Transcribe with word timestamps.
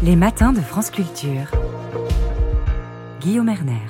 Les 0.00 0.14
matins 0.14 0.52
de 0.52 0.60
France 0.60 0.90
Culture. 0.90 1.50
Guillaume 3.20 3.48
Erner. 3.48 3.82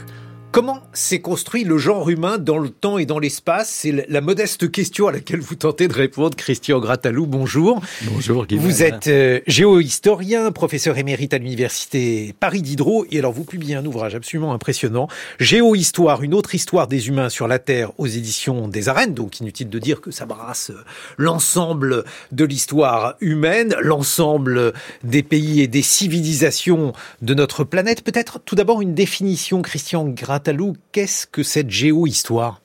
Comment 0.50 0.80
s'est 0.94 1.20
construit 1.20 1.62
le 1.62 1.76
genre 1.76 2.08
humain 2.08 2.38
dans 2.38 2.56
le 2.56 2.70
temps 2.70 2.96
et 2.96 3.04
dans 3.04 3.18
l'espace? 3.18 3.68
C'est 3.68 4.06
la 4.08 4.22
modeste 4.22 4.70
question 4.70 5.06
à 5.06 5.12
laquelle 5.12 5.40
vous 5.40 5.56
tentez 5.56 5.88
de 5.88 5.92
répondre, 5.92 6.34
Christian 6.36 6.80
Grattalou. 6.80 7.26
Bonjour. 7.26 7.82
Bonjour, 8.10 8.46
Guillaume. 8.46 8.64
Vous 8.64 8.82
êtes 8.82 9.08
euh, 9.08 9.40
géohistorien, 9.46 10.50
professeur 10.50 10.96
émérite 10.96 11.34
à 11.34 11.38
l'université 11.38 12.34
Paris 12.40 12.62
Diderot, 12.62 13.04
et 13.10 13.18
alors 13.18 13.32
vous 13.32 13.44
publiez 13.44 13.74
un 13.74 13.84
ouvrage 13.84 14.14
absolument 14.14 14.54
impressionnant, 14.54 15.06
Géohistoire, 15.38 16.22
une 16.22 16.32
autre 16.32 16.54
histoire 16.54 16.88
des 16.88 17.08
humains 17.08 17.28
sur 17.28 17.46
la 17.46 17.58
Terre, 17.58 17.92
aux 17.98 18.06
éditions 18.06 18.68
des 18.68 18.88
Arènes. 18.88 19.12
Donc 19.12 19.40
inutile 19.40 19.68
de 19.68 19.78
dire 19.78 20.00
que 20.00 20.10
ça 20.10 20.24
brasse 20.24 20.70
euh, 20.70 20.82
l'ensemble 21.18 22.04
de 22.32 22.44
l'histoire 22.46 23.16
humaine, 23.20 23.76
l'ensemble 23.82 24.72
des 25.04 25.22
pays 25.22 25.60
et 25.60 25.68
des 25.68 25.82
civilisations 25.82 26.94
de 27.20 27.34
notre 27.34 27.64
planète. 27.64 28.02
Peut-être 28.02 28.40
tout 28.40 28.54
d'abord 28.54 28.80
une 28.80 28.94
définition, 28.94 29.60
Christian 29.60 30.08
Grattalou 30.08 30.37
Qu'est-ce 30.92 31.26
que 31.26 31.42
cette 31.42 31.70
géohistoire? 31.70 32.60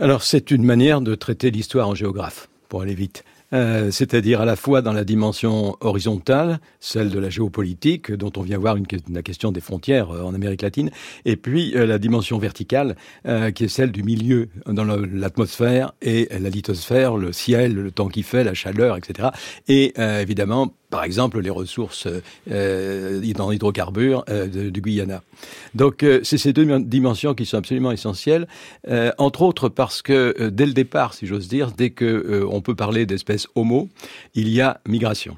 Alors, 0.00 0.22
c'est 0.22 0.50
une 0.50 0.64
manière 0.64 1.00
de 1.00 1.14
traiter 1.14 1.50
l'histoire 1.50 1.88
en 1.88 1.94
géographe, 1.94 2.48
pour 2.68 2.82
aller 2.82 2.94
vite. 2.94 3.24
Euh, 3.52 3.90
c'est-à-dire 3.90 4.40
à 4.40 4.44
la 4.44 4.56
fois 4.56 4.80
dans 4.80 4.92
la 4.92 5.04
dimension 5.04 5.76
horizontale, 5.80 6.58
celle 6.80 7.10
de 7.10 7.18
la 7.18 7.28
géopolitique, 7.28 8.10
dont 8.10 8.32
on 8.36 8.42
vient 8.42 8.58
voir 8.58 8.76
la 9.10 9.22
question 9.22 9.52
des 9.52 9.60
frontières 9.60 10.10
euh, 10.10 10.22
en 10.22 10.34
Amérique 10.34 10.62
latine, 10.62 10.90
et 11.26 11.36
puis 11.36 11.76
euh, 11.76 11.84
la 11.84 11.98
dimension 11.98 12.38
verticale, 12.38 12.96
qui 13.54 13.64
est 13.64 13.68
celle 13.68 13.92
du 13.92 14.02
milieu, 14.02 14.48
dans 14.66 14.84
l'atmosphère 14.84 15.92
et 16.00 16.28
la 16.38 16.48
lithosphère, 16.48 17.16
le 17.16 17.32
ciel, 17.32 17.74
le 17.74 17.90
temps 17.90 18.08
qui 18.08 18.22
fait, 18.22 18.44
la 18.44 18.54
chaleur, 18.54 18.96
etc. 18.96 19.28
Et 19.68 19.94
évidemment, 19.98 20.74
par 20.92 21.02
exemple 21.04 21.40
les 21.40 21.50
ressources 21.50 22.06
euh, 22.50 23.34
en 23.38 23.50
hydrocarbures 23.50 24.24
euh, 24.28 24.70
du 24.70 24.80
Guyana. 24.80 25.22
Donc 25.74 26.02
euh, 26.02 26.20
c'est 26.22 26.38
ces 26.38 26.52
deux 26.52 26.78
dimensions 26.80 27.34
qui 27.34 27.46
sont 27.46 27.56
absolument 27.56 27.90
essentielles, 27.90 28.46
euh, 28.88 29.10
entre 29.16 29.42
autres 29.42 29.70
parce 29.70 30.02
que 30.02 30.36
euh, 30.38 30.50
dès 30.50 30.66
le 30.66 30.74
départ, 30.74 31.14
si 31.14 31.26
j'ose 31.26 31.48
dire, 31.48 31.72
dès 31.72 31.90
que 31.90 32.46
on 32.48 32.60
peut 32.60 32.74
parler 32.74 33.06
d'espèces 33.06 33.48
homo, 33.54 33.88
il 34.34 34.48
y 34.48 34.60
a 34.60 34.80
migration. 34.86 35.36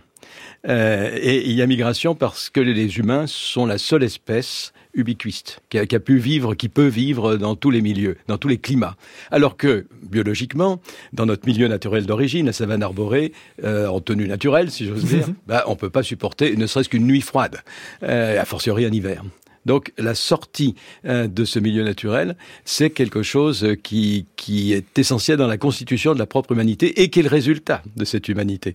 et 0.67 1.48
il 1.48 1.53
y 1.53 1.62
a 1.62 1.67
migration 1.67 2.15
parce 2.17 2.50
que 2.50 2.61
les 2.61 2.98
humains 2.98 3.27
sont 3.27 3.65
la 3.65 3.78
seule 3.78 4.03
espèce 4.03 4.73
ubiquiste, 4.95 5.61
qui 5.69 5.78
a, 5.78 5.87
qui 5.87 5.97
a, 5.97 6.00
pu 6.00 6.19
vivre, 6.19 6.55
qui 6.55 6.69
peut 6.69 6.87
vivre 6.87 7.37
dans 7.37 7.56
tous 7.56 7.70
les 7.70 7.81
milieux, 7.81 8.17
dans 8.28 8.39
tous 8.39 8.48
les 8.48 8.59
climats. 8.59 8.97
Alors 9.31 9.56
que, 9.56 9.87
biologiquement, 10.03 10.81
dans 11.12 11.27
notre 11.27 11.47
milieu 11.47 11.69
naturel 11.69 12.06
d'origine, 12.06 12.47
la 12.47 12.53
savane 12.53 12.83
arborée, 12.83 13.33
euh, 13.62 13.87
en 13.87 14.00
tenue 14.00 14.27
naturelle, 14.27 14.70
si 14.70 14.87
j'ose 14.87 15.05
dire, 15.05 15.28
bah, 15.47 15.65
on 15.67 15.77
peut 15.77 15.91
pas 15.91 16.03
supporter 16.03 16.55
ne 16.56 16.67
serait-ce 16.67 16.89
qu'une 16.89 17.06
nuit 17.06 17.20
froide, 17.20 17.62
euh, 18.03 18.41
a 18.41 18.45
fortiori 18.45 18.87
en 18.87 18.92
hiver. 18.92 19.22
Donc 19.67 19.92
la 19.97 20.15
sortie 20.15 20.75
euh, 21.06 21.27
de 21.27 21.45
ce 21.45 21.59
milieu 21.59 21.84
naturel, 21.84 22.37
c'est 22.65 22.91
quelque 22.91 23.22
chose 23.22 23.67
qui, 23.83 24.27
qui 24.37 24.72
est 24.72 24.98
essentiel 24.98 25.39
dans 25.39 25.47
la 25.47 25.56
constitution 25.56 26.12
de 26.12 26.19
la 26.19 26.27
propre 26.27 26.53
humanité 26.53 27.03
et 27.03 27.09
qui 27.09 27.20
est 27.20 27.22
le 27.22 27.31
résultat 27.31 27.83
de 27.97 28.05
cette 28.05 28.28
humanité 28.28 28.75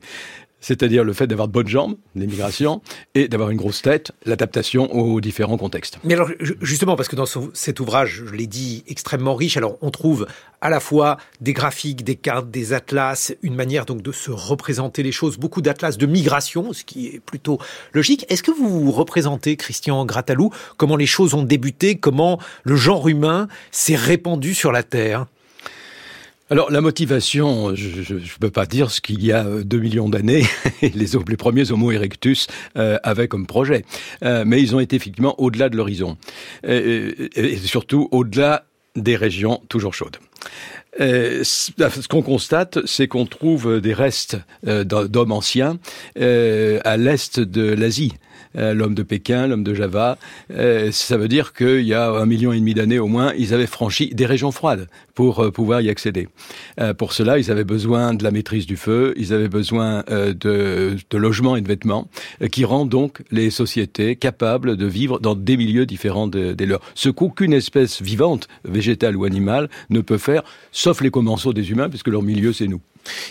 c'est-à-dire 0.61 1.03
le 1.03 1.13
fait 1.13 1.27
d'avoir 1.27 1.47
de 1.47 1.53
bonnes 1.53 1.67
jambes, 1.67 1.95
l'immigration, 2.15 2.81
et 3.15 3.27
d'avoir 3.27 3.49
une 3.49 3.57
grosse 3.57 3.81
tête, 3.81 4.11
l'adaptation 4.25 4.93
aux 4.93 5.21
différents 5.21 5.57
contextes. 5.57 5.99
Mais 6.03 6.13
alors, 6.13 6.29
justement, 6.61 6.95
parce 6.95 7.09
que 7.09 7.15
dans 7.15 7.25
cet 7.53 7.79
ouvrage, 7.79 8.23
je 8.25 8.33
l'ai 8.33 8.47
dit, 8.47 8.83
extrêmement 8.87 9.35
riche, 9.35 9.57
alors 9.57 9.77
on 9.81 9.91
trouve 9.91 10.27
à 10.61 10.69
la 10.69 10.79
fois 10.79 11.17
des 11.39 11.53
graphiques, 11.53 12.03
des 12.03 12.15
cartes, 12.15 12.51
des 12.51 12.73
atlas, 12.73 13.33
une 13.41 13.55
manière 13.55 13.85
donc 13.85 14.01
de 14.01 14.11
se 14.11 14.31
représenter 14.31 15.03
les 15.03 15.11
choses, 15.11 15.37
beaucoup 15.37 15.61
d'atlas 15.61 15.97
de 15.97 16.05
migration, 16.05 16.73
ce 16.73 16.83
qui 16.83 17.07
est 17.07 17.19
plutôt 17.19 17.59
logique. 17.93 18.25
Est-ce 18.29 18.43
que 18.43 18.51
vous 18.51 18.91
représentez, 18.91 19.55
Christian 19.55 20.05
Grattalou, 20.05 20.51
comment 20.77 20.97
les 20.97 21.05
choses 21.05 21.33
ont 21.33 21.43
débuté, 21.43 21.95
comment 21.95 22.39
le 22.63 22.75
genre 22.75 23.07
humain 23.07 23.47
s'est 23.71 23.95
répandu 23.95 24.53
sur 24.53 24.71
la 24.71 24.83
Terre? 24.83 25.27
Alors 26.51 26.71
la 26.71 26.81
motivation, 26.81 27.75
je 27.75 28.13
ne 28.15 28.39
peux 28.39 28.49
pas 28.49 28.65
dire 28.65 28.89
ce 28.89 29.01
qu'il 29.01 29.23
y 29.23 29.31
a 29.31 29.45
euh, 29.45 29.63
deux 29.63 29.79
millions 29.79 30.09
d'années, 30.09 30.45
les, 30.81 31.35
premiers 31.37 31.71
Homo 31.71 31.91
erectus 31.91 32.47
euh, 32.75 32.97
avaient 33.03 33.27
comme 33.27 33.45
projet, 33.45 33.85
euh, 34.23 34.43
mais 34.47 34.59
ils 34.59 34.75
ont 34.75 34.79
été 34.79 34.95
effectivement 34.95 35.39
au-delà 35.39 35.69
de 35.69 35.77
l'horizon, 35.77 36.17
et, 36.67 37.57
surtout 37.63 38.07
au-delà 38.11 38.65
des 38.95 39.15
régions 39.15 39.61
toujours 39.69 39.93
chaudes. 39.93 40.17
Ce 40.99 42.07
qu'on 42.07 42.23
constate, 42.23 42.79
c'est 42.85 43.07
qu'on 43.07 43.25
trouve 43.25 43.79
des 43.79 43.93
restes 43.93 44.37
d'hommes 44.63 45.31
anciens 45.31 45.77
à 46.15 46.97
l'est 46.97 47.39
de 47.39 47.61
l'Asie. 47.61 48.13
Euh, 48.57 48.73
l'homme 48.73 48.95
de 48.95 49.03
Pékin, 49.03 49.47
l'homme 49.47 49.63
de 49.63 49.75
Java. 49.75 50.17
Euh, 50.51 50.91
ça 50.91 51.17
veut 51.17 51.27
dire 51.27 51.53
qu'il 51.53 51.81
y 51.81 51.93
a 51.93 52.09
un 52.09 52.25
million 52.25 52.51
et 52.51 52.59
demi 52.59 52.73
d'années 52.73 52.97
au 52.97 53.07
moins, 53.07 53.31
ils 53.37 53.53
avaient 53.53 53.67
franchi 53.67 54.09
des 54.13 54.25
régions 54.25 54.51
froides 54.51 54.87
pour 55.13 55.39
euh, 55.39 55.51
pouvoir 55.51 55.81
y 55.81 55.89
accéder. 55.89 56.27
pour 56.97 57.13
cela, 57.13 57.37
ils 57.37 57.51
avaient 57.51 57.63
besoin 57.63 58.13
de 58.13 58.23
la 58.23 58.31
maîtrise 58.31 58.65
du 58.65 58.77
feu, 58.77 59.13
ils 59.17 59.33
avaient 59.33 59.49
besoin 59.49 60.03
de, 60.09 60.95
logements 61.13 61.55
et 61.55 61.61
de 61.61 61.67
vêtements, 61.67 62.07
qui 62.51 62.65
rendent 62.65 62.89
donc 62.89 63.21
les 63.31 63.49
sociétés 63.49 64.15
capables 64.15 64.77
de 64.77 64.85
vivre 64.85 65.19
dans 65.19 65.35
des 65.35 65.57
milieux 65.57 65.85
différents 65.85 66.27
des 66.27 66.55
de 66.55 66.65
leurs. 66.65 66.81
Ce 66.95 67.09
qu'aucune 67.09 67.53
espèce 67.53 68.01
vivante, 68.01 68.47
végétale 68.63 69.15
ou 69.15 69.25
animale, 69.25 69.69
ne 69.89 70.01
peut 70.01 70.17
faire, 70.17 70.43
sauf 70.71 71.01
les 71.01 71.11
commensaux 71.11 71.53
des 71.53 71.69
humains, 71.71 71.89
puisque 71.89 72.07
leur 72.07 72.23
milieu, 72.23 72.53
c'est 72.53 72.67
nous. 72.67 72.81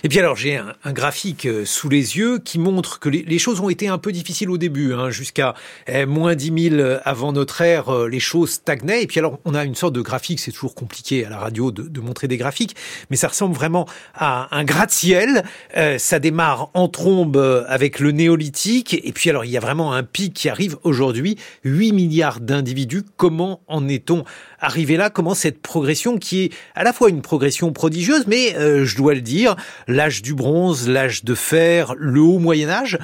Et 0.03 0.09
puis 0.09 0.19
alors 0.19 0.37
j'ai 0.37 0.57
un, 0.57 0.93
graphique 0.93 1.47
euh, 1.47 1.65
sous 1.65 1.89
les 1.89 2.17
yeux 2.17 2.39
qui 2.39 2.59
montre 2.59 2.99
que 2.99 3.09
les, 3.09 3.39
choses 3.39 3.61
ont 3.61 3.69
été 3.69 3.89
un 3.89 3.99
peu 3.99 4.13
difficiles 4.13 4.51
au 4.51 4.59
début, 4.59 4.95
hein, 4.95 5.11
jusqu'à 5.11 5.55
eh, 5.87 6.07
moins 6.07 6.35
10 6.35 6.71
000 6.71 6.99
avant 7.05 7.33
notre 7.33 7.61
ère, 7.61 7.89
euh, 7.89 8.09
les 8.09 8.21
choses 8.21 8.51
stagnaient. 8.51 9.03
Et 9.03 9.07
puis 9.07 9.19
alors 9.19 9.39
on 9.45 9.55
a 9.55 9.65
une 9.65 9.75
sorte 9.75 9.95
de 9.95 10.01
graphique, 10.01 10.41
c'est 10.41 10.53
toujours 10.53 10.75
compliqué 10.75 11.25
à 11.25 11.31
la 11.31 11.39
radio 11.39 11.71
de, 11.71 12.01
montrer 12.01 12.29
des 12.29 12.37
graphiques, 12.37 12.77
mais 13.11 13.17
ça 13.17 13.29
ressemble 13.29 13.55
vraiment 13.55 13.87
à 14.15 14.57
un 14.57 14.65
gratte-ciel. 14.65 15.45
Euh, 15.77 15.99
ça 15.99 16.19
démarre 16.19 16.71
en 16.75 16.89
trombe 16.89 17.37
avec 17.69 18.01
le 18.01 18.13
néolithique, 18.13 18.95
et 18.95 19.13
puis 19.13 19.31
alors 19.31 19.45
il 19.45 19.51
y 19.51 19.57
a 19.57 19.61
vraiment 19.61 19.93
un 19.93 20.03
pic 20.03 20.33
qui 20.35 20.49
arrive 20.49 20.77
aujourd'hui, 20.85 21.37
8 21.65 21.93
milliards 21.93 22.41
d'individus. 22.41 23.03
Comment 23.17 23.61
en 23.67 23.89
est-on 23.89 24.25
arrivé 24.61 24.97
là 24.97 25.11
Comment 25.11 25.35
cette 25.35 25.61
progression 25.61 26.19
qui 26.19 26.45
est 26.45 26.53
à 26.75 26.85
la 26.85 26.93
fois 26.93 27.11
une 27.11 27.23
progression 27.23 27.73
prodigieuse, 27.73 28.27
mais 28.27 28.57
euh, 28.57 28.85
je 28.85 28.97
dois 28.97 29.15
le 29.15 29.21
dire, 29.21 29.57
l'âge 29.87 30.23
du 30.23 30.35
bronze, 30.35 30.89
l'âge 30.89 31.25
de 31.25 31.35
fer, 31.35 31.95
le 31.97 32.21
haut 32.21 32.39
Moyen 32.39 32.69
Âge 32.69 32.99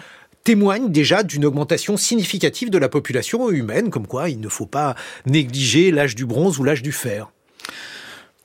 témoignent 0.44 0.90
déjà 0.90 1.22
d'une 1.22 1.44
augmentation 1.46 1.96
significative 1.96 2.70
de 2.70 2.78
la 2.78 2.88
population 2.88 3.50
humaine, 3.50 3.90
comme 3.90 4.06
quoi 4.06 4.28
il 4.28 4.40
ne 4.40 4.48
faut 4.48 4.66
pas 4.66 4.94
négliger 5.26 5.90
l'âge 5.90 6.14
du 6.14 6.26
bronze 6.26 6.58
ou 6.58 6.64
l'âge 6.64 6.82
du 6.82 6.92
fer. 6.92 7.33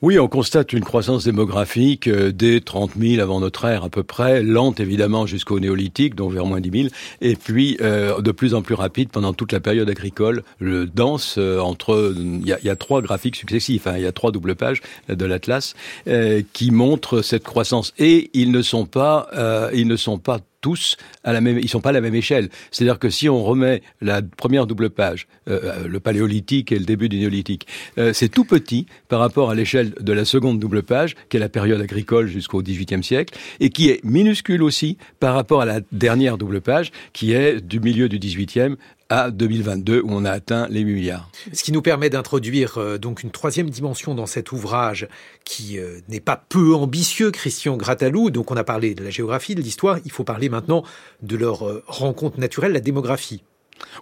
Oui, 0.02 0.18
on 0.18 0.28
constate 0.28 0.72
une 0.72 0.82
croissance 0.82 1.24
démographique 1.24 2.08
euh, 2.08 2.32
dès 2.32 2.62
30 2.62 2.92
000 2.98 3.20
avant 3.20 3.38
notre 3.38 3.66
ère 3.66 3.84
à 3.84 3.90
peu 3.90 4.02
près, 4.02 4.42
lente 4.42 4.80
évidemment 4.80 5.26
jusqu'au 5.26 5.60
néolithique, 5.60 6.14
donc 6.14 6.32
vers 6.32 6.46
moins 6.46 6.62
10 6.62 6.70
000, 6.84 6.88
et 7.20 7.36
puis 7.36 7.76
euh, 7.82 8.22
de 8.22 8.32
plus 8.32 8.54
en 8.54 8.62
plus 8.62 8.74
rapide 8.74 9.10
pendant 9.10 9.34
toute 9.34 9.52
la 9.52 9.60
période 9.60 9.90
agricole, 9.90 10.42
le 10.58 10.86
dense 10.86 11.34
euh, 11.36 11.58
entre... 11.58 12.14
Il 12.16 12.46
y, 12.46 12.70
a, 12.70 12.76
trois 12.76 13.02
graphiques 13.02 13.36
successifs, 13.36 13.86
hein, 13.86 13.92
il 13.96 14.02
y 14.02 14.06
a 14.06 14.12
trois 14.12 14.32
doubles 14.32 14.54
pages 14.54 14.80
de 15.10 15.24
l'Atlas 15.26 15.74
euh, 16.08 16.40
qui 16.54 16.70
montrent 16.70 17.20
cette 17.20 17.44
croissance, 17.44 17.92
et 17.98 18.30
ils 18.32 18.52
ne 18.52 18.62
sont 18.62 18.86
pas, 18.86 19.28
euh, 19.34 19.70
ils 19.74 19.86
ne 19.86 19.96
sont 19.96 20.16
pas 20.16 20.38
tous 20.60 20.96
à 21.24 21.32
la 21.32 21.40
même, 21.40 21.58
ils 21.58 21.68
sont 21.68 21.80
pas 21.80 21.90
à 21.90 21.92
la 21.92 22.00
même 22.00 22.14
échelle. 22.14 22.48
C'est-à-dire 22.70 22.98
que 22.98 23.10
si 23.10 23.28
on 23.28 23.42
remet 23.42 23.82
la 24.00 24.22
première 24.22 24.66
double 24.66 24.90
page, 24.90 25.26
euh, 25.48 25.86
le 25.86 26.00
paléolithique 26.00 26.72
et 26.72 26.78
le 26.78 26.84
début 26.84 27.08
du 27.08 27.18
néolithique, 27.18 27.66
euh, 27.98 28.12
c'est 28.12 28.28
tout 28.28 28.44
petit 28.44 28.86
par 29.08 29.20
rapport 29.20 29.50
à 29.50 29.54
l'échelle 29.54 29.94
de 30.00 30.12
la 30.12 30.24
seconde 30.24 30.58
double 30.58 30.82
page, 30.82 31.16
qui 31.28 31.36
est 31.36 31.40
la 31.40 31.48
période 31.48 31.80
agricole 31.80 32.26
jusqu'au 32.26 32.62
XVIIIe 32.62 33.02
siècle, 33.02 33.36
et 33.60 33.70
qui 33.70 33.90
est 33.90 34.04
minuscule 34.04 34.62
aussi 34.62 34.98
par 35.18 35.34
rapport 35.34 35.60
à 35.60 35.64
la 35.64 35.80
dernière 35.92 36.38
double 36.38 36.60
page, 36.60 36.92
qui 37.12 37.32
est 37.32 37.60
du 37.60 37.80
milieu 37.80 38.08
du 38.08 38.18
XVIIIe 38.18 38.76
à 39.10 39.30
2022 39.30 40.00
où 40.02 40.08
on 40.10 40.24
a 40.24 40.30
atteint 40.30 40.68
les 40.70 40.80
8 40.80 40.94
milliards. 40.94 41.30
Ce 41.52 41.62
qui 41.62 41.72
nous 41.72 41.82
permet 41.82 42.08
d'introduire 42.08 42.78
euh, 42.78 42.96
donc 42.96 43.22
une 43.22 43.30
troisième 43.30 43.68
dimension 43.68 44.14
dans 44.14 44.26
cet 44.26 44.52
ouvrage 44.52 45.08
qui 45.44 45.78
euh, 45.78 46.00
n'est 46.08 46.20
pas 46.20 46.42
peu 46.48 46.74
ambitieux, 46.74 47.30
Christian 47.30 47.76
Grattalou. 47.76 48.30
Donc 48.30 48.50
on 48.50 48.56
a 48.56 48.64
parlé 48.64 48.94
de 48.94 49.04
la 49.04 49.10
géographie, 49.10 49.54
de 49.54 49.60
l'histoire, 49.60 49.98
il 50.04 50.12
faut 50.12 50.24
parler 50.24 50.48
maintenant 50.48 50.84
de 51.22 51.36
leur 51.36 51.66
euh, 51.66 51.82
rencontre 51.86 52.38
naturelle, 52.38 52.72
la 52.72 52.80
démographie. 52.80 53.42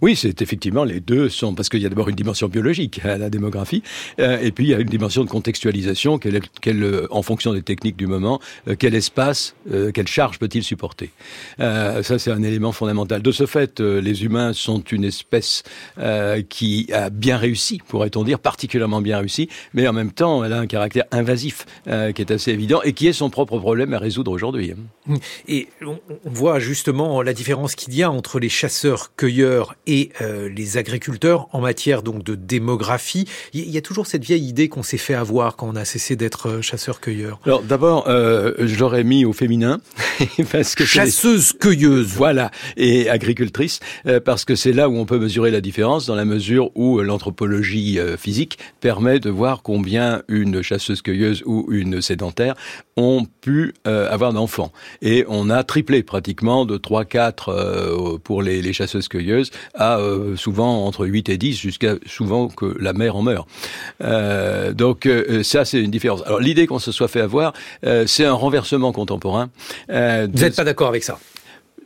Oui, 0.00 0.16
c'est 0.16 0.42
effectivement 0.42 0.84
les 0.84 1.00
deux 1.00 1.28
sont 1.28 1.54
parce 1.54 1.68
qu'il 1.68 1.82
y 1.82 1.86
a 1.86 1.88
d'abord 1.88 2.08
une 2.08 2.14
dimension 2.14 2.48
biologique 2.48 3.04
à 3.04 3.18
la 3.18 3.30
démographie, 3.30 3.82
euh, 4.20 4.38
et 4.40 4.52
puis 4.52 4.66
il 4.66 4.70
y 4.70 4.74
a 4.74 4.78
une 4.78 4.88
dimension 4.88 5.24
de 5.24 5.28
contextualisation. 5.30 6.18
Quelle, 6.18 6.42
euh, 6.82 7.06
en 7.10 7.22
fonction 7.22 7.52
des 7.52 7.62
techniques 7.62 7.96
du 7.96 8.06
moment, 8.06 8.40
euh, 8.68 8.76
quel 8.78 8.94
espace, 8.94 9.54
quelle 9.94 10.08
charge 10.08 10.38
peut-il 10.38 10.62
supporter 10.62 11.10
Ça, 11.58 12.18
c'est 12.18 12.30
un 12.30 12.42
élément 12.42 12.72
fondamental. 12.72 13.22
De 13.22 13.32
ce 13.32 13.46
fait, 13.46 13.80
les 13.80 14.24
humains 14.24 14.52
sont 14.52 14.80
une 14.80 15.04
espèce 15.04 15.62
qui 16.48 16.88
a 16.92 17.10
bien 17.10 17.36
réussi, 17.36 17.80
pourrait-on 17.86 18.24
dire, 18.24 18.38
particulièrement 18.38 19.00
bien 19.00 19.18
réussi, 19.18 19.48
mais 19.74 19.86
en 19.86 19.92
même 19.92 20.12
temps, 20.12 20.44
elle 20.44 20.52
a 20.52 20.58
un 20.58 20.66
caractère 20.66 21.04
invasif 21.10 21.66
qui 21.84 22.22
est 22.22 22.30
assez 22.30 22.52
évident 22.52 22.80
et 22.82 22.92
qui 22.92 23.06
est 23.06 23.12
son 23.12 23.30
propre 23.30 23.58
problème 23.58 23.94
à 23.94 23.98
résoudre 23.98 24.32
aujourd'hui. 24.32 24.74
Et 25.46 25.68
on 25.82 25.98
voit 26.24 26.58
justement 26.60 27.22
la 27.22 27.32
différence 27.32 27.74
qu'il 27.74 27.94
y 27.94 28.02
a 28.02 28.10
entre 28.10 28.38
les 28.38 28.48
chasseurs-cueilleurs 28.48 29.67
et 29.86 30.10
euh, 30.20 30.48
les 30.48 30.76
agriculteurs 30.76 31.48
en 31.52 31.60
matière 31.60 32.02
donc 32.02 32.22
de 32.22 32.34
démographie. 32.34 33.26
Il 33.52 33.68
y 33.68 33.78
a 33.78 33.80
toujours 33.80 34.06
cette 34.06 34.24
vieille 34.24 34.46
idée 34.46 34.68
qu'on 34.68 34.82
s'est 34.82 34.98
fait 34.98 35.14
avoir 35.14 35.56
quand 35.56 35.68
on 35.68 35.76
a 35.76 35.84
cessé 35.84 36.16
d'être 36.16 36.48
euh, 36.48 36.62
chasseur-cueilleur. 36.62 37.40
Alors 37.44 37.62
d'abord, 37.62 38.08
euh, 38.08 38.54
je 38.58 38.78
l'aurais 38.78 39.04
mis 39.04 39.24
au 39.24 39.32
féminin 39.32 39.80
parce 40.52 40.74
que 40.74 40.84
chasseuse-cueilleuse. 40.84 42.08
Voilà 42.08 42.50
et 42.76 43.08
agricultrice 43.08 43.80
euh, 44.06 44.20
parce 44.20 44.44
que 44.44 44.54
c'est 44.54 44.72
là 44.72 44.88
où 44.88 44.96
on 44.96 45.06
peut 45.06 45.18
mesurer 45.18 45.50
la 45.50 45.60
différence 45.60 46.06
dans 46.06 46.14
la 46.14 46.24
mesure 46.24 46.70
où 46.74 47.00
l'anthropologie 47.00 47.98
physique 48.18 48.58
permet 48.80 49.20
de 49.20 49.30
voir 49.30 49.62
combien 49.62 50.22
une 50.28 50.62
chasseuse-cueilleuse 50.62 51.42
ou 51.46 51.66
une 51.70 52.00
sédentaire 52.00 52.54
ont 52.96 53.26
pu 53.40 53.74
avoir 53.84 54.32
d'enfants 54.32 54.72
et 55.02 55.24
on 55.28 55.50
a 55.50 55.62
triplé 55.64 56.02
pratiquement 56.02 56.66
de 56.66 56.76
3-4 56.76 58.18
pour 58.18 58.42
les, 58.42 58.62
les 58.62 58.72
chasseuses-cueilleuses 58.72 59.50
à 59.74 59.98
euh, 59.98 60.36
souvent 60.36 60.86
entre 60.86 61.06
8 61.06 61.28
et 61.28 61.38
10, 61.38 61.56
jusqu'à 61.58 61.94
souvent 62.06 62.48
que 62.48 62.76
la 62.78 62.92
mère 62.92 63.16
en 63.16 63.22
meurt. 63.22 63.48
Euh, 64.02 64.72
donc 64.72 65.06
euh, 65.06 65.42
ça, 65.42 65.64
c'est 65.64 65.80
une 65.80 65.90
différence. 65.90 66.22
Alors 66.26 66.40
l'idée 66.40 66.66
qu'on 66.66 66.78
se 66.78 66.92
soit 66.92 67.08
fait 67.08 67.20
avoir, 67.20 67.52
c'est 68.06 68.24
un 68.24 68.32
renversement 68.32 68.92
contemporain. 68.92 69.50
Vous 69.88 69.94
n'êtes 69.94 70.56
pas 70.56 70.64
d'accord 70.64 70.88
avec 70.88 71.04
ça? 71.04 71.18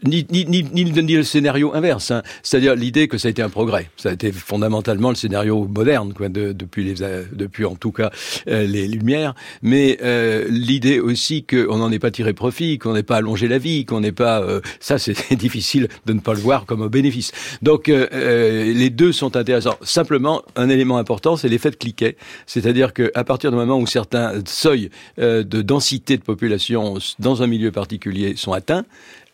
Ni, 0.05 0.27
ni, 0.31 0.45
ni, 0.47 0.65
ni, 0.73 1.15
le 1.15 1.23
scénario 1.23 1.75
inverse, 1.75 2.11
hein. 2.11 2.23
c'est-à-dire 2.43 2.75
l'idée 2.75 3.09
que 3.09 3.19
ça 3.19 3.29
a 3.29 3.31
été 3.31 3.43
un 3.43 3.49
progrès. 3.49 3.89
Ça 3.97 4.11
a 4.11 4.13
été 4.13 4.33
fondamentalement 4.33 5.11
le 5.11 5.15
scénario 5.15 5.69
moderne, 5.69 6.13
quoi, 6.13 6.29
de, 6.29 6.53
depuis, 6.53 6.85
les, 6.85 6.95
depuis 7.33 7.65
en 7.65 7.77
tout 7.77 7.93
cas 7.93 8.11
euh, 8.49 8.67
les 8.67 8.89
Lumières, 8.89 9.35
mais 9.63 9.99
euh, 10.03 10.47
l'idée 10.49 11.01
aussi 11.01 11.45
qu'on 11.45 11.79
n'en 11.79 11.91
ait 11.93 11.99
pas 11.99 12.11
tiré 12.11 12.33
profit, 12.33 12.79
qu'on 12.79 12.95
n'ait 12.95 13.03
pas 13.03 13.17
allongé 13.17 13.49
la 13.49 13.59
vie, 13.59 13.85
qu'on 13.85 14.01
n'ait 14.01 14.13
pas... 14.13 14.43
Euh, 14.43 14.61
ça, 14.81 14.99
c'est 14.99 15.35
difficile 15.37 15.89
de 16.07 16.13
ne 16.13 16.21
pas 16.21 16.35
le 16.35 16.41
voir 16.41 16.67
comme 16.67 16.83
un 16.83 16.89
bénéfice. 16.89 17.33
Donc 17.63 17.87
les 17.87 18.91
deux 18.91 19.13
sont 19.13 19.37
intéressants. 19.37 19.77
Simplement, 19.83 20.43
un 20.57 20.69
élément 20.69 20.99
important, 20.99 21.37
c'est 21.37 21.49
l'effet 21.49 21.71
de 21.71 21.77
cliquet, 21.77 22.17
c'est-à-dire 22.47 22.93
qu'à 22.93 23.25
partir 23.25 23.51
du 23.51 23.57
moment 23.57 23.79
où 23.79 23.87
certains 23.87 24.33
seuils 24.47 24.91
de 25.19 25.63
densité 25.63 26.17
de 26.17 26.23
population 26.23 26.99
dans 27.19 27.43
un 27.43 27.47
milieu 27.47 27.71
particulier 27.71 28.35
sont 28.37 28.53
atteints, 28.53 28.85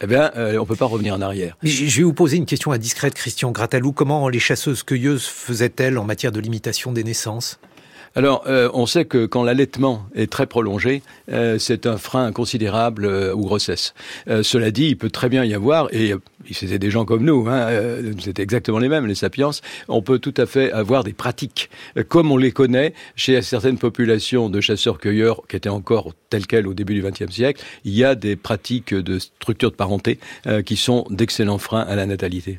eh 0.01 0.07
bien, 0.07 0.31
euh, 0.37 0.59
on 0.59 0.65
peut 0.65 0.77
pas 0.77 0.87
revenir 0.87 1.15
en 1.15 1.21
arrière. 1.21 1.57
Je 1.63 1.97
vais 1.97 2.05
vous 2.05 2.13
poser 2.13 2.37
une 2.37 2.47
question 2.47 2.71
indiscrète, 2.71 3.15
Christian 3.15 3.51
Gratalou. 3.51 3.93
Comment 3.93 4.29
les 4.29 4.39
chasseuses-cueilleuses 4.39 5.27
faisaient-elles 5.27 5.99
en 5.99 6.05
matière 6.05 6.31
de 6.31 6.39
limitation 6.39 6.93
des 6.93 7.03
naissances? 7.03 7.59
Alors, 8.19 8.43
euh, 8.49 8.69
on 8.75 8.85
sait 8.87 9.05
que 9.05 9.27
quand 9.27 9.45
l'allaitement 9.45 10.09
est 10.13 10.29
très 10.29 10.49
prolongé, 10.49 11.03
euh, 11.31 11.57
c'est 11.61 11.87
un 11.87 11.99
frein 11.99 12.33
considérable 12.33 13.05
euh, 13.05 13.33
aux 13.33 13.43
grossesses. 13.43 13.95
cela 14.43 14.73
dit, 14.73 14.89
il 14.89 14.97
peut 14.97 15.09
très 15.09 15.29
bien 15.29 15.45
y 15.45 15.55
avoir, 15.55 15.87
et 15.95 16.15
c'était 16.51 16.81
des 16.81 16.91
gens 16.91 17.05
comme 17.05 17.25
nous, 17.25 17.47
hein, 17.49 17.69
c'était 18.21 18.43
exactement 18.43 18.81
les 18.81 18.89
mêmes, 18.89 19.07
les 19.07 19.15
sapiens, 19.15 19.51
on 19.87 20.03
peut 20.03 20.19
tout 20.19 20.35
à 20.37 20.47
fait 20.47 20.73
avoir 20.73 21.05
des 21.05 21.13
pratiques, 21.13 21.71
comme 22.09 22.33
on 22.33 22.37
les 22.37 22.51
connaît 22.51 22.93
chez 23.15 23.41
certaines 23.41 23.79
populations 23.79 24.51
de 24.51 24.61
chasseurs-cueilleurs 24.61 25.43
qui 25.47 25.55
étaient 25.55 25.69
encore 25.69 26.13
telles 26.29 26.49
quelles 26.49 26.67
au 26.67 26.75
début 26.75 26.95
du 26.95 27.03
XXe 27.03 27.33
siècle, 27.33 27.63
il 27.85 27.95
y 27.95 28.03
a 28.03 28.17
des 28.17 28.35
pratiques 28.35 28.95
de 28.95 29.21
structure 29.21 29.71
de 29.71 29.77
parenté 29.77 30.19
qui 30.67 30.77
sont 30.77 31.07
d'excellents 31.11 31.59
freins 31.59 31.83
à 31.83 31.95
la 31.95 32.07
natalité. 32.07 32.59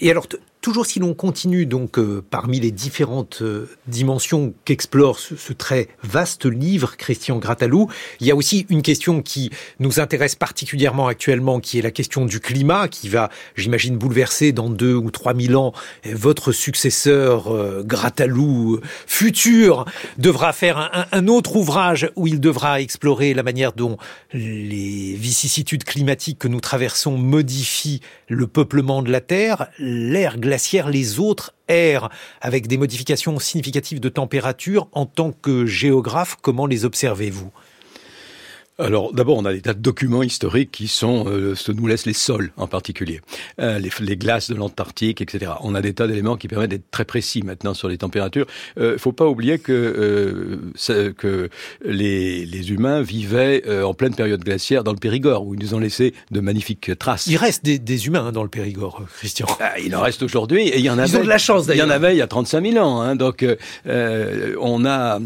Et 0.00 0.10
alors, 0.10 0.26
Toujours 0.66 0.84
si 0.84 0.98
l'on 0.98 1.14
continue 1.14 1.64
donc 1.64 1.96
euh, 1.96 2.24
parmi 2.28 2.58
les 2.58 2.72
différentes 2.72 3.38
euh, 3.40 3.70
dimensions 3.86 4.52
qu'explore 4.64 5.20
ce, 5.20 5.52
très 5.52 5.86
vaste 6.02 6.44
livre, 6.44 6.96
Christian 6.96 7.38
Gratalou, 7.38 7.88
il 8.18 8.26
y 8.26 8.32
a 8.32 8.34
aussi 8.34 8.66
une 8.68 8.82
question 8.82 9.22
qui 9.22 9.50
nous 9.78 10.00
intéresse 10.00 10.34
particulièrement 10.34 11.06
actuellement, 11.06 11.60
qui 11.60 11.78
est 11.78 11.82
la 11.82 11.92
question 11.92 12.24
du 12.24 12.40
climat, 12.40 12.88
qui 12.88 13.08
va, 13.08 13.30
j'imagine, 13.54 13.96
bouleverser 13.96 14.50
dans 14.50 14.68
deux 14.68 14.96
ou 14.96 15.12
trois 15.12 15.34
mille 15.34 15.54
ans 15.54 15.72
euh, 16.04 16.14
votre 16.16 16.50
successeur 16.50 17.84
Gratalou 17.84 18.80
futur 19.06 19.84
devra 20.18 20.52
faire 20.52 21.06
un, 21.12 21.28
autre 21.28 21.54
ouvrage 21.54 22.10
où 22.16 22.26
il 22.26 22.40
devra 22.40 22.80
explorer 22.80 23.34
la 23.34 23.44
manière 23.44 23.72
dont 23.72 23.98
les 24.32 25.14
vicissitudes 25.14 25.84
climatiques 25.84 26.40
que 26.40 26.48
nous 26.48 26.60
traversons 26.60 27.16
modifient 27.16 28.00
le 28.28 28.48
peuplement 28.48 29.02
de 29.02 29.12
la 29.12 29.20
Terre, 29.20 29.68
l'air 29.78 30.38
les 30.88 31.18
autres 31.18 31.54
airs 31.68 32.08
avec 32.40 32.66
des 32.66 32.76
modifications 32.76 33.38
significatives 33.38 34.00
de 34.00 34.08
température. 34.08 34.88
En 34.92 35.06
tant 35.06 35.32
que 35.32 35.66
géographe, 35.66 36.36
comment 36.40 36.66
les 36.66 36.84
observez-vous? 36.84 37.50
Alors 38.78 39.14
d'abord, 39.14 39.38
on 39.38 39.44
a 39.46 39.54
des 39.54 39.62
tas 39.62 39.72
de 39.72 39.80
documents 39.80 40.22
historiques 40.22 40.70
qui 40.70 40.86
sont 40.86 41.24
euh, 41.28 41.54
ce 41.54 41.72
nous 41.72 41.86
laissent 41.86 42.04
les 42.04 42.12
sols 42.12 42.52
en 42.58 42.66
particulier, 42.66 43.22
euh, 43.58 43.78
les, 43.78 43.90
les, 44.00 44.16
glaces 44.18 44.50
de 44.50 44.54
l'Antarctique, 44.54 45.22
etc. 45.22 45.52
On 45.62 45.74
a 45.74 45.80
des 45.80 45.94
tas 45.94 46.06
d'éléments 46.06 46.36
qui 46.36 46.46
permettent 46.46 46.70
d'être 46.70 46.90
très 46.90 47.06
précis 47.06 47.42
maintenant 47.42 47.72
sur 47.72 47.88
les 47.88 47.96
températures. 47.96 48.46
Il 48.76 48.82
euh, 48.82 48.98
faut 48.98 49.12
pas 49.12 49.26
oublier 49.26 49.58
que 49.58 49.72
euh, 49.72 51.12
que 51.14 51.48
les, 51.84 52.44
les, 52.44 52.70
humains 52.70 53.00
vivaient 53.00 53.62
euh, 53.66 53.82
en 53.82 53.94
pleine 53.94 54.14
période 54.14 54.44
glaciaire 54.44 54.84
dans 54.84 54.92
le 54.92 54.98
Périgord 54.98 55.46
où 55.46 55.54
ils 55.54 55.60
nous 55.60 55.72
ont 55.72 55.78
laissé 55.78 56.12
de 56.30 56.40
magnifiques 56.40 56.98
traces. 56.98 57.26
Il 57.28 57.38
reste 57.38 57.64
des, 57.64 57.78
des 57.78 58.06
humains 58.06 58.26
hein, 58.26 58.32
dans 58.32 58.42
le 58.42 58.50
Périgord, 58.50 59.02
Christian. 59.16 59.46
Ah, 59.58 59.78
il 59.82 59.96
en 59.96 60.02
reste 60.02 60.22
aujourd'hui 60.22 60.68
et 60.68 60.78
il 60.78 60.84
y 60.84 60.90
en 60.90 60.98
avait. 60.98 61.08
Ils 61.08 61.16
ont 61.16 61.24
de 61.24 61.28
la 61.28 61.38
chance 61.38 61.66
d'ailleurs. 61.66 61.86
Il 61.86 61.88
y 61.88 61.92
en 61.92 61.94
avait 61.94 62.14
il 62.14 62.18
y 62.18 62.22
a 62.22 62.26
35 62.26 62.72
000 62.72 62.84
ans. 62.84 63.00
Hein, 63.00 63.16
donc 63.16 63.44
on 63.86 64.84
a 64.84 65.18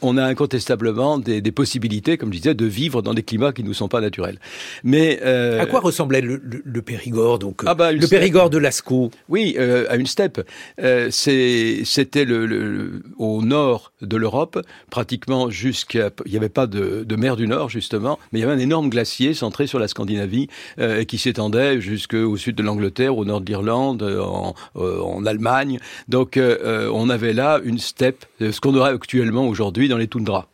on 0.00 0.16
a 0.16 0.24
incontestablement 0.24 1.18
des, 1.18 1.42
des 1.42 1.52
possibilités, 1.52 2.16
comme 2.16 2.32
je 2.32 2.38
disais, 2.38 2.54
de 2.54 2.64
vivre 2.64 2.77
dans 3.02 3.14
des 3.14 3.22
climats 3.22 3.52
qui 3.52 3.62
ne 3.62 3.68
nous 3.68 3.74
sont 3.74 3.88
pas 3.88 4.00
naturels. 4.00 4.38
Mais 4.84 5.20
euh, 5.24 5.60
à 5.60 5.66
quoi 5.66 5.80
ressemblait 5.80 6.20
le, 6.20 6.40
le, 6.42 6.82
Périgord 6.82 7.38
donc 7.38 7.62
ah 7.66 7.74
bah, 7.74 7.92
le 7.92 8.06
Périgord 8.06 8.50
de 8.50 8.58
Lascaux? 8.58 9.10
Oui, 9.28 9.56
euh, 9.58 9.86
à 9.88 9.96
une 9.96 10.06
steppe. 10.06 10.40
Euh, 10.80 11.10
C'était 11.10 12.24
le, 12.24 12.46
le, 12.46 13.02
au 13.18 13.42
nord 13.42 13.92
de 14.00 14.16
l'Europe, 14.16 14.60
pratiquement 14.90 15.50
jusqu'à. 15.50 16.10
Il 16.24 16.30
n'y 16.32 16.36
avait 16.38 16.48
pas 16.48 16.66
de, 16.66 17.04
de, 17.04 17.16
mer 17.16 17.36
du 17.36 17.48
Nord 17.48 17.68
justement, 17.68 18.18
mais 18.32 18.38
il 18.38 18.42
y 18.42 18.44
avait 18.44 18.54
un 18.54 18.58
énorme 18.58 18.88
glacier 18.88 19.34
centré 19.34 19.66
sur 19.66 19.78
la 19.78 19.88
Scandinavie 19.88 20.48
euh, 20.78 21.04
qui 21.04 21.18
s'étendait 21.18 21.80
jusqu'au 21.80 22.36
sud 22.36 22.56
de 22.56 22.62
l'Angleterre, 22.62 23.16
au 23.16 23.24
nord 23.24 23.40
de 23.40 23.46
l'Irlande, 23.46 24.02
en, 24.02 24.54
euh, 24.76 25.00
en, 25.00 25.26
Allemagne. 25.26 25.78
Donc 26.08 26.36
euh, 26.36 26.90
on 26.92 27.10
avait 27.10 27.32
là 27.32 27.60
une 27.64 27.78
steppe, 27.78 28.24
ce 28.40 28.60
qu'on 28.60 28.74
aurait 28.74 28.92
actuellement 28.92 29.46
aujourd'hui 29.46 29.88
dans 29.88 29.98
les 29.98 30.08
toundras. 30.08 30.46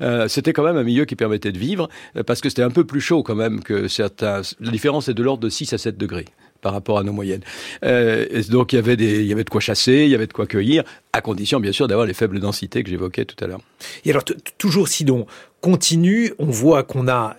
Euh, 0.00 0.28
c'était 0.28 0.52
quand 0.52 0.64
même 0.64 0.76
un 0.76 0.82
milieu 0.82 1.04
qui 1.04 1.16
permettait 1.16 1.52
de 1.52 1.58
vivre, 1.58 1.88
euh, 2.16 2.22
parce 2.22 2.40
que 2.40 2.48
c'était 2.48 2.62
un 2.62 2.70
peu 2.70 2.84
plus 2.84 3.00
chaud 3.00 3.22
quand 3.22 3.34
même 3.34 3.62
que 3.62 3.88
certains. 3.88 4.42
La 4.60 4.70
différence 4.70 5.08
est 5.08 5.14
de 5.14 5.22
l'ordre 5.22 5.42
de 5.42 5.48
6 5.48 5.72
à 5.72 5.78
7 5.78 5.96
degrés 5.96 6.26
par 6.60 6.72
rapport 6.72 6.98
à 6.98 7.02
nos 7.02 7.12
moyennes. 7.12 7.42
Euh, 7.84 8.42
donc 8.48 8.72
il 8.72 8.76
y 8.76 8.78
avait 8.78 8.94
il 8.94 9.26
y 9.26 9.32
avait 9.32 9.42
de 9.42 9.50
quoi 9.50 9.60
chasser, 9.60 10.04
il 10.04 10.10
y 10.10 10.14
avait 10.14 10.28
de 10.28 10.32
quoi 10.32 10.46
cueillir, 10.46 10.84
à 11.12 11.20
condition 11.20 11.58
bien 11.58 11.72
sûr 11.72 11.88
d'avoir 11.88 12.06
les 12.06 12.14
faibles 12.14 12.38
densités 12.38 12.84
que 12.84 12.90
j'évoquais 12.90 13.24
tout 13.24 13.42
à 13.44 13.48
l'heure. 13.48 13.60
Et 14.04 14.10
alors 14.10 14.22
toujours 14.58 14.86
si 14.86 15.04
l'on 15.04 15.26
continue, 15.60 16.32
on 16.38 16.46
voit 16.46 16.84
qu'on 16.84 17.08
a 17.08 17.36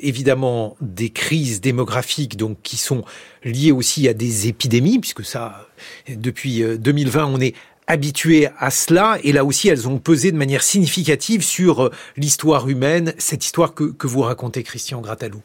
évidemment 0.00 0.76
des 0.82 1.08
crises 1.08 1.62
démographiques 1.62 2.36
donc 2.36 2.58
qui 2.62 2.76
sont 2.76 3.02
liées 3.44 3.72
aussi 3.72 4.08
à 4.08 4.14
des 4.14 4.48
épidémies, 4.48 4.98
puisque 4.98 5.24
ça 5.24 5.68
depuis 6.08 6.62
2020 6.78 7.24
on 7.24 7.40
est 7.40 7.54
habituées 7.86 8.48
à 8.58 8.70
cela, 8.70 9.18
et 9.22 9.32
là 9.32 9.44
aussi 9.44 9.68
elles 9.68 9.88
ont 9.88 9.98
pesé 9.98 10.32
de 10.32 10.36
manière 10.36 10.62
significative 10.62 11.42
sur 11.42 11.84
euh, 11.84 11.90
l'histoire 12.16 12.68
humaine, 12.68 13.14
cette 13.18 13.44
histoire 13.44 13.74
que, 13.74 14.06
vous 14.06 14.22
racontez, 14.22 14.62
Christian 14.62 15.00
Gratalou. 15.00 15.40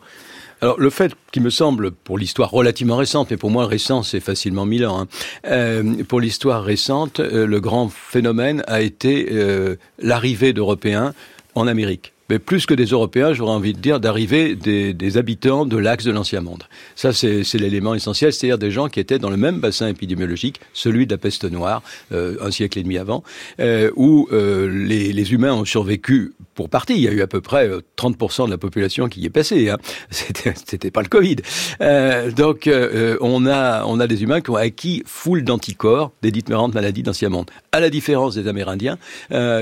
Alors 0.62 0.80
le 0.80 0.90
fait 0.90 1.14
qui 1.32 1.40
me 1.40 1.50
semble, 1.50 1.92
pour 1.92 2.18
l'histoire 2.18 2.52
relativement 2.52 2.98
récente, 2.98 3.32
mais 3.32 3.38
pour 3.38 3.50
moi 3.50 3.66
récent 3.66 4.04
c'est 4.04 4.20
facilement 4.20 4.66
mille 4.66 4.86
ans, 4.86 5.02
hein, 5.02 5.08
euh, 5.48 6.04
pour 6.04 6.20
l'histoire 6.20 6.64
récente, 6.64 7.20
euh, 7.20 7.48
le 7.48 7.60
grand 7.60 7.90
phénomène 7.90 8.64
a 8.68 8.82
été 8.82 9.30
l'arrivée 10.00 10.54
d'Européens 10.54 11.14
en 11.56 11.68
Amérique 11.68 12.14
mais 12.32 12.40
plus 12.40 12.66
que 12.66 12.74
des 12.74 12.86
Européens, 12.86 13.34
j'aurais 13.34 13.52
envie 13.52 13.74
de 13.74 13.80
dire, 13.80 14.00
d'arriver 14.00 14.56
des, 14.56 15.18
habitants 15.18 15.66
de 15.66 15.76
l'axe 15.76 16.06
de 16.06 16.12
l'Ancien 16.12 16.40
Monde. 16.40 16.64
Ça, 16.96 17.12
c'est 17.12 17.44
l'élément 17.56 17.94
essentiel, 17.94 18.32
c'est-à-dire 18.32 18.58
des 18.58 18.72
gens 18.72 18.88
qui 18.88 19.02
étaient 19.02 19.20
dans 19.20 19.30
le 19.30 19.36
même 19.36 19.60
bassin 19.60 19.90
épidémiologique, 19.90 20.62
celui 20.72 21.06
de 21.06 21.12
la 21.12 21.18
peste 21.18 21.44
noire, 21.44 21.84
euh, 22.14 22.38
un 22.40 22.50
siècle 22.50 22.80
et 22.80 22.84
demi 22.84 22.98
avant, 22.98 23.26
euh, 23.60 23.92
où 23.98 24.30
euh, 24.32 24.70
les, 24.70 25.12
les, 25.12 25.34
humains 25.34 25.52
ont 25.52 25.66
survécu 25.66 26.34
pour 26.56 26.70
partie. 26.70 26.94
Il 26.94 27.02
y 27.02 27.10
a 27.10 27.12
eu 27.12 27.22
à 27.22 27.28
peu 27.28 27.42
près 27.42 27.70
30% 27.98 28.46
de 28.46 28.52
la 28.52 28.58
population 28.58 29.10
qui 29.10 29.20
y 29.20 29.26
est 29.26 29.30
passée. 29.30 29.70
Hein. 29.70 29.78
C'était 30.10 30.92
pas 30.92 31.02
le 31.02 31.10
Covid. 31.10 31.36
donc, 32.34 32.70
on, 33.20 33.46
a, 33.46 33.84
on 33.84 34.00
a 34.00 34.08
des 34.08 34.24
humains 34.24 34.40
qui 34.40 34.52
ont 34.52 34.56
acquis 34.56 35.04
foule 35.06 35.44
d'anticorps 35.44 36.14
des 36.22 36.32
différentes 36.32 36.74
maladies 36.74 37.04
d'Ancien 37.04 37.28
Monde. 37.28 37.52
À 37.74 37.82
la 37.82 37.90
différence 37.90 38.36
des 38.36 38.48
Amérindiens, 38.48 38.98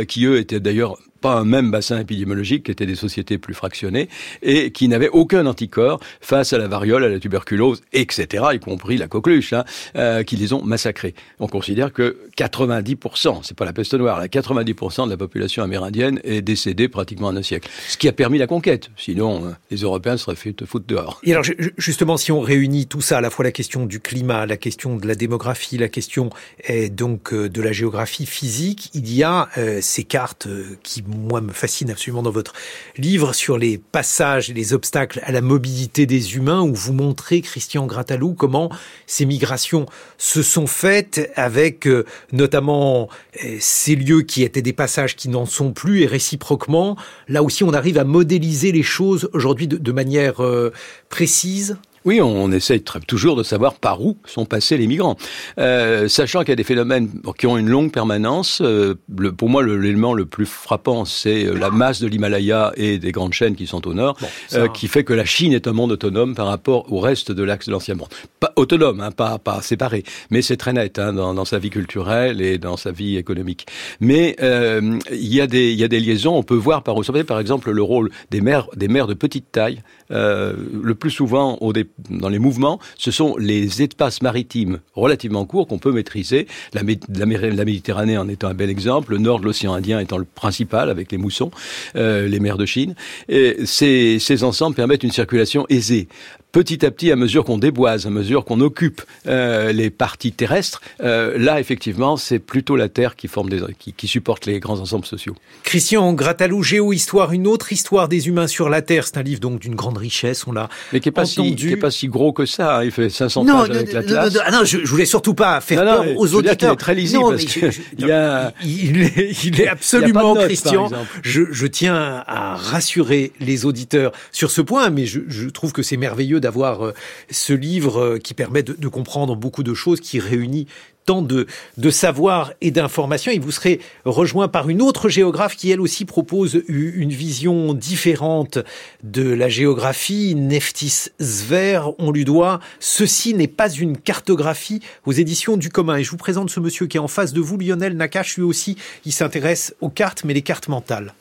qui 0.07 0.25
eux 0.25 0.37
étaient 0.37 0.59
d'ailleurs 0.59 0.97
pas 1.19 1.33
un 1.33 1.45
même 1.45 1.71
bassin 1.71 1.99
épidémiologique, 1.99 2.65
qui 2.65 2.71
étaient 2.71 2.85
des 2.85 2.95
sociétés 2.95 3.37
plus 3.37 3.53
fractionnées, 3.53 4.09
et 4.41 4.71
qui 4.71 4.87
n'avaient 4.87 5.09
aucun 5.09 5.45
anticorps 5.45 5.99
face 6.21 6.53
à 6.53 6.57
la 6.57 6.67
variole, 6.67 7.03
à 7.03 7.09
la 7.09 7.19
tuberculose, 7.19 7.81
etc., 7.93 8.43
y 8.53 8.59
compris 8.59 8.97
la 8.97 9.07
coqueluche, 9.07 9.53
hein, 9.53 9.65
euh, 9.95 10.23
qui 10.23 10.35
les 10.35 10.53
ont 10.53 10.63
massacrés. 10.63 11.13
On 11.39 11.47
considère 11.47 11.93
que 11.93 12.17
90%, 12.37 13.41
c'est 13.43 13.57
pas 13.57 13.65
la 13.65 13.73
peste 13.73 13.93
noire, 13.93 14.19
là, 14.19 14.27
90% 14.27 15.05
de 15.05 15.11
la 15.11 15.17
population 15.17 15.63
amérindienne 15.63 16.19
est 16.23 16.41
décédée 16.41 16.87
pratiquement 16.87 17.27
en 17.27 17.35
un 17.35 17.43
siècle. 17.43 17.69
Ce 17.87 17.97
qui 17.97 18.07
a 18.07 18.13
permis 18.13 18.37
la 18.37 18.47
conquête. 18.47 18.89
Sinon, 18.97 19.45
euh, 19.45 19.51
les 19.71 19.77
Européens 19.77 20.17
seraient 20.17 20.35
fait 20.35 20.55
foutre 20.65 20.85
dehors. 20.87 21.19
Et 21.23 21.31
alors, 21.31 21.45
justement, 21.77 22.17
si 22.17 22.31
on 22.31 22.41
réunit 22.41 22.87
tout 22.87 23.01
ça, 23.01 23.17
à 23.17 23.21
la 23.21 23.29
fois 23.29 23.45
la 23.45 23.51
question 23.51 23.85
du 23.85 23.99
climat, 23.99 24.45
la 24.45 24.57
question 24.57 24.95
de 24.95 25.07
la 25.07 25.15
démographie, 25.15 25.77
la 25.77 25.89
question 25.89 26.29
est 26.63 26.89
donc 26.89 27.33
euh, 27.33 27.49
de 27.49 27.61
la 27.61 27.71
géographie 27.71 28.25
physique, 28.25 28.89
il 28.93 29.13
y 29.13 29.23
a 29.23 29.49
ces 29.81 30.03
cartes 30.03 30.47
qui 30.83 31.01
moi, 31.09 31.41
me 31.41 31.51
fascine 31.51 31.89
absolument 31.89 32.21
dans 32.21 32.31
votre 32.31 32.53
livre 32.97 33.33
sur 33.33 33.57
les 33.57 33.77
passages 33.77 34.49
et 34.49 34.53
les 34.53 34.73
obstacles 34.73 35.21
à 35.23 35.31
la 35.31 35.41
mobilité 35.41 36.05
des 36.05 36.35
humains, 36.35 36.61
où 36.61 36.73
vous 36.73 36.93
montrez, 36.93 37.41
Christian 37.41 37.85
Gratalou, 37.85 38.33
comment 38.33 38.69
ces 39.07 39.25
migrations 39.25 39.85
se 40.17 40.43
sont 40.43 40.67
faites 40.67 41.31
avec 41.35 41.87
euh, 41.87 42.05
notamment 42.31 43.09
euh, 43.43 43.57
ces 43.59 43.95
lieux 43.95 44.21
qui 44.21 44.43
étaient 44.43 44.61
des 44.61 44.73
passages 44.73 45.15
qui 45.15 45.29
n'en 45.29 45.45
sont 45.45 45.71
plus 45.71 46.03
et 46.03 46.05
réciproquement. 46.05 46.95
Là 47.27 47.43
aussi, 47.43 47.63
on 47.63 47.73
arrive 47.73 47.97
à 47.97 48.03
modéliser 48.03 48.71
les 48.71 48.83
choses 48.83 49.29
aujourd'hui 49.33 49.67
de, 49.67 49.91
manière 49.91 50.43
euh, 50.43 50.71
précise. 51.09 51.77
Oui, 52.05 52.21
on 52.21 52.51
essaye 52.51 52.81
toujours 53.07 53.35
de 53.35 53.43
savoir 53.43 53.75
par 53.75 54.01
où 54.01 54.17
sont 54.25 54.45
passés 54.45 54.77
les 54.77 54.87
migrants. 54.87 55.17
Euh, 55.57 56.07
sachant 56.07 56.41
qu'il 56.41 56.49
y 56.49 56.53
a 56.53 56.55
des 56.55 56.63
phénomènes 56.63 57.09
qui 57.37 57.47
ont 57.47 57.57
une 57.57 57.69
longue 57.69 57.91
permanence, 57.91 58.61
euh, 58.61 58.95
le, 59.17 59.31
pour 59.31 59.49
moi, 59.49 59.63
l'élément 59.63 60.13
le, 60.13 60.25
plus 60.25 60.45
frappant, 60.45 61.05
c'est 61.05 61.45
euh, 61.45 61.53
la 61.53 61.69
masse 61.69 62.01
de 62.01 62.07
l'Himalaya 62.07 62.71
et 62.75 62.99
des 62.99 63.11
grandes 63.11 63.33
chaînes 63.33 63.55
qui 63.55 63.67
sont 63.67 63.87
au 63.87 63.93
nord, 63.93 64.17
euh, 64.53 64.67
qui 64.67 64.87
fait 64.87 65.03
que 65.03 65.13
la 65.13 65.25
Chine 65.25 65.53
est 65.53 65.67
un 65.67 65.73
monde 65.73 65.91
autonome 65.91 66.35
par 66.35 66.47
rapport 66.47 66.91
au 66.91 66.99
reste 66.99 67.31
de 67.31 67.43
l'axe 67.43 67.67
de 67.67 67.71
l'ancien 67.71 67.95
monde. 67.95 68.09
Pas 68.39 68.53
autonome, 68.55 69.01
hein, 69.01 69.11
pas, 69.11 69.37
pas 69.37 69.61
séparé, 69.61 70.03
mais 70.29 70.41
c'est 70.41 70.57
très 70.57 70.73
net 70.73 70.99
hein, 70.99 71.13
dans, 71.13 71.33
dans, 71.33 71.45
sa 71.45 71.59
vie 71.59 71.69
culturelle 71.69 72.41
et 72.41 72.57
dans 72.57 72.77
sa 72.77 72.91
vie 72.91 73.17
économique. 73.17 73.65
Mais 73.99 74.35
il 74.39 75.33
y, 75.33 75.41
a 75.41 75.47
des, 75.47 75.73
y 75.73 75.83
a 75.83 75.87
des 75.87 75.99
liaisons, 75.99 76.37
on 76.37 76.43
peut 76.43 76.55
voir 76.55 76.83
par, 76.83 76.95
par 77.27 77.39
exemple 77.39 77.71
le 77.71 77.81
rôle 77.81 78.11
des 78.31 78.41
mers, 78.41 78.67
des 78.75 78.87
mers 78.87 79.07
de 79.07 79.13
petite 79.13 79.51
taille, 79.51 79.81
le 80.09 80.93
plus 80.93 81.11
souvent 81.11 81.57
au 81.61 81.73
départ 81.73 81.89
dans 82.09 82.29
les 82.29 82.39
mouvements, 82.39 82.79
ce 82.97 83.11
sont 83.11 83.35
les 83.37 83.81
espaces 83.81 84.21
maritimes 84.21 84.79
relativement 84.93 85.45
courts 85.45 85.67
qu'on 85.67 85.77
peut 85.77 85.91
maîtriser. 85.91 86.47
La, 86.73 86.81
la, 86.81 87.25
Méditerranée 87.65 88.17
en 88.17 88.27
étant 88.27 88.47
un 88.47 88.53
bel 88.53 88.69
exemple, 88.69 89.11
le 89.11 89.17
nord 89.19 89.39
de 89.39 89.45
l'océan 89.45 89.73
Indien 89.73 89.99
étant 89.99 90.17
le 90.17 90.25
principal 90.25 90.89
avec 90.89 91.11
les 91.11 91.17
moussons, 91.17 91.51
euh, 91.95 92.27
les 92.27 92.39
mers 92.39 92.57
de 92.57 92.65
Chine. 92.65 92.95
Et 93.27 93.57
ces, 93.65 94.17
ces 94.19 94.43
ensembles 94.43 94.75
permettent 94.75 95.03
une 95.03 95.11
circulation 95.11 95.65
aisée 95.69 96.07
petit 96.51 96.85
à 96.85 96.91
petit, 96.91 97.11
à 97.11 97.15
mesure 97.15 97.45
qu'on 97.45 97.57
déboise, 97.57 98.07
à 98.07 98.09
mesure 98.09 98.45
qu'on 98.45 98.59
occupe 98.61 99.01
euh, 99.27 99.71
les 99.71 99.89
parties 99.89 100.31
terrestres, 100.31 100.81
euh, 101.01 101.37
là, 101.37 101.59
effectivement, 101.59 102.17
c'est 102.17 102.39
plutôt 102.39 102.75
la 102.75 102.89
Terre 102.89 103.15
qui, 103.15 103.27
forme 103.27 103.49
des, 103.49 103.61
qui, 103.77 103.93
qui, 103.93 104.07
supporte 104.07 104.45
les 104.45 104.59
grands 104.59 104.79
ensembles 104.79 105.05
sociaux. 105.05 105.35
Christian 105.63 106.13
Gratalou, 106.13 106.63
Géo-Histoire, 106.63 107.33
une 107.33 107.45
autre 107.47 107.71
histoire 107.71 108.07
des 108.07 108.27
humains 108.27 108.47
sur 108.47 108.69
la 108.69 108.81
Terre. 108.81 109.05
C'est 109.05 109.17
un 109.17 109.23
livre 109.23 109.39
donc 109.39 109.59
d'une 109.59 109.75
grande 109.75 109.97
richesse, 109.97 110.47
on 110.47 110.51
l'a 110.51 110.69
Mais 110.91 110.99
qui 110.99 111.09
n'est 111.09 111.13
pas, 111.13 111.25
si, 111.25 111.55
pas 111.79 111.89
gros 112.05 112.33
que 112.33 112.45
ça. 112.45 112.77
Hein. 112.77 112.83
Il 112.83 112.91
fait 112.91 113.09
500 113.09 113.45
pages 113.45 113.69
avec 113.69 113.93
l'Atlas. 113.93 114.33
Non, 114.33 114.59
non, 114.59 114.65
je, 114.65 114.79
je 114.79 114.89
voulais 114.89 115.05
surtout 115.05 115.35
pas 115.35 115.61
faire 115.61 115.85
non, 115.85 116.03
peur 116.03 116.17
aux 116.17 116.33
auditeurs. 116.33 116.71
Il 116.71 116.73
est 116.73 116.77
très 116.77 116.95
lisible 116.95 117.21
non, 117.21 117.29
parce 117.29 117.43
il, 117.43 118.07
y 118.07 118.11
a... 118.11 118.53
il, 118.63 119.01
est, 119.03 119.45
il 119.45 119.61
est 119.61 119.67
absolument, 119.67 120.33
notes, 120.33 120.45
Christian. 120.45 120.89
Je, 121.21 121.67
tiens 121.67 122.23
à 122.25 122.55
rassurer 122.55 123.31
les 123.39 123.65
auditeurs 123.65 124.11
sur 124.31 124.49
ce 124.49 124.61
point, 124.61 124.89
mais 124.89 125.05
je 125.05 125.49
trouve 125.49 125.71
que 125.71 125.83
c'est 125.83 125.97
merveilleux 125.97 126.38
d'avoir 126.39 126.85
euh, 126.85 126.93
ce 127.29 127.53
livre 127.53 127.99
euh, 127.99 128.17
qui 128.17 128.33
permet 128.33 128.63
de, 128.63 128.87
comprendre 128.87 129.35
beaucoup 129.35 129.63
de 129.63 129.73
choses, 129.73 129.99
qui 129.99 130.19
réunit 130.19 130.67
tant 131.05 131.21
de, 131.21 131.47
de 131.77 131.89
savoir 131.89 132.53
et 132.61 132.71
d'informations. 132.71 133.31
Et 133.31 133.39
vous 133.39 133.51
serez 133.51 133.79
rejoint 134.05 134.47
par 134.47 134.69
une 134.69 134.81
autre 134.81 135.09
géographe 135.09 135.55
qui, 135.55 135.71
elle 135.71 135.81
aussi, 135.81 136.05
propose 136.05 136.61
une 136.67 137.11
vision 137.11 137.73
différente 137.73 138.59
de 139.03 139.29
la 139.29 139.49
géographie, 139.49 140.35
Neftis 140.35 141.09
Zver. 141.19 141.91
On 141.97 142.11
lui 142.11 142.25
doit 142.25 142.59
Ceci 142.79 143.33
n'est 143.33 143.47
pas 143.47 143.69
une 143.69 143.97
cartographie 143.97 144.81
aux 145.05 145.11
éditions 145.11 145.57
du 145.57 145.69
commun. 145.69 145.97
Et 145.97 146.03
je 146.03 146.11
vous 146.11 146.17
présente 146.17 146.49
ce 146.49 146.59
monsieur 146.59 146.87
qui 146.87 146.97
est 146.97 147.01
en 147.01 147.07
face 147.07 147.33
de 147.33 147.41
vous, 147.41 147.57
Lionel 147.57 147.95
Nakache. 147.95 148.37
Lui 148.37 148.43
aussi, 148.43 148.77
il 149.05 149.11
s'intéresse 149.11 149.73
aux 149.81 149.89
cartes, 149.89 150.23
mais 150.23 150.33
les 150.33 150.43
cartes 150.43 150.67
mentales. 150.67 151.13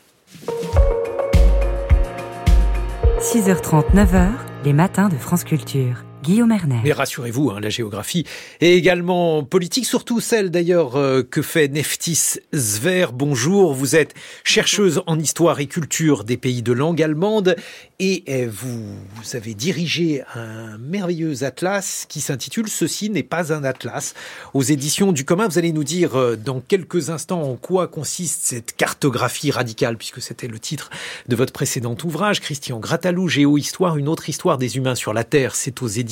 6h30, 3.28 3.94
9h, 3.94 4.30
les 4.64 4.72
matins 4.72 5.10
de 5.10 5.16
France 5.16 5.44
Culture. 5.44 6.07
Guillaume 6.22 6.50
Erner. 6.50 6.80
Mais 6.82 6.92
rassurez-vous, 6.92 7.50
hein, 7.50 7.60
la 7.60 7.70
géographie 7.70 8.24
est 8.60 8.72
également 8.72 9.44
politique, 9.44 9.86
surtout 9.86 10.20
celle 10.20 10.50
d'ailleurs 10.50 10.96
euh, 10.96 11.22
que 11.22 11.42
fait 11.42 11.68
Neftis 11.68 12.40
Zver. 12.52 13.12
Bonjour, 13.12 13.72
vous 13.74 13.94
êtes 13.94 14.14
chercheuse 14.42 15.02
en 15.06 15.18
histoire 15.18 15.60
et 15.60 15.66
culture 15.66 16.24
des 16.24 16.36
pays 16.36 16.62
de 16.62 16.72
langue 16.72 17.00
allemande 17.00 17.56
et 18.00 18.24
euh, 18.28 18.48
vous, 18.50 18.96
vous 19.14 19.36
avez 19.36 19.54
dirigé 19.54 20.22
un 20.34 20.76
merveilleux 20.78 21.44
atlas 21.44 22.04
qui 22.08 22.20
s'intitule 22.20 22.68
Ceci 22.68 23.10
n'est 23.10 23.22
pas 23.22 23.52
un 23.52 23.62
atlas 23.62 24.14
aux 24.54 24.62
éditions 24.62 25.12
du 25.12 25.24
commun. 25.24 25.46
Vous 25.48 25.58
allez 25.58 25.72
nous 25.72 25.84
dire 25.84 26.16
euh, 26.16 26.36
dans 26.36 26.60
quelques 26.60 27.10
instants 27.10 27.42
en 27.42 27.54
quoi 27.54 27.86
consiste 27.86 28.40
cette 28.42 28.76
cartographie 28.76 29.50
radicale, 29.50 29.96
puisque 29.96 30.20
c'était 30.20 30.48
le 30.48 30.58
titre 30.58 30.90
de 31.28 31.36
votre 31.36 31.52
précédent 31.52 31.96
ouvrage, 32.04 32.40
Christian 32.40 32.80
Gratalou, 32.80 33.28
Géo-Histoire, 33.28 33.96
une 33.96 34.08
autre 34.08 34.28
histoire 34.28 34.58
des 34.58 34.76
humains 34.76 34.94
sur 34.94 35.12
la 35.12 35.24
Terre. 35.24 35.54
C'est 35.54 35.80
aux 35.82 35.86
éditions 35.86 36.07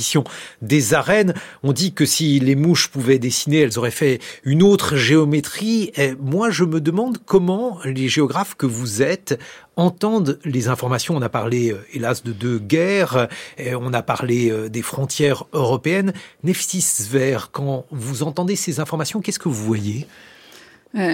des 0.63 0.95
arènes. 0.95 1.35
On 1.63 1.73
dit 1.73 1.93
que 1.93 2.05
si 2.05 2.39
les 2.41 2.57
mouches 2.57 2.89
pouvaient 2.89 3.19
dessiner, 3.19 3.61
elles 3.61 3.79
auraient 3.79 3.91
fait 3.91 4.21
une 4.45 4.63
autre 4.63 4.97
géométrie. 4.97 5.93
Et 5.97 6.15
moi, 6.21 6.51
je 6.51 6.65
me 6.65 6.81
demande 6.81 7.19
comment 7.25 7.79
les 7.85 8.09
géographes 8.09 8.55
que 8.55 8.67
vous 8.67 9.03
êtes 9.03 9.39
entendent 9.77 10.39
les 10.45 10.69
informations. 10.69 11.17
On 11.17 11.23
a 11.23 11.29
parlé, 11.29 11.73
euh, 11.73 11.85
hélas, 11.93 12.23
de 12.23 12.33
deux 12.33 12.59
guerres, 12.59 13.29
on 13.59 13.93
a 13.93 14.03
parlé 14.03 14.51
euh, 14.51 14.69
des 14.69 14.83
frontières 14.83 15.45
européennes. 15.53 16.13
Neftis 16.45 16.85
Ver, 17.11 17.51
quand 17.53 17.85
vous 17.91 18.23
entendez 18.23 18.57
ces 18.57 18.81
informations, 18.81 19.21
qu'est-ce 19.21 19.39
que 19.39 19.49
vous 19.49 19.65
voyez? 19.65 20.07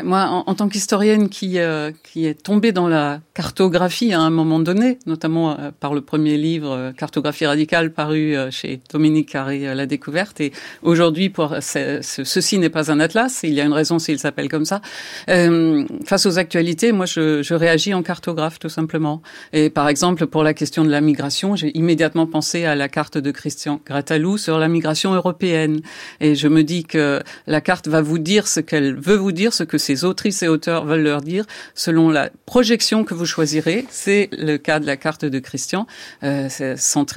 Moi, 0.04 0.44
en, 0.46 0.54
tant 0.54 0.68
qu'historienne 0.68 1.28
qui, 1.28 1.58
euh, 1.58 1.90
qui 2.04 2.26
est 2.26 2.40
tombée 2.40 2.70
dans 2.70 2.86
la 2.86 3.20
cartographie 3.34 4.12
à 4.12 4.20
un 4.20 4.30
moment 4.30 4.60
donné, 4.60 4.98
notamment 5.06 5.58
euh, 5.58 5.70
par 5.78 5.92
le 5.92 6.00
premier 6.00 6.36
livre 6.36 6.70
euh, 6.70 6.92
Cartographie 6.92 7.46
radicale 7.46 7.92
paru 7.92 8.36
chez 8.50 8.80
Dominique 8.92 9.30
Carré 9.30 9.74
La 9.74 9.86
Découverte, 9.86 10.40
et 10.40 10.52
aujourd'hui, 10.82 11.30
pour 11.30 11.56
ceci 11.60 12.58
n'est 12.58 12.70
pas 12.70 12.92
un 12.92 13.00
atlas, 13.00 13.40
il 13.42 13.54
y 13.54 13.60
a 13.60 13.64
une 13.64 13.72
raison 13.72 13.98
s'il 13.98 14.18
s'appelle 14.18 14.48
comme 14.48 14.64
ça. 14.64 14.80
face 15.26 16.26
aux 16.26 16.38
actualités, 16.38 16.92
moi, 16.92 17.06
je, 17.06 17.42
je, 17.42 17.54
réagis 17.54 17.94
en 17.94 18.02
cartographe 18.02 18.58
tout 18.58 18.68
simplement. 18.68 19.22
Et 19.52 19.70
par 19.70 19.88
exemple, 19.88 20.26
pour 20.26 20.44
la 20.44 20.54
question 20.54 20.84
de 20.84 20.90
la 20.90 21.00
migration, 21.00 21.56
j'ai 21.56 21.76
immédiatement 21.76 22.26
pensé 22.26 22.64
à 22.64 22.74
la 22.74 22.88
carte 22.88 23.18
de 23.18 23.30
Christian 23.30 23.80
Gratalou 23.84 24.38
sur 24.38 24.58
la 24.58 24.68
migration 24.68 25.12
européenne, 25.14 25.80
et 26.20 26.34
je 26.34 26.48
me 26.48 26.62
dis 26.62 26.84
que 26.84 27.20
la 27.46 27.60
carte 27.60 27.88
va 27.88 28.00
vous 28.00 28.18
dire 28.18 28.46
ce 28.46 28.60
qu'elle 28.60 28.94
veut 28.94 29.16
vous 29.16 29.32
dire, 29.32 29.52
ce 29.52 29.64
ces 29.78 30.04
autrices 30.04 30.42
et 30.42 30.48
auteurs 30.48 30.84
veulent 30.84 31.02
leur 31.02 31.20
dire 31.20 31.44
selon 31.74 32.10
la 32.10 32.30
projection 32.46 33.04
que 33.04 33.14
vous 33.14 33.26
choisirez. 33.26 33.86
C'est 33.90 34.28
le 34.32 34.56
cas 34.56 34.80
de 34.80 34.86
la 34.86 34.96
carte 34.96 35.24
de 35.24 35.38
Christian, 35.38 35.86
euh, 36.22 36.48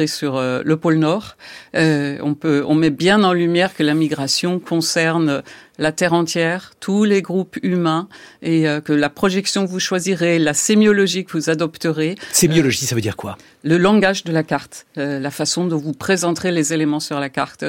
sur 0.08 0.38
euh, 0.38 0.62
le 0.66 0.78
pôle 0.78 0.96
Nord. 0.96 1.38
Euh, 1.76 2.18
on 2.22 2.34
peut, 2.34 2.64
on 2.68 2.76
met 2.76 2.90
bien 2.90 3.24
en 3.24 3.34
lumière 3.34 3.76
que 3.76 3.84
la 3.84 3.94
migration 3.94 4.60
concerne 4.60 5.44
la 5.77 5.91
Terre 5.91 6.13
entière, 6.13 6.74
tous 6.79 7.03
les 7.03 7.22
groupes 7.22 7.58
humains, 7.63 8.08
et 8.41 8.65
que 8.84 8.94
la 8.94 9.10
projection 9.10 9.65
que 9.65 9.72
vous 9.72 9.79
choisirez, 9.79 10.39
la 10.39 10.53
sémiologie 10.53 11.25
que 11.25 11.32
vous 11.32 11.50
adopterez. 11.50 12.15
Sémiologie, 12.32 12.86
ça 12.86 12.96
veut 12.96 13.01
dire 13.01 13.15
quoi? 13.15 13.38
Le 13.63 13.77
langage 13.77 14.24
de 14.24 14.32
la 14.32 14.44
carte, 14.44 14.86
la 14.96 15.32
façon 15.32 15.65
dont 15.65 15.77
vous 15.77 15.94
présenterez 15.94 16.51
les 16.51 16.74
éléments 16.74 17.00
sur 17.00 17.20
la 17.20 17.29
carte, 17.29 17.65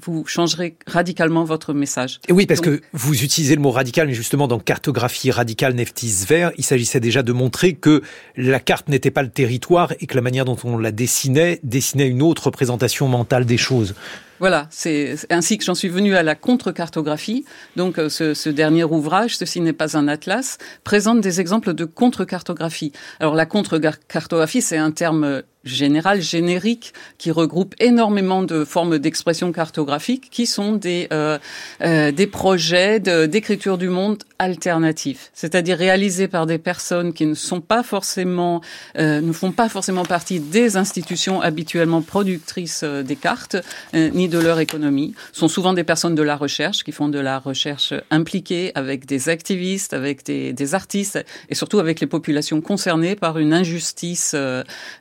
vous 0.00 0.24
changerez 0.26 0.76
radicalement 0.86 1.44
votre 1.44 1.72
message. 1.72 2.20
Et 2.28 2.32
oui, 2.32 2.46
parce 2.46 2.60
que 2.60 2.80
vous 2.92 3.22
utilisez 3.22 3.54
le 3.54 3.62
mot 3.62 3.70
radical, 3.70 4.08
mais 4.08 4.14
justement 4.14 4.48
dans 4.48 4.58
cartographie 4.58 5.30
radicale 5.30 5.74
Neftis 5.74 6.24
vert, 6.28 6.52
il 6.58 6.64
s'agissait 6.64 7.00
déjà 7.00 7.22
de 7.22 7.32
montrer 7.32 7.74
que 7.74 8.02
la 8.36 8.60
carte 8.60 8.88
n'était 8.88 9.10
pas 9.10 9.22
le 9.22 9.30
territoire 9.30 9.92
et 10.00 10.06
que 10.06 10.14
la 10.14 10.22
manière 10.22 10.44
dont 10.44 10.58
on 10.64 10.78
la 10.78 10.92
dessinait 10.92 11.60
dessinait 11.62 12.08
une 12.08 12.22
autre 12.22 12.46
représentation 12.46 13.08
mentale 13.08 13.46
des 13.46 13.56
choses. 13.56 13.94
Voilà, 14.40 14.66
c'est 14.70 15.16
ainsi 15.30 15.58
que 15.58 15.64
j'en 15.64 15.74
suis 15.74 15.88
venu 15.88 16.14
à 16.14 16.22
la 16.22 16.34
contre-cartographie. 16.34 17.44
Donc 17.76 17.98
euh, 17.98 18.08
ce, 18.08 18.34
ce, 18.34 18.48
dernier 18.48 18.84
ouvrage, 18.84 19.36
ceci 19.36 19.60
n'est 19.60 19.72
pas 19.72 19.96
un 19.96 20.08
atlas, 20.08 20.58
présente 20.84 21.20
des 21.20 21.40
exemples 21.40 21.74
de 21.74 21.84
contre-cartographie. 21.84 22.92
Alors 23.20 23.34
la 23.34 23.46
contre-cartographie, 23.46 24.62
c'est 24.62 24.76
un 24.76 24.90
terme 24.90 25.42
général, 25.68 26.20
générique, 26.20 26.92
qui 27.18 27.30
regroupe 27.30 27.74
énormément 27.78 28.42
de 28.42 28.64
formes 28.64 28.98
d'expression 28.98 29.52
cartographique 29.52 30.28
qui 30.30 30.46
sont 30.46 30.72
des, 30.72 31.08
euh, 31.12 31.38
euh, 31.82 32.12
des 32.12 32.26
projets 32.26 33.00
d'écriture 33.00 33.78
du 33.78 33.88
monde 33.88 34.18
alternatifs, 34.38 35.30
c'est-à-dire 35.34 35.76
réalisés 35.76 36.28
par 36.28 36.46
des 36.46 36.58
personnes 36.58 37.12
qui 37.12 37.26
ne 37.26 37.34
sont 37.34 37.60
pas 37.60 37.82
forcément, 37.82 38.60
euh, 38.96 39.20
ne 39.20 39.32
font 39.32 39.50
pas 39.50 39.68
forcément 39.68 40.04
partie 40.04 40.38
des 40.38 40.76
institutions 40.76 41.40
habituellement 41.40 42.02
productrices 42.02 42.82
euh, 42.84 43.02
des 43.02 43.16
cartes, 43.16 43.56
euh, 43.94 44.10
ni 44.10 44.28
de 44.28 44.38
leur 44.38 44.60
économie. 44.60 45.14
Sont 45.32 45.48
souvent 45.48 45.72
des 45.72 45.82
personnes 45.82 46.14
de 46.14 46.22
la 46.22 46.36
recherche 46.36 46.84
qui 46.84 46.92
font 46.92 47.08
de 47.08 47.18
la 47.18 47.38
recherche 47.38 47.94
impliquée 48.10 48.70
avec 48.76 49.06
des 49.06 49.28
activistes, 49.28 49.92
avec 49.92 50.24
des, 50.24 50.52
des 50.52 50.74
artistes 50.74 51.24
et 51.48 51.54
surtout 51.54 51.80
avec 51.80 52.00
les 52.00 52.06
populations 52.06 52.60
concernées 52.60 53.16
par 53.16 53.38
une 53.38 53.52
injustice 53.52 54.36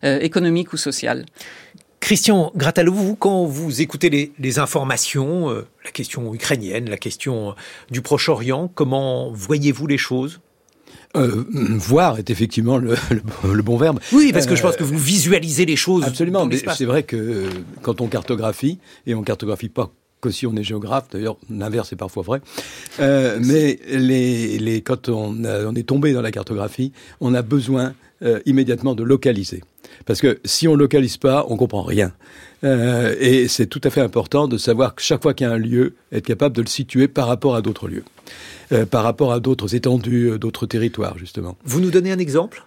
économique 0.03 0.56
ou 0.65 0.77
sociale. 0.77 1.25
Christian 1.99 2.51
Gratalo, 2.55 2.93
vous, 2.93 3.15
quand 3.15 3.45
vous 3.45 3.81
écoutez 3.81 4.09
les, 4.09 4.31
les 4.39 4.59
informations, 4.59 5.49
euh, 5.49 5.67
la 5.83 5.91
question 5.91 6.33
ukrainienne, 6.33 6.89
la 6.89 6.97
question 6.97 7.55
du 7.91 8.01
Proche-Orient, 8.01 8.71
comment 8.73 9.31
voyez-vous 9.33 9.87
les 9.87 9.97
choses? 9.97 10.39
Euh, 11.15 11.43
voir 11.49 12.19
est 12.19 12.29
effectivement 12.29 12.77
le, 12.77 12.95
le, 13.09 13.53
le, 13.53 13.63
bon 13.63 13.77
verbe. 13.77 13.99
Oui, 14.11 14.31
parce 14.31 14.45
que 14.45 14.55
je 14.55 14.61
pense 14.61 14.75
que 14.75 14.83
vous 14.83 14.97
visualisez 14.97 15.65
les 15.65 15.75
choses. 15.75 16.03
Absolument, 16.03 16.45
mais 16.45 16.57
c'est 16.75 16.85
vrai 16.85 17.03
que 17.03 17.49
quand 17.81 18.01
on 18.01 18.07
cartographie, 18.07 18.79
et 19.07 19.15
on 19.15 19.23
cartographie 19.23 19.69
pas 19.69 19.91
que 20.21 20.29
si 20.31 20.45
on 20.45 20.55
est 20.55 20.63
géographe, 20.63 21.05
d'ailleurs 21.11 21.37
l'inverse 21.49 21.93
est 21.93 21.97
parfois 21.97 22.23
vrai, 22.23 22.41
euh, 22.99 23.39
mais 23.43 23.79
les, 23.89 24.59
les, 24.59 24.81
quand 24.81 25.09
on, 25.09 25.43
a, 25.43 25.65
on, 25.65 25.75
est 25.75 25.87
tombé 25.87 26.13
dans 26.13 26.21
la 26.21 26.31
cartographie, 26.31 26.91
on 27.21 27.33
a 27.33 27.41
besoin 27.41 27.93
euh, 28.21 28.39
immédiatement 28.45 28.95
de 28.95 29.03
localiser. 29.03 29.63
Parce 30.05 30.21
que 30.21 30.39
si 30.45 30.67
on 30.67 30.75
localise 30.75 31.17
pas, 31.17 31.45
on 31.49 31.57
comprend 31.57 31.83
rien. 31.83 32.13
Euh, 32.63 33.15
et 33.19 33.47
c'est 33.47 33.67
tout 33.67 33.81
à 33.83 33.89
fait 33.89 34.01
important 34.01 34.47
de 34.47 34.57
savoir 34.57 34.95
que 34.95 35.01
chaque 35.01 35.21
fois 35.21 35.33
qu'il 35.33 35.47
y 35.47 35.49
a 35.49 35.53
un 35.53 35.57
lieu, 35.57 35.95
être 36.11 36.25
capable 36.25 36.55
de 36.55 36.61
le 36.61 36.67
situer 36.67 37.07
par 37.07 37.27
rapport 37.27 37.55
à 37.55 37.61
d'autres 37.61 37.87
lieux, 37.87 38.03
euh, 38.71 38.85
par 38.85 39.03
rapport 39.03 39.31
à 39.31 39.39
d'autres 39.39 39.75
étendues, 39.75 40.31
euh, 40.31 40.37
d'autres 40.37 40.65
territoires, 40.65 41.17
justement. 41.17 41.57
Vous 41.63 41.79
nous 41.79 41.91
donnez 41.91 42.11
un 42.11 42.19
exemple? 42.19 42.63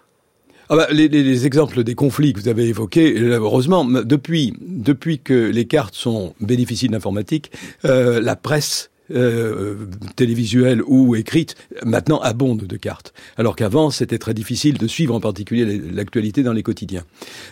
Ah 0.73 0.77
bah, 0.77 0.87
les, 0.93 1.09
les, 1.09 1.25
les, 1.25 1.47
exemples 1.47 1.83
des 1.83 1.97
conflits 1.97 2.33
que 2.33 2.39
vous 2.39 2.49
avez 2.49 2.69
évoqués, 2.69 3.19
heureusement, 3.19 3.85
depuis, 3.85 4.55
depuis 4.61 5.19
que 5.19 5.35
les 5.35 5.67
cartes 5.67 5.97
sont 5.97 6.35
bénéficient 6.41 6.87
de 6.87 6.93
l'informatique, 6.93 7.51
euh, 7.85 8.21
la 8.21 8.37
presse 8.37 8.90
euh, 9.13 9.77
télévisuelle 10.17 10.83
ou 10.87 11.17
écrite, 11.17 11.57
maintenant 11.85 12.21
abonde 12.21 12.67
de 12.67 12.77
cartes. 12.77 13.13
Alors 13.37 13.57
qu'avant, 13.57 13.91
c'était 13.91 14.19
très 14.19 14.35
difficile 14.35 14.79
de 14.79 14.87
suivre 14.87 15.15
en 15.15 15.21
particulier 15.21 15.81
l'actualité 15.93 16.43
dans 16.43 16.53
les 16.53 16.63
quotidiens. 16.63 17.05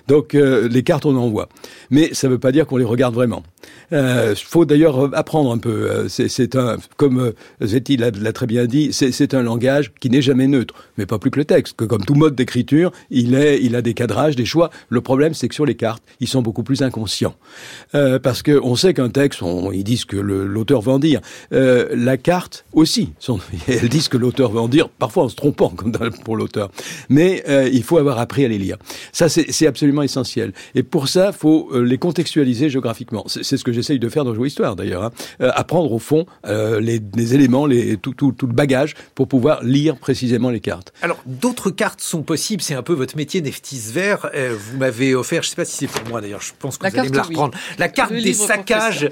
Donc 0.07 0.35
euh, 0.35 0.69
les 0.69 0.83
cartes, 0.83 1.07
on 1.07 1.17
en 1.17 1.29
voit. 1.29 1.49
Mais 1.91 2.15
ça 2.15 2.29
ne 2.29 2.33
veut 2.33 2.38
pas 2.38 2.53
dire 2.53 2.67
qu'on 2.67 2.77
les 2.77 2.85
regarde 2.85 3.15
vraiment. 3.15 3.43
Il 3.91 3.97
euh, 3.97 4.35
faut 4.35 4.65
d'ailleurs 4.65 5.15
apprendre 5.17 5.50
un 5.50 5.59
peu. 5.59 5.91
Euh, 5.91 6.09
c'est 6.09 6.57
un, 6.57 6.77
comme 6.97 7.19
euh, 7.21 7.67
Zeti 7.67 7.97
l'a 7.97 8.33
très 8.33 8.47
bien 8.47 8.67
dit, 8.67 8.93
c'est 8.93 9.35
un 9.35 9.43
langage 9.43 9.93
qui 10.00 10.11
n'est 10.11 10.23
jamais 10.23 10.47
neutre, 10.47 10.75
mais 10.99 11.07
pas 11.07 11.19
plus 11.19 11.31
que 11.31 11.38
le 11.38 11.45
texte. 11.45 11.77
Que 11.77 11.85
comme 11.85 12.05
tout 12.05 12.15
mode 12.15 12.35
d'écriture, 12.35 12.93
il 13.11 13.35
il 13.35 13.77
a 13.77 13.83
des 13.83 13.95
cadrages, 13.95 14.37
des 14.37 14.45
choix. 14.45 14.71
Le 14.88 15.00
problème, 15.00 15.35
c'est 15.35 15.49
que 15.49 15.55
sur 15.55 15.67
les 15.67 15.75
cartes, 15.75 16.03
ils 16.21 16.29
sont 16.29 16.43
beaucoup 16.43 16.62
plus 16.62 16.83
inconscients, 16.83 17.35
euh, 17.95 18.19
parce 18.19 18.43
que 18.43 18.61
on 18.62 18.77
sait 18.77 18.95
qu'un 18.95 19.11
texte, 19.11 19.43
on, 19.43 19.73
ils 19.73 19.85
disent 19.85 20.05
que 20.05 20.17
l'auteur 20.17 20.83
veut 20.83 20.93
en 20.93 20.99
dire. 20.99 21.21
Euh, 21.52 21.88
la 21.95 22.17
carte 22.17 22.64
aussi, 22.73 23.12
elles 23.69 23.88
disent 23.88 24.09
que 24.09 24.17
l'auteur 24.17 24.52
veut 24.52 24.61
en 24.61 24.69
dire, 24.69 24.88
parfois 24.88 25.25
en 25.25 25.28
se 25.28 25.37
trompant, 25.37 25.71
comme 25.71 25.93
pour 26.25 26.37
l'auteur. 26.37 26.71
Mais 27.09 27.45
euh, 27.49 27.69
il 27.73 27.83
faut 27.83 27.99
avoir 27.99 28.19
appris 28.19 28.45
à 28.45 28.49
les 28.49 28.59
lire. 28.59 28.76
Ça, 29.12 29.28
c'est 29.28 29.67
absolument 29.67 30.02
essentiel. 30.02 30.52
Et 30.75 30.83
pour 30.83 31.09
ça, 31.09 31.33
faut 31.33 31.71
les 31.81 31.99
contextualiser 31.99 32.71
géographiquement. 32.71 33.25
C'est 33.26 33.57
ce 33.57 33.64
que 33.64 33.73
j'essaye 33.73 33.99
de 33.99 34.09
faire 34.09 34.25
dans 34.25 34.35
Jouer 34.35 34.49
Histoire 34.49 34.76
d'ailleurs, 34.76 35.05
hein. 35.05 35.12
euh, 35.40 35.50
apprendre 35.55 35.93
au 35.93 35.99
fond 35.99 36.26
euh, 36.47 36.81
les, 36.81 37.00
les, 37.14 37.35
éléments, 37.35 37.67
les, 37.67 37.97
tout, 37.97 38.14
tout, 38.14 38.33
tout, 38.33 38.47
le 38.47 38.52
bagage 38.52 38.95
pour 39.14 39.28
pouvoir 39.28 39.62
lire 39.62 39.97
précisément 39.97 40.50
les 40.50 40.61
cartes. 40.61 40.93
Alors 41.02 41.19
d'autres 41.26 41.71
cartes 41.71 42.00
sont 42.00 42.23
possibles, 42.23 42.62
c'est 42.62 42.75
un 42.75 42.83
peu 42.83 42.93
votre 42.93 43.17
métier 43.17 43.40
Neftis 43.40 43.90
Vert. 43.93 44.31
Euh, 44.35 44.57
vous 44.59 44.78
m'avez 44.78 45.14
offert, 45.14 45.43
je 45.43 45.49
ne 45.49 45.50
sais 45.50 45.57
pas 45.57 45.64
si 45.64 45.76
c'est 45.76 45.87
pour 45.87 46.09
moi 46.09 46.21
d'ailleurs, 46.21 46.43
je 46.43 46.52
pense 46.59 46.78
que 46.78 46.85
la 46.85 46.90
vous 46.90 46.99
allez 46.99 47.11
me 47.11 47.17
la 47.17 47.23
reprendre, 47.23 47.55
oui. 47.55 47.75
la 47.78 47.88
carte 47.88 48.12
Le 48.12 48.23
des 48.23 48.33
saccages 48.33 49.09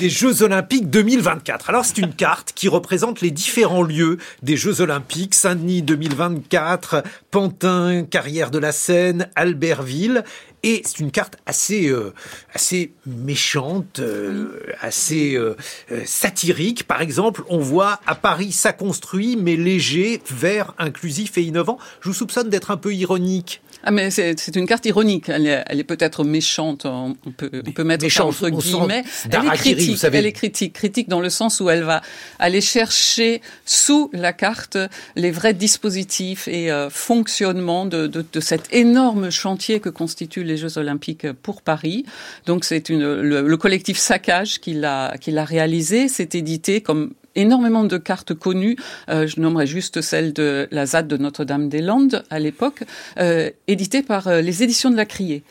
des 0.00 0.10
Jeux 0.10 0.42
Olympiques 0.42 0.90
2024. 0.90 1.70
Alors 1.70 1.77
c'est 1.84 1.98
une 1.98 2.12
carte 2.12 2.52
qui 2.54 2.68
représente 2.68 3.20
les 3.20 3.30
différents 3.30 3.82
lieux 3.82 4.18
des 4.42 4.56
Jeux 4.56 4.80
Olympiques, 4.80 5.34
Saint-Denis 5.34 5.82
2024, 5.82 7.02
Pantin, 7.30 8.04
Carrière 8.04 8.50
de 8.50 8.58
la 8.58 8.72
Seine, 8.72 9.28
Albertville. 9.36 10.24
Et 10.64 10.82
c'est 10.84 10.98
une 10.98 11.12
carte 11.12 11.36
assez, 11.46 11.88
euh, 11.88 12.12
assez 12.52 12.92
méchante, 13.06 14.00
euh, 14.00 14.60
assez 14.80 15.36
euh, 15.36 15.54
satirique. 16.04 16.84
Par 16.84 17.00
exemple, 17.00 17.44
on 17.48 17.58
voit 17.58 18.00
à 18.06 18.16
Paris 18.16 18.50
ça 18.50 18.72
construit, 18.72 19.36
mais 19.36 19.54
léger, 19.54 20.20
vert, 20.30 20.74
inclusif 20.78 21.38
et 21.38 21.42
innovant. 21.42 21.78
Je 22.00 22.08
vous 22.08 22.14
soupçonne 22.14 22.50
d'être 22.50 22.72
un 22.72 22.76
peu 22.76 22.92
ironique. 22.92 23.62
Ah 23.84 23.90
mais 23.90 24.10
c'est 24.10 24.56
une 24.56 24.66
carte 24.66 24.86
ironique. 24.86 25.28
Elle 25.28 25.46
est, 25.46 25.64
elle 25.66 25.80
est 25.80 25.84
peut-être 25.84 26.24
méchante. 26.24 26.84
On 26.84 27.14
peut, 27.36 27.50
on 27.66 27.70
peut 27.70 27.84
mettre 27.84 28.04
méchante, 28.04 28.28
entre 28.28 28.50
guillemets. 28.50 29.04
Elle 29.30 29.46
est 29.46 29.56
critique. 29.56 29.90
Vous 29.90 29.96
savez. 29.96 30.18
Elle 30.18 30.26
est 30.26 30.32
critique. 30.32 30.72
Critique 30.72 31.08
dans 31.08 31.20
le 31.20 31.30
sens 31.30 31.60
où 31.60 31.70
elle 31.70 31.84
va 31.84 32.02
aller 32.38 32.60
chercher 32.60 33.40
sous 33.64 34.10
la 34.12 34.32
carte 34.32 34.78
les 35.16 35.30
vrais 35.30 35.54
dispositifs 35.54 36.48
et 36.48 36.70
euh, 36.70 36.90
fonctionnements 36.90 37.86
de, 37.86 38.06
de, 38.06 38.24
de, 38.30 38.40
cet 38.40 38.72
énorme 38.74 39.30
chantier 39.30 39.80
que 39.80 39.88
constituent 39.88 40.44
les 40.44 40.56
Jeux 40.56 40.78
Olympiques 40.78 41.30
pour 41.32 41.62
Paris. 41.62 42.04
Donc 42.46 42.64
c'est 42.64 42.88
le, 42.88 43.22
le, 43.22 43.56
collectif 43.56 43.98
Saccage 43.98 44.60
qui 44.60 44.74
l'a 44.74 45.12
réalisé. 45.44 46.08
C'est 46.08 46.34
édité 46.34 46.80
comme 46.80 47.12
énormément 47.34 47.84
de 47.84 47.96
cartes 47.96 48.34
connues. 48.34 48.76
Euh, 49.08 49.26
je 49.26 49.40
nommerai 49.40 49.66
juste 49.66 50.00
celle 50.00 50.32
de 50.32 50.68
la 50.70 50.86
ZAD 50.86 51.08
de 51.08 51.16
Notre-Dame-des-Landes 51.16 52.24
à 52.30 52.38
l'époque, 52.38 52.84
euh, 53.18 53.50
éditée 53.66 54.02
par 54.02 54.28
euh, 54.28 54.40
les 54.40 54.62
éditions 54.62 54.90
de 54.90 54.96
la 54.96 55.06
Criée. 55.06 55.42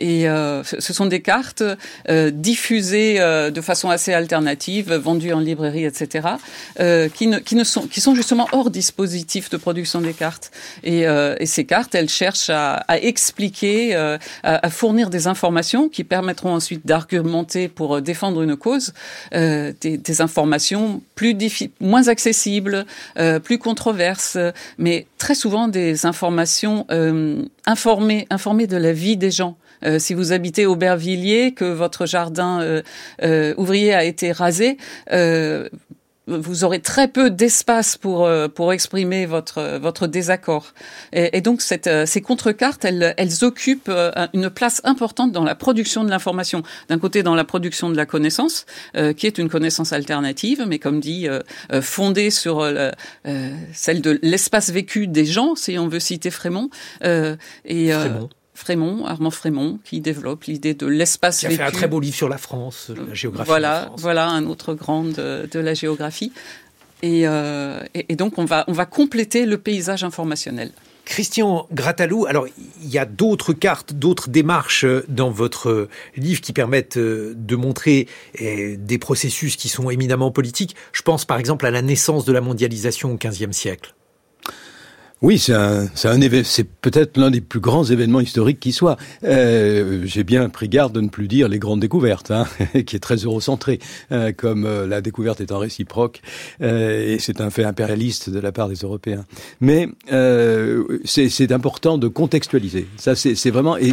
Et 0.00 0.28
euh, 0.28 0.64
ce 0.64 0.92
sont 0.94 1.04
des 1.04 1.20
cartes 1.20 1.62
euh, 2.08 2.30
diffusées 2.30 3.20
euh, 3.20 3.50
de 3.50 3.60
façon 3.60 3.90
assez 3.90 4.14
alternative, 4.14 4.94
vendues 4.94 5.34
en 5.34 5.40
librairie, 5.40 5.84
etc., 5.84 6.28
euh, 6.80 7.08
qui, 7.10 7.26
ne, 7.26 7.38
qui, 7.38 7.54
ne 7.54 7.64
sont, 7.64 7.82
qui 7.82 8.00
sont 8.00 8.14
justement 8.14 8.48
hors 8.52 8.70
dispositif 8.70 9.50
de 9.50 9.58
production 9.58 10.00
des 10.00 10.14
cartes. 10.14 10.50
Et, 10.82 11.06
euh, 11.06 11.36
et 11.38 11.44
ces 11.44 11.66
cartes, 11.66 11.94
elles 11.94 12.08
cherchent 12.08 12.48
à, 12.48 12.76
à 12.88 12.98
expliquer, 12.98 13.94
à, 13.94 14.18
à, 14.42 14.70
fournir 14.70 15.10
des 15.10 15.26
informations 15.26 15.90
qui 15.90 16.02
permettront 16.02 16.54
ensuite 16.54 16.86
d'argumenter 16.86 17.68
pour 17.68 18.00
défendre 18.00 18.40
une 18.42 18.56
cause, 18.56 18.94
des, 19.32 19.74
des, 19.80 20.20
informations 20.20 21.02
plus 21.14 21.36
moins 21.80 22.08
accessibles, 22.08 22.86
plus 23.44 23.58
controverses, 23.58 24.38
mais 24.78 25.06
très 25.18 25.34
souvent 25.34 25.68
des 25.68 26.06
informations 26.06 26.86
informées, 27.66 28.26
informées 28.30 28.66
de 28.66 28.76
la 28.76 28.92
vie 28.92 29.16
des 29.16 29.30
gens. 29.30 29.56
Euh, 29.84 29.98
si 29.98 30.14
vous 30.14 30.32
habitez 30.32 30.66
Aubervilliers, 30.66 31.52
que 31.52 31.64
votre 31.64 32.06
jardin 32.06 32.60
euh, 32.60 32.82
euh, 33.22 33.54
ouvrier 33.56 33.94
a 33.94 34.04
été 34.04 34.32
rasé, 34.32 34.76
euh, 35.12 35.68
vous 36.26 36.62
aurez 36.62 36.80
très 36.80 37.08
peu 37.08 37.28
d'espace 37.28 37.96
pour 37.96 38.30
pour 38.54 38.72
exprimer 38.72 39.26
votre 39.26 39.78
votre 39.78 40.06
désaccord. 40.06 40.74
Et, 41.12 41.40
donc 41.40 41.60
cette, 41.60 41.90
ces 42.06 42.20
contrecartes, 42.20 42.84
elles, 42.84 43.14
elles 43.16 43.44
occupent 43.44 43.90
une 44.32 44.48
place 44.48 44.80
importante 44.84 45.32
dans 45.32 45.42
la 45.42 45.56
production 45.56 46.04
de 46.04 46.10
l'information. 46.10 46.62
D'un 46.88 47.00
côté, 47.00 47.24
dans 47.24 47.34
la 47.34 47.42
production 47.42 47.90
de 47.90 47.96
la 47.96 48.06
connaissance, 48.06 48.66
euh, 48.96 49.12
qui 49.12 49.26
est 49.26 49.38
une 49.38 49.48
connaissance 49.48 49.92
alternative, 49.92 50.64
mais 50.68 50.78
comme 50.78 51.00
dit, 51.00 51.26
euh, 51.26 51.40
fondée 51.82 52.30
sur 52.30 52.60
euh, 52.60 52.92
celle 53.72 54.00
de 54.00 54.20
l'espace 54.22 54.70
vécu 54.70 55.08
des 55.08 55.24
gens, 55.24 55.56
si 55.56 55.80
on 55.80 55.88
veut 55.88 55.98
citer 55.98 56.30
Frémont. 56.30 56.70
et 57.02 57.90
Frémont 57.90 58.30
Frémont, 58.60 59.06
Armand 59.06 59.30
Frémont, 59.30 59.78
qui 59.84 60.00
développe 60.00 60.44
l'idée 60.44 60.74
de 60.74 60.86
l'espace 60.86 61.42
vécu. 61.42 61.54
A 61.54 61.56
fait 61.56 61.62
un 61.64 61.70
très 61.70 61.88
beau 61.88 61.98
livre 61.98 62.14
sur 62.14 62.28
la 62.28 62.38
France, 62.38 62.90
la 62.94 63.14
géographie 63.14 63.46
voilà, 63.46 63.68
de 63.68 63.74
la 63.74 63.86
France. 63.86 64.00
Voilà, 64.00 64.28
un 64.28 64.44
autre 64.46 64.74
grand 64.74 65.04
de, 65.04 65.48
de 65.50 65.58
la 65.58 65.74
géographie. 65.74 66.32
Et, 67.02 67.26
euh, 67.26 67.80
et, 67.94 68.06
et, 68.10 68.16
donc, 68.16 68.36
on 68.36 68.44
va, 68.44 68.64
on 68.68 68.72
va 68.72 68.84
compléter 68.84 69.46
le 69.46 69.56
paysage 69.56 70.04
informationnel. 70.04 70.72
Christian 71.06 71.66
Grattalou, 71.72 72.26
alors 72.26 72.46
il 72.82 72.88
y 72.88 72.98
a 72.98 73.04
d'autres 73.04 73.52
cartes, 73.52 73.94
d'autres 73.94 74.28
démarches 74.28 74.86
dans 75.08 75.30
votre 75.30 75.88
livre 76.16 76.40
qui 76.40 76.52
permettent 76.52 76.98
de 76.98 77.56
montrer 77.56 78.06
des 78.38 78.98
processus 78.98 79.56
qui 79.56 79.68
sont 79.68 79.90
éminemment 79.90 80.30
politiques. 80.30 80.76
Je 80.92 81.02
pense 81.02 81.24
par 81.24 81.38
exemple 81.38 81.66
à 81.66 81.72
la 81.72 81.82
naissance 81.82 82.24
de 82.24 82.32
la 82.32 82.40
mondialisation 82.40 83.12
au 83.12 83.16
XVe 83.16 83.50
siècle. 83.50 83.94
Oui, 85.22 85.38
c'est 85.38 85.52
un, 85.52 85.86
c'est 85.94 86.08
un 86.08 86.18
peut-être 86.80 87.18
l'un 87.18 87.30
des 87.30 87.42
plus 87.42 87.60
grands 87.60 87.84
événements 87.84 88.20
historiques 88.20 88.58
qui 88.58 88.72
soit. 88.72 88.96
Euh, 89.22 90.00
j'ai 90.06 90.24
bien 90.24 90.48
pris 90.48 90.66
garde 90.66 90.94
de 90.94 91.02
ne 91.02 91.10
plus 91.10 91.28
dire 91.28 91.50
les 91.50 91.58
grandes 91.58 91.80
découvertes, 91.80 92.30
hein, 92.30 92.46
qui 92.86 92.96
est 92.96 93.00
très 93.00 93.16
eurocentré, 93.16 93.80
euh, 94.12 94.32
comme 94.32 94.64
euh, 94.64 94.86
la 94.86 95.02
découverte 95.02 95.42
étant 95.42 95.58
réciproque, 95.58 96.22
euh, 96.62 97.14
et 97.14 97.18
c'est 97.18 97.42
un 97.42 97.50
fait 97.50 97.64
impérialiste 97.64 98.30
de 98.30 98.38
la 98.38 98.50
part 98.50 98.70
des 98.70 98.76
Européens. 98.76 99.26
Mais 99.60 99.88
euh, 100.10 101.00
c'est 101.04 101.52
important 101.52 101.98
de 101.98 102.08
contextualiser. 102.08 102.86
Ça, 102.96 103.14
c'est 103.14 103.50
vraiment 103.50 103.76
et 103.76 103.92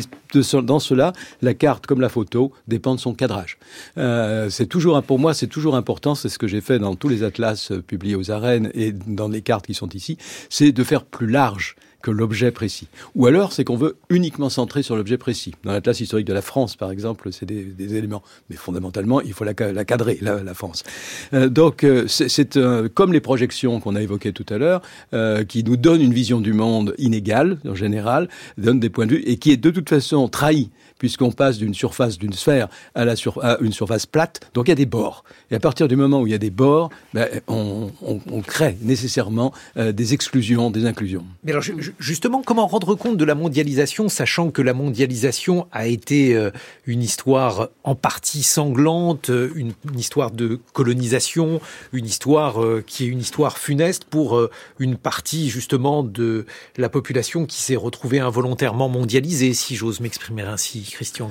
dans 0.53 0.79
cela, 0.79 1.11
la 1.41 1.53
carte 1.53 1.87
comme 1.87 1.99
la 1.99 2.09
photo 2.09 2.53
dépend 2.69 2.95
de 2.95 2.99
son 2.99 3.13
cadrage. 3.13 3.57
C'est 3.95 4.67
toujours 4.67 5.01
pour 5.03 5.19
moi, 5.19 5.33
c'est 5.33 5.47
toujours 5.47 5.75
important. 5.75 6.15
C'est 6.15 6.29
ce 6.29 6.37
que 6.37 6.47
j'ai 6.47 6.61
fait 6.61 6.79
dans 6.79 6.95
tous 6.95 7.09
les 7.09 7.23
atlas 7.23 7.71
publiés 7.85 8.15
aux 8.15 8.31
arènes 8.31 8.69
et 8.73 8.91
dans 8.91 9.27
les 9.27 9.41
cartes 9.41 9.65
qui 9.67 9.73
sont 9.73 9.89
ici, 9.89 10.17
c'est 10.49 10.71
de 10.71 10.83
faire 10.83 11.05
large 11.25 11.75
que 12.01 12.11
l'objet 12.11 12.51
précis. 12.51 12.87
Ou 13.15 13.25
alors, 13.25 13.51
c'est 13.51 13.63
qu'on 13.63 13.75
veut 13.75 13.97
uniquement 14.09 14.49
centrer 14.49 14.83
sur 14.83 14.95
l'objet 14.95 15.17
précis. 15.17 15.55
Dans 15.63 15.71
l'Atlas 15.71 15.99
historique 15.99 16.27
de 16.27 16.33
la 16.33 16.41
France, 16.41 16.75
par 16.75 16.91
exemple, 16.91 17.31
c'est 17.31 17.45
des, 17.45 17.95
éléments. 17.95 18.23
Mais 18.49 18.55
fondamentalement, 18.55 19.19
il 19.21 19.33
faut 19.33 19.43
la, 19.43 19.53
cadrer, 19.53 20.19
la, 20.21 20.53
France. 20.53 20.83
Euh, 21.33 21.49
donc, 21.49 21.83
euh, 21.83 22.07
c'est 22.07 22.55
euh, 22.55 22.87
comme 22.87 23.13
les 23.13 23.19
projections 23.19 23.79
qu'on 23.79 23.95
a 23.95 24.01
évoquées 24.01 24.31
tout 24.31 24.45
à 24.49 24.57
l'heure, 24.57 24.81
qui 25.47 25.63
nous 25.63 25.77
donnent 25.77 26.01
une 26.01 26.13
vision 26.13 26.39
du 26.39 26.53
monde 26.53 26.93
inégale, 26.97 27.57
en 27.67 27.75
général, 27.75 28.29
donnent 28.57 28.79
des 28.79 28.89
points 28.89 29.05
de 29.05 29.15
vue, 29.15 29.23
et 29.25 29.37
qui 29.37 29.51
est 29.51 29.57
de 29.57 29.71
toute 29.71 29.89
façon 29.89 30.27
trahi 30.27 30.69
puisqu'on 30.99 31.31
passe 31.31 31.57
d'une 31.57 31.73
surface 31.73 32.17
d'une 32.17 32.33
sphère 32.33 32.67
à, 32.95 33.05
une 33.61 33.73
surface 33.73 34.05
plate. 34.05 34.41
Donc 34.53 34.67
il 34.67 34.71
y 34.71 34.73
a 34.73 34.75
des 34.75 34.85
bords. 34.85 35.23
Et 35.51 35.55
à 35.55 35.59
partir 35.59 35.87
du 35.87 35.95
moment 35.95 36.21
où 36.21 36.27
il 36.27 36.31
y 36.31 36.35
a 36.35 36.39
des 36.39 36.49
bords, 36.49 36.89
ben, 37.13 37.27
on, 37.47 37.91
crée 38.45 38.77
nécessairement 38.81 39.53
euh, 39.77 39.91
des 39.91 40.13
exclusions, 40.13 40.71
des 40.71 40.85
inclusions. 40.85 41.25
Mais 41.43 41.51
alors 41.51 41.63
justement, 41.99 42.41
comment 42.41 42.67
rendre 42.67 42.95
compte 42.95 43.17
de 43.17 43.25
la 43.25 43.35
mondialisation, 43.35 44.09
sachant 44.09 44.51
que 44.51 44.61
la 44.61 44.73
mondialisation 44.73 45.67
a 45.71 45.87
été 45.87 46.35
euh, 46.35 46.51
une 46.85 47.01
histoire 47.01 47.69
en 47.83 47.95
partie 47.95 48.43
sanglante, 48.43 49.29
une, 49.29 49.73
une 49.91 49.99
histoire 49.99 50.31
de 50.31 50.59
colonisation, 50.73 51.59
une 51.93 52.05
histoire 52.05 52.61
euh, 52.63 52.83
qui 52.85 53.03
est 53.03 53.07
une 53.07 53.19
histoire 53.19 53.57
funeste 53.57 54.05
pour 54.05 54.37
euh, 54.37 54.49
une 54.79 54.95
partie 54.95 55.49
justement 55.49 56.03
de 56.03 56.45
la 56.77 56.89
population 56.89 57.45
qui 57.45 57.61
s'est 57.61 57.75
retrouvée 57.75 58.19
involontairement 58.19 58.89
mondialisée, 58.89 59.53
si 59.53 59.75
j'ose 59.75 59.99
m'exprimer 59.99 60.43
ainsi. 60.43 60.86
Christian. 60.91 61.29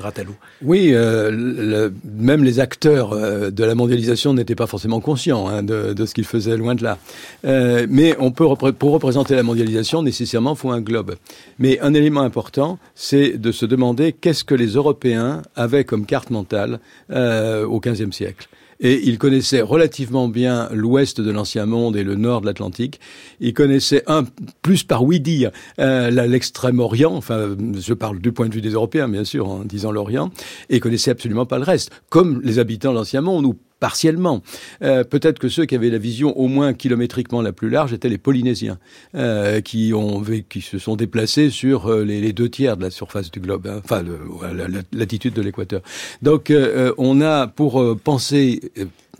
Oui, 0.62 0.90
euh, 0.92 1.90
même 2.05 2.45
les 2.45 2.61
acteurs 2.61 3.12
euh, 3.12 3.51
de 3.51 3.64
la 3.64 3.75
mondialisation 3.75 4.35
n'étaient 4.35 4.55
pas 4.55 4.66
forcément 4.66 5.01
conscients 5.01 5.49
hein, 5.49 5.62
de, 5.62 6.07
ce 6.07 6.14
qu'ils 6.14 6.25
faisaient, 6.25 6.57
loin 6.57 6.75
de 6.75 6.83
là. 6.83 6.99
Euh, 7.45 7.87
mais 7.88 8.14
on 8.19 8.31
peut, 8.31 8.47
pour 8.73 8.92
représenter 8.92 9.35
la 9.35 9.42
mondialisation, 9.42 10.03
nécessairement, 10.03 10.55
faut 10.55 10.71
un 10.71 10.81
globe. 10.81 11.16
Mais 11.59 11.79
un 11.81 11.95
élément 11.95 12.23
important, 12.23 12.79
c'est 12.95 13.38
de 13.38 13.53
se 13.53 13.66
demander 13.66 14.12
qu'est-ce 14.12 14.45
que 14.45 14.55
les 14.55 14.69
Européens 14.69 15.42
avaient 15.55 15.85
comme 15.85 16.07
carte 16.07 16.31
mentale 16.31 16.81
au 17.11 17.81
XVe 17.81 18.12
siècle 18.12 18.49
et 18.81 19.01
il 19.05 19.19
connaissait 19.19 19.61
relativement 19.61 20.29
bien 20.29 20.69
l'ouest 20.73 21.21
de 21.21 21.31
l'ancien 21.31 21.67
monde 21.67 21.97
et 21.97 22.05
le 22.05 22.15
nord 22.15 22.41
de 22.41 22.47
l'Atlantique. 22.47 23.01
Il 23.41 23.55
connaissait 23.55 24.03
un 24.07 24.25
plus 24.62 24.83
par 24.85 25.05
oui 25.05 25.21
dire 25.21 25.51
euh, 25.81 26.11
l'extrême-orient, 26.11 27.15
enfin 27.15 27.57
je 27.79 27.95
parle 27.95 28.21
du 28.21 28.33
point 28.33 28.49
de 28.49 28.55
vue 28.55 28.61
des 28.61 28.71
Européens 28.71 29.09
bien 29.09 29.25
sûr 29.25 29.49
en 29.49 29.65
disant 29.65 29.91
l'Orient, 29.91 30.31
et 30.71 30.77
il 30.77 30.81
connaissait 30.81 31.11
absolument 31.11 31.47
pas 31.47 31.59
le 31.59 31.65
reste, 31.65 31.91
comme 32.11 32.41
les 32.43 32.59
habitants 32.59 32.93
de 32.93 32.99
l'ancien 32.99 33.21
monde 33.21 33.47
ou 33.47 33.57
partiellement. 33.81 34.43
Euh, 34.83 35.05
Peut-être 35.05 35.39
que 35.39 35.49
ceux 35.49 35.67
qui 35.67 35.75
avaient 35.75 35.91
la 35.91 35.99
vision 35.99 36.37
au 36.39 36.49
moins 36.49 36.73
kilométriquement 36.73 37.43
la 37.43 37.53
plus 37.53 37.71
large 37.71 37.93
étaient 37.93 38.09
les 38.09 38.19
Polynésiens, 38.19 38.79
euh, 39.15 39.61
qui 39.61 39.93
ont 39.95 40.23
qui 40.49 40.61
se 40.61 40.79
sont 40.79 40.97
déplacés 40.97 41.51
sur 41.51 41.87
euh, 41.87 42.05
les, 42.05 42.33
deux 42.33 42.49
tiers 42.49 42.77
de 42.77 42.83
la 42.83 42.91
surface 42.91 43.31
du 43.31 43.41
globe, 43.41 43.67
hein, 43.67 43.81
enfin 43.85 44.03
le, 44.03 44.19
la, 44.55 44.69
la, 44.69 44.81
latitude 44.93 45.35
de 45.35 45.43
l'équateur. 45.43 45.83
Donc 46.23 46.51
euh, 46.51 46.93
on 46.99 47.21
a 47.21 47.47
pour 47.47 47.81
euh, 47.81 47.99
penser 48.03 48.61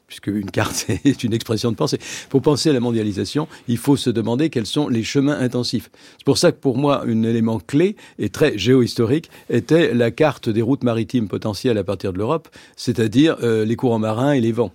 puisque 0.07 0.29
une 0.29 0.51
carte 0.51 0.87
est 1.05 1.25
une 1.25 1.33
expression 1.33 1.71
de 1.71 1.77
pensée. 1.77 1.99
Pour 2.29 2.43
penser 2.43 2.71
à 2.71 2.73
la 2.73 2.81
mondialisation, 2.81 3.49
il 3.69 3.79
faut 3.79 3.97
se 3.97 4.11
demander 4.11 4.51
quels 4.51 4.67
sont 4.67 4.89
les 4.89 5.05
chemins 5.05 5.39
intensifs. 5.39 5.91
C'est 6.19 6.25
pour 6.25 6.39
ça 6.39 6.53
que 6.53 6.59
pour 6.59 6.77
moi, 6.77 7.05
un 7.07 7.23
élément 7.23 7.61
clé 7.61 7.97
et 8.19 8.29
très 8.29 8.57
géohistorique 8.57 9.31
était 9.51 9.95
la 9.95 10.11
carte 10.11 10.49
des 10.49 10.63
routes 10.63 10.85
maritimes 10.85 11.29
potentielles 11.29 11.79
à 11.79 11.85
partir 11.85 12.13
de 12.13 12.19
l'Europe, 12.19 12.49
c'est-à-dire 12.77 13.37
euh, 13.43 13.65
les 13.65 13.77
courants 13.77 13.99
marins 13.99 14.33
et 14.33 14.41
les 14.41 14.53
vents. 14.53 14.73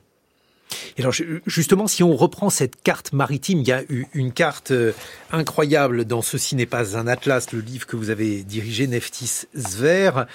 Et 0.98 1.02
alors 1.02 1.14
justement, 1.46 1.88
si 1.88 2.02
on 2.02 2.16
reprend 2.16 2.50
cette 2.50 2.82
carte 2.82 3.12
maritime, 3.12 3.60
il 3.60 3.68
y 3.68 3.74
a 3.74 3.84
eu 3.90 4.08
une 4.14 4.32
carte 4.32 4.72
incroyable 5.32 6.06
dans 6.06 6.22
Ceci 6.22 6.56
n'est 6.56 6.66
pas 6.66 6.98
un 6.98 7.08
atlas, 7.08 7.52
le 7.52 7.60
livre 7.60 7.86
que 7.86 7.98
vous 7.98 8.10
avez 8.10 8.44
dirigé, 8.44 8.88
Neftis 8.88 9.48
Zver, 9.56 10.26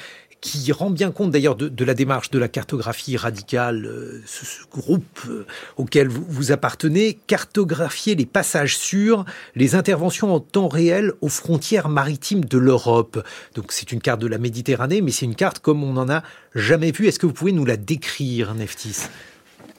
qui 0.47 0.71
rend 0.71 0.91
bien 0.91 1.11
compte 1.11 1.33
d'ailleurs 1.33 1.57
de, 1.57 1.85
la 1.85 1.95
démarche 1.95 2.31
de 2.31 2.39
la 2.39 2.47
cartographie 2.47 3.17
radicale, 3.17 3.85
euh, 3.85 4.23
ce, 4.27 4.45
groupe 4.71 5.21
euh, 5.29 5.45
auquel 5.77 6.09
vous, 6.09 6.25
vous, 6.29 6.53
appartenez, 6.53 7.19
cartographier 7.27 8.15
les 8.15 8.27
passages 8.27 8.77
sûrs, 8.77 9.25
les 9.57 9.75
interventions 9.75 10.33
en 10.33 10.39
temps 10.41 10.69
réel 10.69 11.13
aux 11.21 11.29
frontières 11.29 11.89
maritimes 11.89 12.45
de 12.45 12.59
l'Europe. 12.59 13.25
Donc 13.55 13.73
c'est 13.73 13.91
une 13.91 14.01
carte 14.01 14.21
de 14.21 14.29
la 14.29 14.39
Méditerranée, 14.39 15.01
mais 15.01 15.11
c'est 15.11 15.27
une 15.27 15.35
carte 15.35 15.59
comme 15.59 15.83
on 15.83 15.95
n'en 15.95 16.09
a 16.09 16.23
jamais 16.55 16.93
vu. 16.93 17.09
Est-ce 17.09 17.19
que 17.19 17.27
vous 17.27 17.33
pouvez 17.33 17.53
nous 17.53 17.65
la 17.65 17.77
décrire, 17.77 18.55
Neftis? 18.55 19.09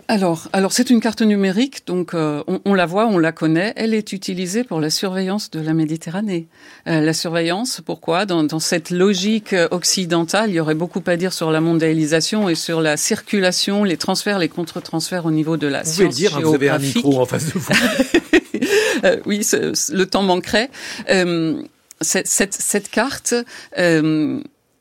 Alors, 0.10 0.48
alors 0.54 0.72
c'est 0.72 0.90
une 0.90 1.02
carte 1.02 1.22
numérique, 1.22 1.86
donc 1.86 2.14
euh, 2.14 2.42
on, 2.48 2.62
on, 2.64 2.74
la 2.74 2.86
voit, 2.86 3.08
on 3.08 3.18
la 3.18 3.34
connaît. 3.34 3.74
Elle 3.76 3.94
est 3.94 4.14
utilisée 4.14 4.64
pour 4.64 4.80
la 4.80 4.90
surveillance 4.90 5.52
de 5.52 5.60
la 5.60 5.74
Méditerranée. 5.74 6.48
Euh, 6.88 7.02
la 7.02 7.14
surveillance, 7.14 7.82
pourquoi? 7.86 8.26
Dans, 8.26 8.44
dans, 8.44 8.60
cette 8.60 8.90
logique 8.90 9.54
occidentale, 9.72 10.50
il 10.52 10.56
y 10.56 10.60
aurait 10.62 10.76
beaucoup 10.76 11.04
à 11.08 11.18
dire 11.18 11.34
sur 11.34 11.52
la 11.52 11.60
mondialisation 11.60 12.48
et 12.48 12.56
sur 12.56 12.80
la 12.80 12.96
circulation, 12.96 13.84
les 13.84 13.98
transferts, 13.98 14.40
les 14.40 14.48
contre-transferts 14.48 15.26
au 15.26 15.32
niveau 15.32 15.58
de 15.58 15.68
la 15.68 15.84
vous 15.84 15.92
science 15.92 15.98
pouvez 15.98 16.08
le 16.08 16.14
dire, 16.14 16.38
hein, 16.38 16.42
vous 16.42 16.56
avez 16.56 16.70
un 16.70 16.80
micro 16.80 17.20
en 17.20 17.26
face 17.26 17.48
de 17.48 17.60
vous. 17.60 17.68
euh, 19.04 19.18
oui, 19.26 19.44
ce, 19.44 19.94
le 19.94 20.06
temps 20.06 20.24
manquerait. 20.24 20.70
Euh, 21.10 21.62
cette, 22.00 22.28
cette, 22.28 22.54
cette, 22.54 22.90
carte 22.90 23.34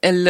elle, 0.03 0.29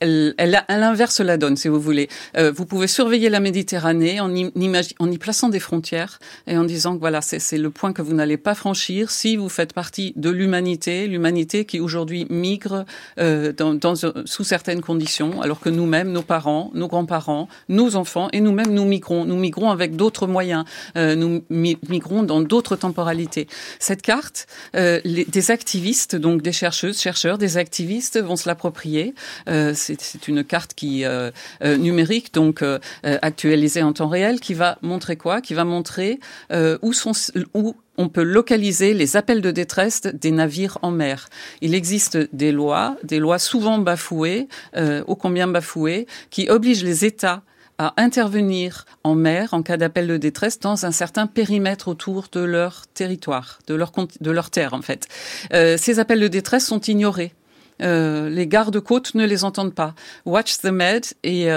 elle, 0.00 0.34
elle, 0.36 0.64
elle, 0.68 0.82
inverse 0.82 1.20
la 1.20 1.36
donne, 1.36 1.56
si 1.56 1.68
vous 1.68 1.80
voulez. 1.80 2.08
Euh, 2.36 2.52
vous 2.54 2.66
pouvez 2.66 2.86
surveiller 2.86 3.28
la 3.28 3.40
Méditerranée 3.40 4.20
en 4.20 4.34
y, 4.34 4.50
en 4.98 5.10
y 5.10 5.18
plaçant 5.18 5.48
des 5.48 5.60
frontières 5.60 6.18
et 6.46 6.56
en 6.56 6.64
disant 6.64 6.94
que 6.94 7.00
voilà, 7.00 7.20
c'est 7.20 7.58
le 7.58 7.70
point 7.70 7.92
que 7.92 8.02
vous 8.02 8.14
n'allez 8.14 8.36
pas 8.36 8.54
franchir 8.54 9.10
si 9.10 9.36
vous 9.36 9.48
faites 9.48 9.72
partie 9.72 10.12
de 10.16 10.30
l'humanité, 10.30 11.06
l'humanité 11.06 11.64
qui 11.64 11.80
aujourd'hui 11.80 12.26
migre 12.30 12.84
euh, 13.18 13.52
dans, 13.52 13.74
dans, 13.74 13.94
sous 13.94 14.44
certaines 14.44 14.80
conditions, 14.80 15.40
alors 15.42 15.60
que 15.60 15.68
nous-mêmes, 15.68 16.12
nos 16.12 16.22
parents, 16.22 16.70
nos 16.74 16.88
grands-parents, 16.88 17.48
nos 17.68 17.96
enfants 17.96 18.28
et 18.32 18.40
nous-mêmes, 18.40 18.72
nous 18.72 18.84
migrons. 18.84 19.24
Nous 19.24 19.36
migrons 19.36 19.70
avec 19.70 19.96
d'autres 19.96 20.26
moyens. 20.26 20.64
Euh, 20.96 21.14
nous 21.14 21.42
migrons 21.50 22.22
dans 22.22 22.40
d'autres 22.40 22.76
temporalités. 22.76 23.46
Cette 23.78 24.02
carte, 24.02 24.46
euh, 24.74 25.00
les, 25.04 25.24
des 25.24 25.50
activistes, 25.50 26.16
donc 26.16 26.42
des 26.42 26.52
chercheuses, 26.52 27.00
chercheurs, 27.00 27.38
des 27.38 27.56
activistes 27.56 28.20
vont 28.20 28.36
se 28.36 28.48
l'approprier 28.48 28.87
euh, 29.48 29.72
c'est 29.74 30.28
une 30.28 30.44
carte 30.44 30.74
qui 30.74 31.04
euh, 31.04 31.30
euh, 31.62 31.76
numérique, 31.76 32.32
donc 32.34 32.64
actualisée 33.02 33.82
en 33.82 33.92
temps 33.92 34.08
réel, 34.08 34.40
qui 34.40 34.54
va 34.54 34.78
montrer 34.82 35.16
quoi? 35.16 35.40
Qui 35.40 35.54
va 35.54 35.64
montrer 35.64 36.20
où 36.50 37.74
on 37.96 38.08
peut 38.08 38.22
localiser 38.22 38.94
les 38.94 39.16
appels 39.16 39.40
de 39.40 39.50
détresse 39.50 40.02
des 40.02 40.30
navires 40.30 40.78
en 40.82 40.90
mer. 40.90 41.28
Il 41.60 41.74
existe 41.74 42.18
des 42.32 42.52
lois, 42.52 42.96
des 43.02 43.18
lois 43.18 43.38
souvent 43.38 43.78
bafouées, 43.78 44.48
ô 45.06 45.16
combien 45.16 45.48
bafouées, 45.48 46.06
qui 46.30 46.48
obligent 46.48 46.84
les 46.84 47.04
États 47.04 47.42
à 47.78 47.94
intervenir 47.96 48.86
en 49.04 49.14
mer 49.14 49.54
en 49.54 49.62
cas 49.62 49.76
d'appel 49.76 50.08
de 50.08 50.16
détresse 50.16 50.58
dans 50.58 50.84
un 50.84 50.92
certain 50.92 51.26
périmètre 51.28 51.88
autour 51.88 52.26
de 52.32 52.40
leur 52.40 52.86
territoire, 52.88 53.60
de 53.68 53.74
leur, 53.74 53.92
de 54.20 54.48
terre 54.50 54.74
en 54.74 54.82
fait. 54.82 55.06
Ces 55.52 55.98
appels 55.98 56.20
de 56.20 56.28
détresse 56.28 56.66
sont 56.66 56.80
ignorés. 56.80 57.32
Euh, 57.82 58.28
les 58.28 58.46
gardes-côtes 58.46 59.14
ne 59.14 59.24
les 59.24 59.44
entendent 59.44 59.74
pas. 59.74 59.94
Watch 60.26 60.58
the 60.58 60.66
Med 60.66 61.06
est, 61.22 61.48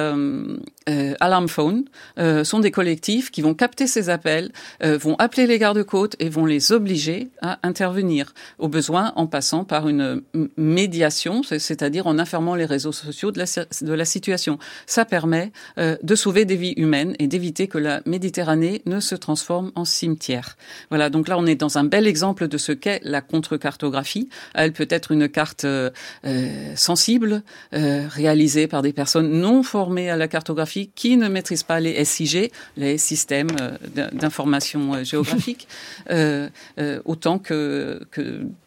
euh, 0.89 1.11
euh, 1.11 1.15
Alarm 1.19 1.47
Phone 1.47 1.85
euh, 2.19 2.43
sont 2.43 2.59
des 2.59 2.71
collectifs 2.71 3.31
qui 3.31 3.41
vont 3.41 3.53
capter 3.53 3.87
ces 3.87 4.09
appels, 4.09 4.51
euh, 4.83 4.97
vont 4.97 5.15
appeler 5.15 5.47
les 5.47 5.59
gardes-côtes 5.59 6.15
et 6.19 6.29
vont 6.29 6.45
les 6.45 6.71
obliger 6.71 7.29
à 7.41 7.59
intervenir, 7.63 8.33
au 8.59 8.67
besoin 8.67 9.13
en 9.15 9.27
passant 9.27 9.63
par 9.63 9.87
une 9.87 10.21
médiation, 10.57 11.43
c'est-à-dire 11.43 12.07
en 12.07 12.19
informant 12.19 12.55
les 12.55 12.65
réseaux 12.65 12.91
sociaux 12.91 13.31
de 13.31 13.39
la, 13.39 13.45
de 13.81 13.93
la 13.93 14.05
situation. 14.05 14.57
Ça 14.85 15.05
permet 15.05 15.51
euh, 15.77 15.97
de 16.01 16.15
sauver 16.15 16.45
des 16.45 16.55
vies 16.55 16.73
humaines 16.77 17.15
et 17.19 17.27
d'éviter 17.27 17.67
que 17.67 17.77
la 17.77 18.01
Méditerranée 18.05 18.81
ne 18.85 18.99
se 18.99 19.15
transforme 19.15 19.71
en 19.75 19.85
cimetière. 19.85 20.57
Voilà, 20.89 21.09
donc 21.09 21.27
là 21.27 21.37
on 21.37 21.45
est 21.45 21.55
dans 21.55 21.77
un 21.77 21.83
bel 21.83 22.07
exemple 22.07 22.47
de 22.47 22.57
ce 22.57 22.71
qu'est 22.71 23.01
la 23.03 23.21
contre-cartographie. 23.21 24.29
Elle 24.53 24.73
peut 24.73 24.87
être 24.89 25.11
une 25.11 25.29
carte 25.29 25.65
euh, 25.65 25.89
sensible, 26.75 27.43
réalisée 27.71 28.67
par 28.67 28.81
des 28.81 28.93
personnes 28.93 29.29
non 29.29 29.63
formées 29.63 30.09
à 30.09 30.17
la 30.17 30.27
cartographie 30.27 30.70
qui 30.95 31.17
ne 31.17 31.27
maîtrisent 31.27 31.63
pas 31.63 31.79
les 31.79 32.03
SIG, 32.05 32.51
les 32.77 32.97
systèmes 32.97 33.49
euh, 33.59 34.09
d'information 34.11 34.93
euh, 34.93 35.03
géographique, 35.03 35.67
euh, 36.09 36.49
autant 37.05 37.39
que, 37.39 38.01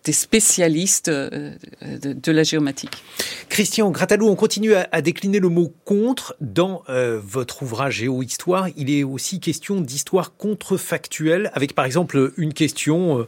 des 0.04 0.12
spécialistes 0.12 1.10
de, 1.10 2.32
la 2.32 2.42
géomatique. 2.42 3.02
Christian 3.48 3.90
Gratalou, 3.90 4.28
on 4.28 4.36
continue 4.36 4.74
à, 4.74 5.00
décliner 5.00 5.38
le 5.38 5.48
mot 5.48 5.72
contre 5.84 6.36
dans 6.40 6.82
votre 7.22 7.62
ouvrage 7.62 7.94
Géohistoire. 7.94 8.68
Il 8.76 8.90
est 8.90 9.04
aussi 9.04 9.40
question 9.40 9.80
d'histoire 9.80 10.36
contrefactuelle, 10.36 11.50
avec 11.54 11.74
par 11.74 11.84
exemple 11.84 12.32
une 12.36 12.52
question 12.52 13.26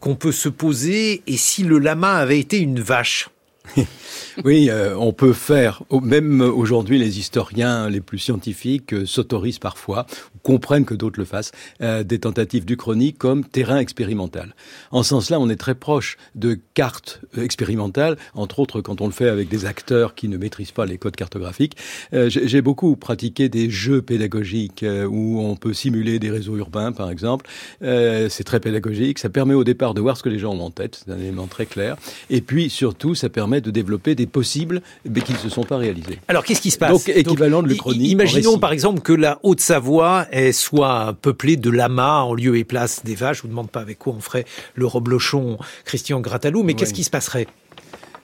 qu'on 0.00 0.16
peut 0.16 0.32
se 0.32 0.48
poser, 0.48 1.22
et 1.26 1.36
si 1.36 1.64
le 1.64 1.78
lama 1.78 2.14
avait 2.14 2.38
été 2.38 2.58
une 2.58 2.80
vache? 2.80 3.28
oui, 4.44 4.68
euh, 4.70 4.96
on 4.96 5.12
peut 5.12 5.32
faire, 5.32 5.82
même 5.90 6.40
aujourd'hui, 6.40 6.98
les 6.98 7.18
historiens 7.18 7.88
les 7.88 8.00
plus 8.00 8.18
scientifiques 8.18 8.92
euh, 8.92 9.06
s'autorisent 9.06 9.58
parfois, 9.58 10.06
comprennent 10.42 10.84
que 10.84 10.94
d'autres 10.94 11.18
le 11.18 11.24
fassent, 11.24 11.52
euh, 11.80 12.04
des 12.04 12.18
tentatives 12.20 12.64
du 12.64 12.76
chronique 12.76 13.18
comme 13.18 13.44
terrain 13.44 13.78
expérimental. 13.78 14.54
En 14.90 15.02
ce 15.02 15.10
sens-là, 15.10 15.40
on 15.40 15.48
est 15.48 15.56
très 15.56 15.74
proche 15.74 16.18
de 16.34 16.58
cartes 16.74 17.20
expérimentales, 17.36 18.16
entre 18.34 18.60
autres 18.60 18.80
quand 18.80 19.00
on 19.00 19.06
le 19.06 19.12
fait 19.12 19.28
avec 19.28 19.48
des 19.48 19.64
acteurs 19.64 20.14
qui 20.14 20.28
ne 20.28 20.36
maîtrisent 20.36 20.72
pas 20.72 20.86
les 20.86 20.98
codes 20.98 21.16
cartographiques. 21.16 21.76
J'ai 22.12 22.60
beaucoup 22.60 22.96
pratiqué 22.96 23.48
des 23.48 23.70
jeux 23.70 24.02
pédagogiques 24.02 24.84
où 25.08 25.40
on 25.40 25.56
peut 25.56 25.72
simuler 25.72 26.18
des 26.18 26.30
réseaux 26.30 26.56
urbains, 26.56 26.92
par 26.92 27.10
exemple. 27.10 27.46
c'est 27.80 28.44
très 28.44 28.60
pédagogique, 28.60 29.18
ça 29.18 29.28
permet 29.28 29.54
au 29.54 29.64
départ 29.64 29.94
de 29.94 30.00
voir 30.00 30.16
ce 30.16 30.22
que 30.22 30.28
les 30.28 30.38
gens 30.38 30.54
ont 30.54 30.60
en 30.60 30.70
tête, 30.70 31.02
c'est 31.04 31.12
un 31.12 31.18
élément 31.18 31.46
très 31.46 31.66
clair. 31.66 31.96
Et 32.30 32.40
puis 32.40 32.70
surtout, 32.70 33.14
ça 33.14 33.28
permet 33.28 33.53
de 33.60 33.70
développer 33.70 34.14
des 34.14 34.26
possibles, 34.26 34.82
mais 35.08 35.20
qui 35.20 35.32
ne 35.32 35.38
se 35.38 35.48
sont 35.48 35.64
pas 35.64 35.76
réalisés. 35.76 36.18
Alors, 36.28 36.44
qu'est-ce 36.44 36.60
qui 36.60 36.70
se 36.70 36.78
passe 36.78 36.90
Donc, 36.90 37.08
équivalent 37.08 37.62
de 37.62 37.68
l'Uchronie. 37.68 38.08
Imaginons, 38.08 38.58
par 38.58 38.72
exemple, 38.72 39.00
que 39.00 39.12
la 39.12 39.38
Haute-Savoie 39.42 40.26
soit 40.52 41.14
peuplée 41.20 41.56
de 41.56 41.70
lamas 41.70 42.22
en 42.22 42.34
lieu 42.34 42.56
et 42.56 42.64
place 42.64 43.04
des 43.04 43.14
vaches. 43.14 43.38
Je 43.38 43.42
vous 43.42 43.48
demande 43.48 43.70
pas 43.70 43.80
avec 43.80 43.98
quoi 43.98 44.14
on 44.16 44.20
ferait 44.20 44.44
le 44.74 44.86
reblochon 44.86 45.58
Christian 45.84 46.20
Gratalou, 46.20 46.62
mais 46.62 46.74
qu'est-ce 46.74 46.94
qui 46.94 47.04
se 47.04 47.10
passerait? 47.10 47.46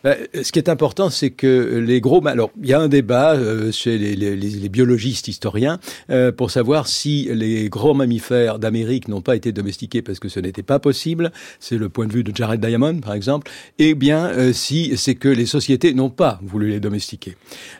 Ce 0.04 0.52
qui 0.52 0.58
est 0.58 0.68
important, 0.68 1.10
c'est 1.10 1.30
que 1.30 1.78
les 1.78 2.00
gros... 2.00 2.26
Alors, 2.26 2.50
il 2.62 2.68
y 2.68 2.72
a 2.72 2.80
un 2.80 2.88
débat 2.88 3.32
euh, 3.32 3.72
chez 3.72 3.98
les, 3.98 4.16
les, 4.16 4.36
les, 4.36 4.68
biologistes 4.68 5.28
historiens 5.28 5.78
euh, 6.10 6.32
pour 6.32 6.50
savoir 6.50 6.86
si 6.86 7.28
les 7.32 7.68
gros 7.68 7.94
mammifères 7.94 8.58
d'Amérique 8.58 9.08
n'ont 9.08 9.20
pas 9.20 9.36
été 9.36 9.52
domestiqués 9.52 10.02
parce 10.02 10.18
que 10.18 10.28
ce 10.28 10.40
n'était 10.40 10.62
pas 10.62 10.78
possible. 10.78 11.32
C'est 11.58 11.76
le 11.76 11.88
point 11.88 12.06
de 12.06 12.12
vue 12.12 12.24
de 12.24 12.34
Jared 12.34 12.64
Diamond, 12.64 13.00
par 13.00 13.14
exemple. 13.14 13.50
Et 13.78 13.94
bien, 13.94 14.26
euh, 14.26 14.52
si 14.52 14.96
c'est 14.96 15.14
que 15.14 15.28
les 15.28 15.46
sociétés 15.46 15.92
n'ont 15.92 16.10
pas 16.10 16.40
voulu 16.42 16.70
les 16.70 16.80
domestiquer. 16.80 17.36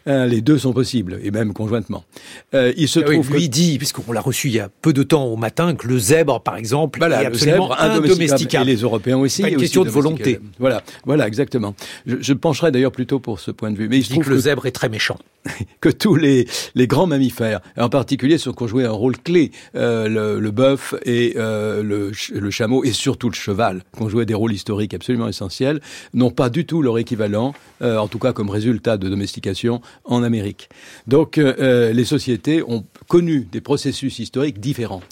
les 0.06 0.40
deux 0.40 0.58
sont 0.58 0.72
possibles, 0.72 1.18
et 1.22 1.30
même 1.30 1.52
conjointement. 1.52 2.04
il 2.52 2.88
se 2.88 3.00
ah 3.00 3.04
trouve 3.04 3.32
lui 3.32 3.48
dit, 3.48 3.78
puisqu'on 3.78 4.12
l'a 4.12 4.20
reçu 4.20 4.48
il 4.48 4.54
y 4.54 4.60
a 4.60 4.68
peu 4.82 4.92
de 4.92 5.02
temps 5.02 5.24
au 5.24 5.36
matin, 5.36 5.74
que 5.74 5.86
le 5.86 5.98
zèbre, 5.98 6.40
par 6.42 6.56
exemple, 6.56 7.02
est 7.02 7.26
absolument 7.26 7.72
indomesticable. 7.78 8.68
Et 8.68 8.74
les 8.74 8.80
Européens 8.82 9.18
aussi. 9.18 9.42
Pas 9.42 9.48
une 9.48 9.56
question 9.56 9.84
de 9.84 9.90
volonté. 9.90 10.38
Voilà, 10.58 10.82
voilà, 11.04 11.26
exactement. 11.26 11.74
Je, 12.10 12.16
je 12.20 12.32
pencherai 12.32 12.72
d'ailleurs 12.72 12.92
plutôt 12.92 13.20
pour 13.20 13.40
ce 13.40 13.50
point 13.50 13.70
de 13.70 13.76
vue. 13.76 13.88
Mais 13.88 13.98
il 13.98 14.04
se 14.04 14.10
trouve 14.10 14.24
que 14.24 14.30
le 14.30 14.38
zèbre 14.38 14.66
est 14.66 14.72
très 14.72 14.88
méchant. 14.88 15.18
que 15.80 15.88
tous 15.88 16.16
les, 16.16 16.46
les 16.74 16.86
grands 16.86 17.06
mammifères, 17.06 17.60
en 17.76 17.88
particulier 17.88 18.38
ceux 18.38 18.52
qui 18.52 18.62
ont 18.62 18.66
joué 18.66 18.84
un 18.84 18.90
rôle 18.90 19.16
clé, 19.16 19.52
euh, 19.74 20.08
le, 20.08 20.40
le 20.40 20.50
bœuf 20.50 20.94
et 21.04 21.34
euh, 21.36 21.82
le, 21.82 22.12
le, 22.34 22.50
chameau 22.50 22.84
et 22.84 22.92
surtout 22.92 23.28
le 23.30 23.34
cheval, 23.34 23.82
qui 23.96 24.02
ont 24.02 24.08
joué 24.08 24.26
des 24.26 24.34
rôles 24.34 24.52
historiques 24.52 24.92
absolument 24.92 25.28
essentiels, 25.28 25.80
n'ont 26.12 26.30
pas 26.30 26.50
du 26.50 26.66
tout 26.66 26.82
leur 26.82 26.98
équivalent, 26.98 27.54
euh, 27.82 27.96
en 27.96 28.08
tout 28.08 28.18
cas 28.18 28.32
comme 28.32 28.50
résultat 28.50 28.96
de 28.96 29.08
domestication, 29.08 29.80
en 30.04 30.22
Amérique. 30.22 30.68
Donc 31.06 31.36
les 31.36 32.04
sociétés 32.04 32.62
ont 32.62 32.84
connu 33.08 33.46
des 33.50 33.60
processus 33.60 34.18
historiques 34.18 34.60
différents. 34.60 35.02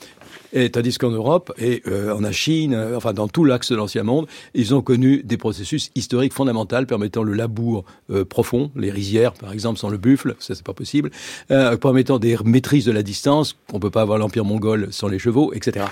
Et 0.52 0.70
tandis 0.70 0.96
qu'en 0.96 1.10
Europe 1.10 1.52
et 1.58 1.82
euh, 1.86 2.14
en 2.14 2.32
Chine, 2.32 2.74
euh, 2.74 2.96
enfin 2.96 3.12
dans 3.12 3.28
tout 3.28 3.44
l'axe 3.44 3.70
de 3.70 3.76
l'ancien 3.76 4.02
monde, 4.02 4.26
ils 4.54 4.74
ont 4.74 4.82
connu 4.82 5.22
des 5.22 5.36
processus 5.36 5.90
historiques 5.94 6.32
fondamentaux 6.32 6.84
permettant 6.86 7.22
le 7.22 7.32
labour 7.34 7.84
euh, 8.10 8.24
profond, 8.24 8.70
les 8.76 8.90
rizières 8.90 9.34
par 9.34 9.52
exemple 9.52 9.78
sans 9.78 9.88
le 9.88 9.98
buffle, 9.98 10.36
ça 10.38 10.54
c'est 10.54 10.64
pas 10.64 10.72
possible, 10.72 11.10
euh, 11.50 11.76
permettant 11.76 12.18
des 12.18 12.36
maîtrises 12.44 12.84
de 12.84 12.92
la 12.92 13.02
distance, 13.02 13.56
on 13.72 13.80
peut 13.80 13.90
pas 13.90 14.02
avoir 14.02 14.18
l'empire 14.18 14.44
mongol 14.44 14.88
sans 14.90 15.08
les 15.08 15.18
chevaux, 15.18 15.52
etc. 15.52 15.86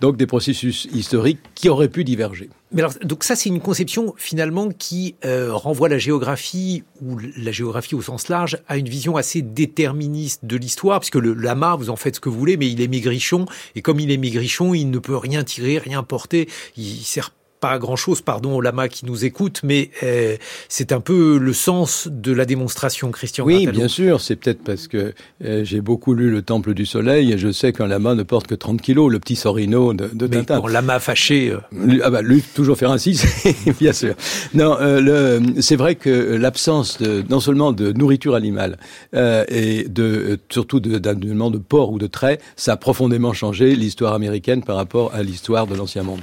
Donc 0.00 0.16
des 0.16 0.26
processus 0.26 0.88
historiques 0.92 1.38
qui 1.54 1.68
auraient 1.68 1.88
pu 1.88 2.04
diverger. 2.04 2.50
Mais 2.72 2.80
alors, 2.80 2.94
donc 3.02 3.22
ça, 3.22 3.36
c'est 3.36 3.50
une 3.50 3.60
conception 3.60 4.14
finalement 4.16 4.70
qui 4.70 5.16
euh, 5.24 5.52
renvoie 5.52 5.88
la 5.88 5.98
géographie 5.98 6.84
ou 7.02 7.18
la 7.18 7.52
géographie 7.52 7.94
au 7.94 8.02
sens 8.02 8.28
large 8.28 8.58
à 8.66 8.78
une 8.78 8.88
vision 8.88 9.16
assez 9.16 9.42
déterministe 9.42 10.44
de 10.44 10.56
l'histoire, 10.56 11.00
puisque 11.00 11.16
le 11.16 11.34
lama, 11.34 11.76
vous 11.76 11.90
en 11.90 11.96
faites 11.96 12.16
ce 12.16 12.20
que 12.20 12.30
vous 12.30 12.38
voulez, 12.38 12.56
mais 12.56 12.70
il 12.70 12.80
est 12.80 12.88
maigrichon 12.88 13.44
et 13.74 13.82
comme 13.82 14.00
il 14.00 14.10
est 14.10 14.16
maigrichon, 14.16 14.72
il 14.72 14.90
ne 14.90 14.98
peut 14.98 15.16
rien 15.16 15.44
tirer, 15.44 15.78
rien 15.78 16.02
porter. 16.02 16.48
Il 16.76 17.02
sert 17.02 17.30
pas 17.62 17.78
grand-chose, 17.78 18.22
pardon 18.22 18.56
au 18.56 18.60
lama 18.60 18.88
qui 18.88 19.06
nous 19.06 19.24
écoute, 19.24 19.60
mais 19.62 19.90
euh, 20.02 20.36
c'est 20.68 20.90
un 20.90 20.98
peu 20.98 21.38
le 21.38 21.52
sens 21.52 22.08
de 22.10 22.32
la 22.32 22.44
démonstration, 22.44 23.12
Christian. 23.12 23.44
Oui, 23.44 23.68
bien 23.68 23.86
sûr, 23.86 24.20
c'est 24.20 24.34
peut-être 24.34 24.64
parce 24.64 24.88
que 24.88 25.14
euh, 25.44 25.64
j'ai 25.64 25.80
beaucoup 25.80 26.12
lu 26.12 26.28
Le 26.28 26.42
Temple 26.42 26.74
du 26.74 26.86
Soleil 26.86 27.30
et 27.30 27.38
je 27.38 27.52
sais 27.52 27.72
qu'un 27.72 27.86
lama 27.86 28.16
ne 28.16 28.24
porte 28.24 28.48
que 28.48 28.56
30 28.56 28.82
kilos, 28.82 29.12
le 29.12 29.20
petit 29.20 29.36
Sorino 29.36 29.94
de, 29.94 30.10
de 30.12 30.26
mais 30.26 30.42
Pour 30.42 30.68
lama 30.68 30.98
fâché... 30.98 31.52
Euh... 31.52 32.00
Ah 32.02 32.10
bah, 32.10 32.20
lui, 32.20 32.42
toujours 32.42 32.76
faire 32.76 32.90
un 32.90 32.98
6, 32.98 33.24
bien 33.78 33.92
sûr. 33.92 34.14
Non, 34.54 34.76
euh, 34.80 35.38
c'est 35.60 35.76
vrai 35.76 35.94
que 35.94 36.10
l'absence 36.34 36.98
non 37.00 37.38
seulement 37.38 37.70
de 37.70 37.92
nourriture 37.92 38.34
animale 38.34 38.76
et 39.14 39.86
de, 39.88 40.40
surtout 40.50 40.80
d'aliments 40.80 41.52
de, 41.52 41.58
de 41.58 41.62
porc 41.62 41.92
ou 41.92 42.00
de 42.00 42.08
trait, 42.08 42.40
ça 42.56 42.72
a 42.72 42.76
profondément 42.76 43.32
changé 43.32 43.76
l'histoire 43.76 44.14
américaine 44.14 44.64
par 44.64 44.74
rapport 44.74 45.14
à 45.14 45.22
l'histoire 45.22 45.68
de 45.68 45.76
l'Ancien 45.76 46.02
Monde. 46.02 46.22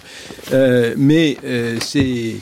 mais 0.97 1.28
euh, 1.43 1.79
ces, 1.79 2.37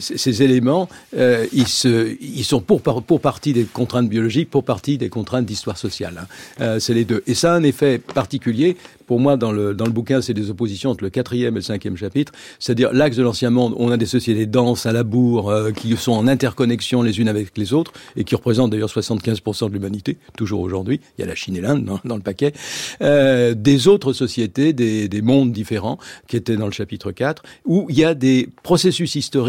ces, 0.00 0.42
éléments, 0.42 0.88
euh, 1.16 1.46
ils, 1.52 1.68
se, 1.68 2.16
ils, 2.20 2.44
sont 2.44 2.60
pour, 2.60 2.82
pour 2.82 3.20
partie 3.20 3.52
des 3.52 3.64
contraintes 3.64 4.08
biologiques, 4.08 4.50
pour 4.50 4.64
partie 4.64 4.98
des 4.98 5.08
contraintes 5.08 5.46
d'histoire 5.46 5.78
sociale. 5.78 6.20
Hein. 6.22 6.26
Euh, 6.60 6.78
c'est 6.78 6.94
les 6.94 7.04
deux. 7.04 7.22
Et 7.26 7.34
ça 7.34 7.52
a 7.52 7.56
un 7.56 7.62
effet 7.62 7.98
particulier. 7.98 8.76
Pour 9.06 9.20
moi, 9.20 9.36
dans 9.36 9.52
le, 9.52 9.72
dans 9.72 9.84
le 9.84 9.92
bouquin, 9.92 10.20
c'est 10.20 10.34
des 10.34 10.50
oppositions 10.50 10.90
entre 10.90 11.04
le 11.04 11.10
quatrième 11.10 11.54
et 11.54 11.58
le 11.58 11.62
cinquième 11.62 11.96
chapitre. 11.96 12.32
C'est-à-dire, 12.58 12.92
l'axe 12.92 13.16
de 13.16 13.22
l'ancien 13.22 13.50
monde, 13.50 13.74
on 13.76 13.90
a 13.92 13.96
des 13.96 14.06
sociétés 14.06 14.46
denses, 14.46 14.84
à 14.84 14.92
la 14.92 15.04
bourre, 15.04 15.54
qui 15.76 15.96
sont 15.96 16.12
en 16.12 16.26
interconnexion 16.26 17.02
les 17.02 17.20
unes 17.20 17.28
avec 17.28 17.56
les 17.56 17.72
autres, 17.72 17.92
et 18.16 18.24
qui 18.24 18.34
représentent 18.34 18.70
d'ailleurs 18.70 18.88
75% 18.88 19.68
de 19.68 19.74
l'humanité, 19.74 20.16
toujours 20.36 20.60
aujourd'hui. 20.60 21.00
Il 21.16 21.20
y 21.20 21.24
a 21.24 21.28
la 21.28 21.36
Chine 21.36 21.56
et 21.56 21.60
l'Inde 21.60 21.84
dans, 21.84 22.00
dans, 22.04 22.16
le 22.16 22.22
paquet. 22.22 22.52
des 23.00 23.88
autres 23.88 24.12
sociétés, 24.12 24.72
des, 24.72 25.08
des 25.08 25.22
mondes 25.22 25.52
différents, 25.52 25.98
qui 26.26 26.36
étaient 26.36 26.56
dans 26.56 26.66
le 26.66 26.72
chapitre 26.72 27.12
4, 27.12 27.44
où 27.64 27.86
il 27.88 27.96
y 27.96 28.04
a 28.04 28.14
des 28.14 28.48
processus 28.64 29.14
historiques 29.14 29.45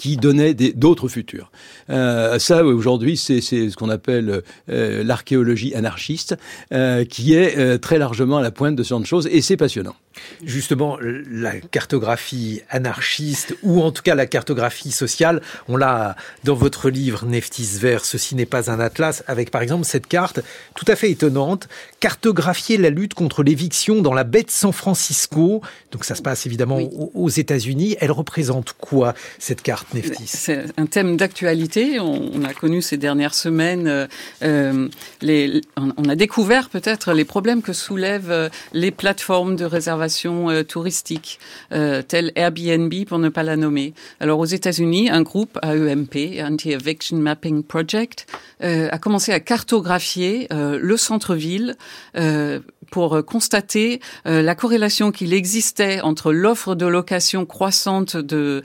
qui 0.00 0.16
donnaient 0.16 0.54
d'autres 0.54 1.08
futurs. 1.08 1.50
Euh, 1.90 2.38
ça, 2.38 2.64
aujourd'hui, 2.64 3.18
c'est 3.18 3.42
ce 3.42 3.76
qu'on 3.76 3.90
appelle 3.90 4.42
euh, 4.70 5.04
l'archéologie 5.04 5.74
anarchiste, 5.74 6.36
euh, 6.72 7.04
qui 7.04 7.34
est 7.34 7.58
euh, 7.58 7.76
très 7.76 7.98
largement 7.98 8.38
à 8.38 8.42
la 8.42 8.50
pointe 8.50 8.76
de 8.76 8.82
ce 8.82 8.88
genre 8.88 9.00
de 9.00 9.06
choses, 9.06 9.28
et 9.30 9.42
c'est 9.42 9.58
passionnant. 9.58 9.94
Justement, 10.42 10.98
la 11.30 11.60
cartographie 11.60 12.62
anarchiste, 12.70 13.54
ou 13.62 13.82
en 13.82 13.90
tout 13.90 14.02
cas 14.02 14.14
la 14.14 14.26
cartographie 14.26 14.90
sociale, 14.90 15.40
on 15.68 15.76
l'a 15.76 16.16
dans 16.44 16.54
votre 16.54 16.90
livre 16.90 17.26
Neftis 17.26 17.78
Vert, 17.78 18.04
Ceci 18.04 18.34
n'est 18.34 18.46
pas 18.46 18.70
un 18.70 18.80
atlas, 18.80 19.22
avec 19.26 19.50
par 19.50 19.62
exemple 19.62 19.84
cette 19.84 20.06
carte 20.06 20.40
tout 20.74 20.84
à 20.88 20.96
fait 20.96 21.10
étonnante, 21.10 21.68
cartographier 22.00 22.76
la 22.76 22.90
lutte 22.90 23.14
contre 23.14 23.42
l'éviction 23.42 24.02
dans 24.02 24.14
la 24.14 24.24
baie 24.24 24.42
de 24.42 24.50
San 24.50 24.72
Francisco. 24.72 25.62
Donc 25.92 26.04
ça 26.04 26.14
se 26.14 26.22
passe 26.22 26.44
évidemment 26.46 26.78
oui. 26.78 26.88
aux 27.14 27.28
États-Unis. 27.28 27.96
Elle 28.00 28.12
représente 28.12 28.72
quoi? 28.72 29.14
Cette 29.40 29.62
carte 29.62 29.92
Neftis 29.94 30.26
C'est 30.26 30.66
un 30.76 30.86
thème 30.86 31.16
d'actualité. 31.16 31.98
On, 31.98 32.44
a 32.44 32.52
connu 32.52 32.82
ces 32.82 32.96
dernières 32.96 33.34
semaines, 33.34 34.08
euh, 34.42 34.88
les, 35.22 35.62
on 35.76 36.08
a 36.08 36.14
découvert 36.14 36.68
peut-être 36.68 37.12
les 37.12 37.24
problèmes 37.24 37.62
que 37.62 37.72
soulèvent 37.72 38.30
euh, 38.30 38.48
les 38.72 38.90
plateformes 38.90 39.56
de 39.56 39.64
réservation 39.64 40.50
euh, 40.50 40.62
touristique, 40.62 41.40
euh, 41.72 42.02
telles 42.02 42.32
Airbnb 42.34 42.92
pour 43.06 43.18
ne 43.18 43.30
pas 43.30 43.42
la 43.42 43.56
nommer. 43.56 43.94
Alors 44.20 44.38
aux 44.38 44.44
États-Unis, 44.44 45.08
un 45.10 45.22
groupe 45.22 45.58
AEMP, 45.62 46.42
Anti-Eviction 46.42 47.16
Mapping 47.16 47.62
Project, 47.62 48.26
euh, 48.62 48.88
a 48.92 48.98
commencé 48.98 49.32
à 49.32 49.40
cartographier 49.40 50.46
euh, 50.52 50.78
le 50.80 50.96
centre-ville 50.98 51.76
euh, 52.16 52.60
pour 52.90 53.24
constater 53.24 54.00
la 54.24 54.56
corrélation 54.56 55.12
qu'il 55.12 55.32
existait 55.32 56.00
entre 56.00 56.32
l'offre 56.32 56.74
de 56.74 56.86
location 56.86 57.46
croissante 57.46 58.16
de 58.16 58.64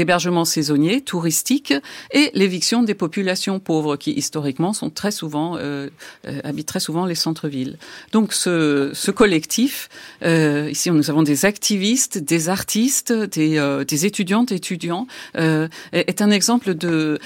d'hébergements 0.00 0.46
saisonniers 0.46 1.00
touristiques 1.02 1.74
et 2.10 2.30
l'éviction 2.34 2.82
des 2.82 2.94
populations 2.94 3.60
pauvres 3.60 3.96
qui 3.96 4.12
historiquement 4.12 4.72
sont 4.72 4.90
très 4.90 5.10
souvent 5.10 5.58
habitent 6.44 6.68
très 6.68 6.80
souvent 6.80 7.04
les 7.04 7.14
centres-villes. 7.14 7.76
Donc 8.12 8.32
ce, 8.32 8.90
ce 8.94 9.10
collectif, 9.10 9.88
ici 10.22 10.90
nous 10.90 11.10
avons 11.10 11.22
des 11.22 11.44
activistes, 11.44 12.16
des 12.18 12.48
artistes, 12.48 13.12
des, 13.12 13.84
des 13.86 14.06
étudiantes, 14.06 14.52
étudiants, 14.52 15.06
est 15.34 16.22
un 16.22 16.30
exemple 16.30 16.74
de 16.74 17.18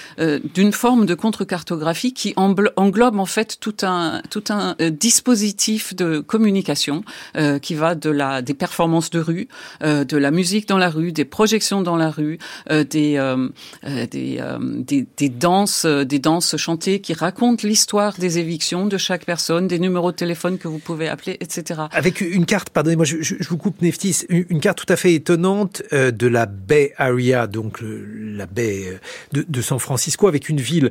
d'une 0.55 0.73
forme 0.73 1.07
de 1.07 1.15
contre-cartographie 1.15 2.13
qui 2.13 2.35
englobe 2.37 3.19
en 3.19 3.27
fait 3.27 3.59
tout 3.61 3.77
un 3.83 4.23
tout 4.31 4.45
un 4.49 4.77
euh, 4.81 4.91
dispositif 4.91 5.95
de 5.95 6.21
communication 6.21 7.05
euh, 7.37 7.59
qui 7.59 7.75
va 7.75 7.95
de 7.95 8.11
la 8.11 8.43
des 8.43 8.55
performances 8.55 9.11
de 9.11 9.21
rue, 9.21 9.49
euh, 9.83 10.05
de 10.05 10.17
la 10.17 10.31
musique 10.31 10.69
dans 10.69 10.79
la 10.79 10.91
rue, 10.91 11.13
des 11.13 11.25
projections 11.25 11.83
dans 11.83 11.97
la 11.97 12.11
rue, 12.11 12.39
des, 12.71 12.85
des, 14.11 14.41
des, 14.87 15.07
des 15.17 15.29
danses 15.29 15.87
des 15.87 16.19
danses 16.19 16.57
chantées 16.57 17.01
qui 17.01 17.13
racontent 17.13 17.67
l'histoire 17.67 18.15
des 18.19 18.39
évictions 18.39 18.87
de 18.87 18.97
chaque 18.97 19.25
personne, 19.25 19.69
des 19.69 19.79
numéros 19.79 20.13
de 20.13 20.17
téléphone 20.17 20.59
que 20.59 20.69
vous 20.69 20.79
pouvez 20.79 21.09
appeler, 21.09 21.37
etc. 21.41 21.83
Avec 21.91 22.21
une 22.21 22.47
carte, 22.47 22.71
pardonnez-moi, 22.71 23.05
je, 23.05 23.17
je, 23.21 23.49
vous 23.49 23.57
coupe 23.57 23.83
Neftis, 23.83 24.25
une, 24.29 24.61
carte 24.61 24.79
tout 24.79 24.93
à 24.93 24.97
fait 24.97 25.15
étonnante 25.15 25.83
de 25.93 26.27
la 26.27 26.47
Bay 26.47 26.93
Area, 26.97 27.47
donc 27.47 27.79
la 27.83 28.47
baie 28.47 28.99
de, 29.33 29.45
de, 29.47 29.63
San 29.63 29.79
Francisco, 29.79 30.29
avec 30.29 30.49
une 30.49 30.61
ville 30.61 30.91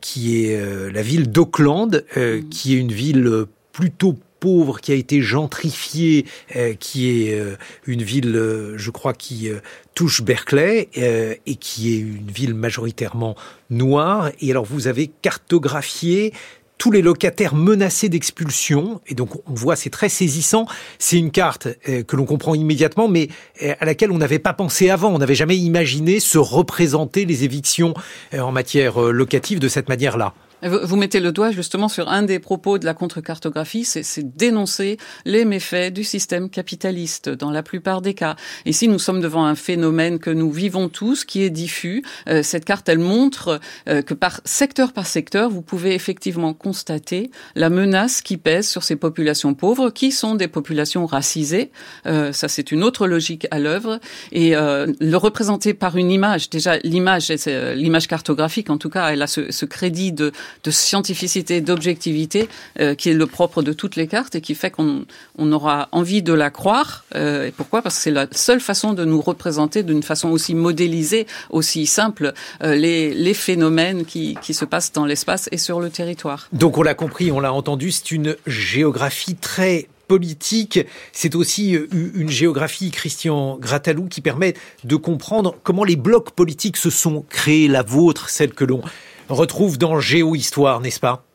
qui 0.00 0.44
est 0.44 0.56
euh, 0.56 0.90
la 0.92 1.02
ville 1.02 1.30
d'Auckland, 1.30 2.04
euh, 2.16 2.40
mm. 2.40 2.48
qui 2.48 2.74
est 2.74 2.78
une 2.78 2.92
ville 2.92 3.44
plutôt 3.72 4.18
pauvre, 4.40 4.80
qui 4.80 4.92
a 4.92 4.94
été 4.94 5.20
gentrifiée, 5.20 6.26
euh, 6.56 6.74
qui 6.74 7.08
est 7.10 7.38
une 7.86 8.02
ville, 8.02 8.74
je 8.76 8.90
crois, 8.90 9.12
qui 9.12 9.50
touche 9.94 10.22
Berkeley 10.22 10.88
et 10.94 11.56
qui 11.56 11.94
est 11.94 11.98
une 11.98 12.30
ville 12.30 12.54
majoritairement 12.54 13.36
noire. 13.70 14.30
Et 14.40 14.50
alors 14.50 14.64
vous 14.64 14.86
avez 14.86 15.08
cartographié 15.08 16.32
tous 16.78 16.92
les 16.92 17.02
locataires 17.02 17.54
menacés 17.54 18.08
d'expulsion. 18.08 19.00
Et 19.06 19.14
donc, 19.14 19.30
on 19.46 19.54
voit, 19.54 19.76
c'est 19.76 19.90
très 19.90 20.08
saisissant. 20.08 20.66
C'est 20.98 21.18
une 21.18 21.30
carte 21.30 21.68
euh, 21.88 22.02
que 22.04 22.16
l'on 22.16 22.24
comprend 22.24 22.54
immédiatement, 22.54 23.08
mais 23.08 23.28
euh, 23.62 23.74
à 23.80 23.84
laquelle 23.84 24.12
on 24.12 24.18
n'avait 24.18 24.38
pas 24.38 24.54
pensé 24.54 24.88
avant. 24.88 25.10
On 25.10 25.18
n'avait 25.18 25.34
jamais 25.34 25.58
imaginé 25.58 26.20
se 26.20 26.38
représenter 26.38 27.24
les 27.24 27.44
évictions 27.44 27.94
euh, 28.32 28.40
en 28.40 28.52
matière 28.52 29.00
locative 29.00 29.58
de 29.58 29.68
cette 29.68 29.88
manière-là. 29.88 30.32
Vous 30.62 30.96
mettez 30.96 31.20
le 31.20 31.30
doigt 31.30 31.52
justement 31.52 31.88
sur 31.88 32.08
un 32.08 32.22
des 32.22 32.40
propos 32.40 32.78
de 32.78 32.84
la 32.84 32.94
contre-cartographie, 32.94 33.84
c'est 33.84 34.36
dénoncer 34.36 34.96
les 35.24 35.44
méfaits 35.44 35.92
du 35.92 36.02
système 36.02 36.50
capitaliste 36.50 37.28
dans 37.28 37.50
la 37.50 37.62
plupart 37.62 38.02
des 38.02 38.14
cas. 38.14 38.34
Ici, 38.66 38.88
nous 38.88 38.98
sommes 38.98 39.20
devant 39.20 39.44
un 39.44 39.54
phénomène 39.54 40.18
que 40.18 40.30
nous 40.30 40.50
vivons 40.50 40.88
tous, 40.88 41.24
qui 41.24 41.42
est 41.42 41.50
diffus. 41.50 42.02
Euh, 42.28 42.42
cette 42.42 42.64
carte, 42.64 42.88
elle 42.88 42.98
montre 42.98 43.60
euh, 43.88 44.02
que 44.02 44.14
par 44.14 44.40
secteur 44.44 44.92
par 44.92 45.06
secteur, 45.06 45.48
vous 45.48 45.62
pouvez 45.62 45.94
effectivement 45.94 46.54
constater 46.54 47.30
la 47.54 47.70
menace 47.70 48.20
qui 48.20 48.36
pèse 48.36 48.68
sur 48.68 48.82
ces 48.82 48.96
populations 48.96 49.54
pauvres, 49.54 49.90
qui 49.90 50.10
sont 50.10 50.34
des 50.34 50.48
populations 50.48 51.06
racisées. 51.06 51.70
Euh, 52.06 52.32
ça, 52.32 52.48
c'est 52.48 52.72
une 52.72 52.82
autre 52.82 53.06
logique 53.06 53.46
à 53.52 53.60
l'œuvre. 53.60 54.00
Et 54.32 54.50
le 54.50 55.16
représenter 55.16 55.74
par 55.74 55.96
une 55.96 56.10
image, 56.10 56.50
déjà 56.50 56.78
l'image, 56.78 57.28
l'image 57.28 58.08
cartographique, 58.08 58.70
en 58.70 58.78
tout 58.78 58.90
cas, 58.90 59.10
elle 59.10 59.22
a 59.22 59.26
ce, 59.26 59.52
ce 59.52 59.64
crédit 59.64 60.12
de 60.12 60.32
de 60.64 60.70
scientificité, 60.70 61.60
d'objectivité, 61.60 62.48
euh, 62.80 62.94
qui 62.94 63.10
est 63.10 63.14
le 63.14 63.26
propre 63.26 63.62
de 63.62 63.72
toutes 63.72 63.96
les 63.96 64.06
cartes 64.06 64.34
et 64.34 64.40
qui 64.40 64.54
fait 64.54 64.70
qu'on 64.70 65.04
on 65.36 65.52
aura 65.52 65.88
envie 65.92 66.22
de 66.22 66.32
la 66.32 66.50
croire. 66.50 67.04
Euh, 67.14 67.46
et 67.46 67.50
pourquoi? 67.50 67.82
Parce 67.82 67.96
que 67.96 68.02
c'est 68.02 68.10
la 68.10 68.26
seule 68.32 68.60
façon 68.60 68.92
de 68.92 69.04
nous 69.04 69.20
représenter 69.20 69.82
d'une 69.82 70.02
façon 70.02 70.30
aussi 70.30 70.54
modélisée, 70.54 71.26
aussi 71.50 71.86
simple, 71.86 72.32
euh, 72.62 72.74
les, 72.74 73.14
les 73.14 73.34
phénomènes 73.34 74.04
qui, 74.04 74.36
qui 74.42 74.54
se 74.54 74.64
passent 74.64 74.92
dans 74.92 75.06
l'espace 75.06 75.48
et 75.52 75.58
sur 75.58 75.80
le 75.80 75.90
territoire. 75.90 76.48
Donc 76.52 76.78
on 76.78 76.82
l'a 76.82 76.94
compris, 76.94 77.30
on 77.30 77.40
l'a 77.40 77.52
entendu, 77.52 77.90
c'est 77.90 78.10
une 78.10 78.36
géographie 78.46 79.36
très 79.36 79.88
politique. 80.08 80.80
C'est 81.12 81.34
aussi 81.34 81.76
une 81.92 82.30
géographie, 82.30 82.90
Christian 82.90 83.58
Gratalou, 83.58 84.06
qui 84.06 84.20
permet 84.20 84.54
de 84.84 84.96
comprendre 84.96 85.54
comment 85.62 85.84
les 85.84 85.96
blocs 85.96 86.30
politiques 86.30 86.78
se 86.78 86.90
sont 86.90 87.24
créés, 87.28 87.68
la 87.68 87.82
vôtre, 87.82 88.30
celle 88.30 88.52
que 88.52 88.64
l'on 88.64 88.82
retrouve 89.28 89.78
dans 89.78 90.00
Géohistoire, 90.00 90.80
n'est-ce 90.80 91.00
pas? 91.00 91.27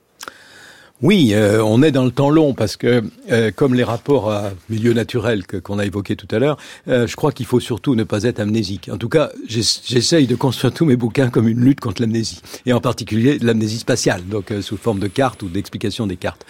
Oui, 1.03 1.33
euh, 1.33 1.61
on 1.61 1.83
est 1.83 1.91
dans 1.91 2.05
le 2.05 2.11
temps 2.11 2.29
long 2.29 2.53
parce 2.53 2.77
que, 2.77 3.03
euh, 3.29 3.51
comme 3.53 3.73
les 3.73 3.83
rapports 3.83 4.31
à 4.31 4.51
milieu 4.69 4.93
naturel 4.93 5.43
qu'on 5.45 5.77
a 5.77 5.85
évoqués 5.85 6.15
tout 6.15 6.33
à 6.33 6.39
l'heure, 6.39 6.57
euh, 6.87 7.07
je 7.07 7.17
crois 7.17 7.33
qu'il 7.33 7.45
faut 7.45 7.59
surtout 7.59 7.93
ne 7.95 8.05
pas 8.05 8.23
être 8.23 8.39
amnésique. 8.39 8.89
En 8.89 8.95
tout 8.95 9.09
cas, 9.09 9.29
j'essaye 9.45 10.27
de 10.27 10.35
construire 10.35 10.73
tous 10.73 10.85
mes 10.85 10.95
bouquins 10.95 11.29
comme 11.29 11.49
une 11.49 11.59
lutte 11.59 11.81
contre 11.81 12.01
l'amnésie, 12.01 12.41
et 12.65 12.71
en 12.71 12.79
particulier 12.79 13.37
l'amnésie 13.39 13.79
spatiale, 13.79 14.21
donc 14.29 14.53
sous 14.61 14.77
forme 14.77 14.99
de 14.99 15.07
cartes 15.07 15.43
ou 15.43 15.49
d'explication 15.49 16.07
des 16.07 16.15
cartes. 16.15 16.45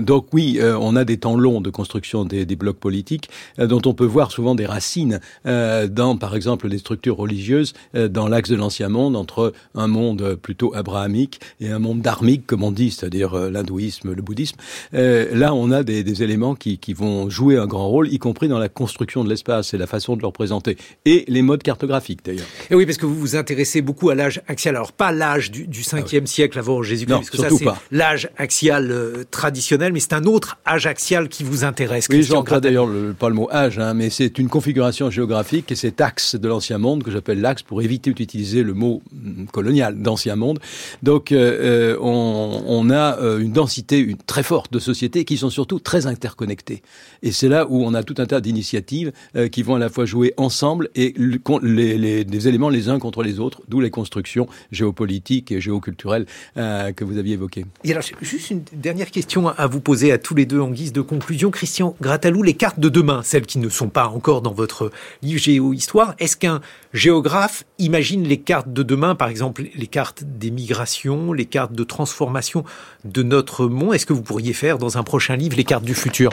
donc 0.00 0.26
oui, 0.32 0.60
on 0.62 0.94
a 0.94 1.04
des 1.04 1.16
temps 1.16 1.36
longs 1.36 1.60
de 1.60 1.70
construction 1.70 2.24
des, 2.24 2.46
des 2.46 2.54
blocs 2.54 2.78
politiques, 2.78 3.30
dont 3.58 3.82
on 3.84 3.94
peut 3.94 4.06
voir 4.06 4.30
souvent 4.30 4.54
des 4.54 4.66
racines 4.66 5.18
dans, 5.44 6.16
par 6.16 6.36
exemple, 6.36 6.68
des 6.68 6.78
structures 6.78 7.16
religieuses 7.16 7.72
dans 7.94 8.28
l'axe 8.28 8.50
de 8.50 8.56
l'ancien 8.56 8.88
monde 8.88 9.16
entre 9.16 9.52
un 9.74 9.88
monde 9.88 10.36
plutôt 10.40 10.72
abrahamique 10.72 11.40
et 11.60 11.70
un 11.70 11.80
monde 11.80 12.00
dharmique, 12.00 12.46
comme 12.46 12.62
on 12.62 12.70
dit, 12.70 12.92
c'est-à-dire 12.92 13.50
l'hindouisme 13.72 14.12
le 14.12 14.22
bouddhisme. 14.22 14.56
Euh, 14.94 15.28
là, 15.32 15.54
on 15.54 15.70
a 15.70 15.82
des, 15.82 16.04
des 16.04 16.22
éléments 16.22 16.54
qui, 16.54 16.78
qui, 16.78 16.92
vont 16.92 17.30
jouer 17.30 17.56
un 17.56 17.66
grand 17.66 17.88
rôle, 17.88 18.12
y 18.12 18.18
compris 18.18 18.48
dans 18.48 18.58
la 18.58 18.68
construction 18.68 19.24
de 19.24 19.28
l'espace 19.28 19.74
et 19.74 19.78
la 19.78 19.86
façon 19.86 20.16
de 20.16 20.20
le 20.20 20.26
représenter. 20.26 20.76
Et 21.04 21.24
les 21.28 21.42
modes 21.42 21.62
cartographiques, 21.62 22.24
d'ailleurs. 22.24 22.46
Et 22.70 22.74
oui, 22.74 22.86
parce 22.86 22.98
que 22.98 23.06
vous 23.06 23.14
vous 23.14 23.36
intéressez 23.36 23.80
beaucoup 23.80 24.10
à 24.10 24.14
l'âge 24.14 24.42
axial. 24.48 24.76
Alors, 24.76 24.92
pas 24.92 25.12
l'âge 25.12 25.50
du, 25.50 25.66
du 25.66 25.82
5e 25.82 26.20
ah 26.22 26.26
siècle 26.26 26.58
avant 26.58 26.82
Jésus-Christ, 26.82 27.16
parce 27.16 27.30
que 27.30 27.36
ça, 27.38 27.48
c'est 27.50 27.96
l'âge 27.96 28.28
axial 28.36 28.90
euh, 28.90 29.24
traditionnel, 29.30 29.92
mais 29.92 30.00
c'est 30.00 30.12
un 30.12 30.24
autre 30.24 30.58
âge 30.66 30.86
axial 30.86 31.28
qui 31.28 31.44
vous 31.44 31.64
intéresse. 31.64 32.06
Oui, 32.10 32.22
j'emploie 32.22 32.60
d'ailleurs 32.60 32.88
pas 33.18 33.28
le 33.28 33.34
mot 33.34 33.48
âge, 33.50 33.78
hein, 33.78 33.94
mais 33.94 34.10
c'est 34.10 34.38
une 34.38 34.48
configuration 34.48 35.10
géographique 35.10 35.72
et 35.72 35.76
cet 35.76 36.00
axe 36.00 36.36
de 36.36 36.48
l'ancien 36.48 36.78
monde 36.78 37.02
que 37.02 37.10
j'appelle 37.10 37.40
l'axe 37.40 37.62
pour 37.62 37.82
éviter 37.82 38.12
d'utiliser 38.12 38.62
le 38.62 38.74
mot 38.74 39.02
mm, 39.12 39.46
colonial 39.46 40.00
d'ancien 40.00 40.36
monde. 40.36 40.58
Donc, 41.02 41.32
euh, 41.32 41.96
euh 41.96 41.98
on, 42.00 42.62
on, 42.66 42.90
a 42.90 43.16
une 43.38 43.52
une, 43.66 44.16
très 44.16 44.42
forte 44.42 44.72
de 44.72 44.78
sociétés 44.78 45.24
qui 45.24 45.36
sont 45.36 45.50
surtout 45.50 45.78
très 45.78 46.06
interconnectées. 46.06 46.82
Et 47.22 47.32
c'est 47.32 47.48
là 47.48 47.66
où 47.68 47.84
on 47.84 47.94
a 47.94 48.02
tout 48.02 48.14
un 48.18 48.26
tas 48.26 48.40
d'initiatives 48.40 49.12
euh, 49.36 49.48
qui 49.48 49.62
vont 49.62 49.74
à 49.74 49.78
la 49.78 49.88
fois 49.88 50.04
jouer 50.04 50.34
ensemble 50.36 50.90
et 50.94 51.14
les, 51.16 52.48
éléments 52.48 52.68
les 52.68 52.88
uns 52.88 52.98
contre 52.98 53.22
les 53.22 53.40
autres, 53.40 53.62
d'où 53.68 53.80
les 53.80 53.90
constructions 53.90 54.48
géopolitiques 54.70 55.52
et 55.52 55.60
géoculturelles 55.60 56.26
euh, 56.56 56.92
que 56.92 57.04
vous 57.04 57.18
aviez 57.18 57.34
évoquées. 57.34 57.64
Et 57.84 57.92
alors, 57.92 58.04
juste 58.20 58.50
une 58.50 58.62
dernière 58.72 59.10
question 59.10 59.48
à 59.48 59.66
vous 59.66 59.80
poser 59.80 60.12
à 60.12 60.18
tous 60.18 60.34
les 60.34 60.46
deux 60.46 60.60
en 60.60 60.70
guise 60.70 60.92
de 60.92 61.00
conclusion. 61.00 61.50
Christian 61.50 61.96
Gratalou, 62.00 62.42
les 62.42 62.54
cartes 62.54 62.80
de 62.80 62.88
demain, 62.88 63.22
celles 63.22 63.46
qui 63.46 63.58
ne 63.58 63.68
sont 63.68 63.88
pas 63.88 64.08
encore 64.08 64.42
dans 64.42 64.52
votre 64.52 64.90
livre 65.22 65.40
Géo-Histoire, 65.40 66.14
est-ce 66.18 66.36
qu'un 66.36 66.60
géographe 66.92 67.64
imagine 67.78 68.24
les 68.24 68.40
cartes 68.40 68.72
de 68.72 68.82
demain, 68.82 69.14
par 69.14 69.28
exemple 69.28 69.64
les 69.74 69.86
cartes 69.86 70.24
des 70.24 70.50
migrations, 70.50 71.32
les 71.32 71.46
cartes 71.46 71.72
de 71.72 71.84
transformation 71.84 72.64
de 73.04 73.22
notre 73.22 73.66
monde. 73.66 73.94
Est-ce 73.94 74.06
que 74.06 74.12
vous 74.12 74.22
pourriez 74.22 74.52
faire 74.52 74.78
dans 74.78 74.98
un 74.98 75.02
prochain 75.02 75.36
livre 75.36 75.56
les 75.56 75.64
cartes 75.64 75.84
du 75.84 75.94
futur? 75.94 76.30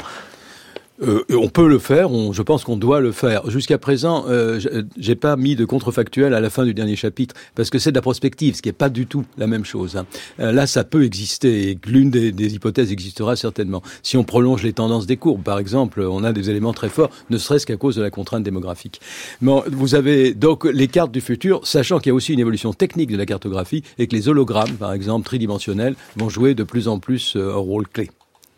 Euh, 1.02 1.24
on 1.30 1.50
peut 1.50 1.68
le 1.68 1.80
faire, 1.80 2.12
on, 2.12 2.34
je 2.34 2.42
pense 2.42 2.64
qu'on 2.64 2.78
doit 2.78 3.00
le 3.00 3.12
faire. 3.12 3.50
Jusqu'à 3.50 3.78
présent, 3.78 4.26
euh, 4.28 4.60
j'ai 4.98 5.16
pas 5.16 5.36
mis 5.36 5.56
de 5.56 5.66
contrefactuel 5.66 6.34
à 6.34 6.40
la 6.40 6.50
fin 6.50 6.66
du 6.66 6.74
dernier 6.74 6.96
chapitre 6.96 7.36
parce 7.56 7.70
que 7.70 7.80
c'est 7.80 7.92
de 7.92 7.96
la 7.96 8.02
prospective, 8.02 8.56
ce 8.56 8.62
qui 8.62 8.70
est 8.70 8.74
pas 8.74 8.90
du 8.90 9.08
tout 9.08 9.26
la 9.38 9.48
même 9.48 9.66
chose. 9.66 9.96
Hein. 9.96 10.06
Euh, 10.40 10.52
là, 10.52 10.68
ça 10.68 10.84
peut 10.84 11.04
exister 11.04 11.72
et 11.72 11.80
l'une 11.86 12.10
des, 12.10 12.32
des, 12.32 12.56
hypothèses 12.56 12.92
existera 12.92 13.36
certainement. 13.36 13.82
Si 14.04 14.18
on 14.18 14.24
prolonge 14.24 14.64
les 14.64 14.74
tendances 14.74 15.06
des 15.06 15.18
courbes, 15.18 15.44
par 15.44 15.60
exemple, 15.60 16.02
on 16.02 16.24
a 16.24 16.34
des 16.34 16.50
éléments 16.50 16.74
très 16.74 16.90
forts, 16.90 17.10
ne 17.30 17.38
serait-ce 17.38 17.66
qu'à 17.66 17.78
cause 17.78 17.96
de 17.96 18.02
la 18.02 18.10
contrainte 18.10 18.44
démographique. 18.44 19.00
Mais 19.42 19.52
vous 19.72 19.96
avez 19.96 20.34
donc 20.34 20.66
les 20.66 20.88
cartes 20.88 21.12
du 21.12 21.22
futur, 21.22 21.66
sachant 21.66 22.00
qu'il 22.00 22.10
y 22.10 22.12
a 22.12 22.16
aussi 22.16 22.34
une 22.34 22.40
évolution 22.40 22.74
technique 22.74 23.12
de 23.12 23.18
la 23.18 23.26
cartographie 23.26 23.84
et 23.98 24.08
que 24.08 24.16
les 24.16 24.28
hologrammes, 24.28 24.76
par 24.78 24.94
exemple, 24.94 25.26
tridimensionnels, 25.26 25.96
vont 26.18 26.30
jouer 26.30 26.56
de 26.56 26.64
plus 26.64 26.88
en 26.88 27.00
plus 27.00 27.36
euh, 27.36 27.54
un 27.54 27.58
rôle 27.58 27.88
clé. 27.88 28.10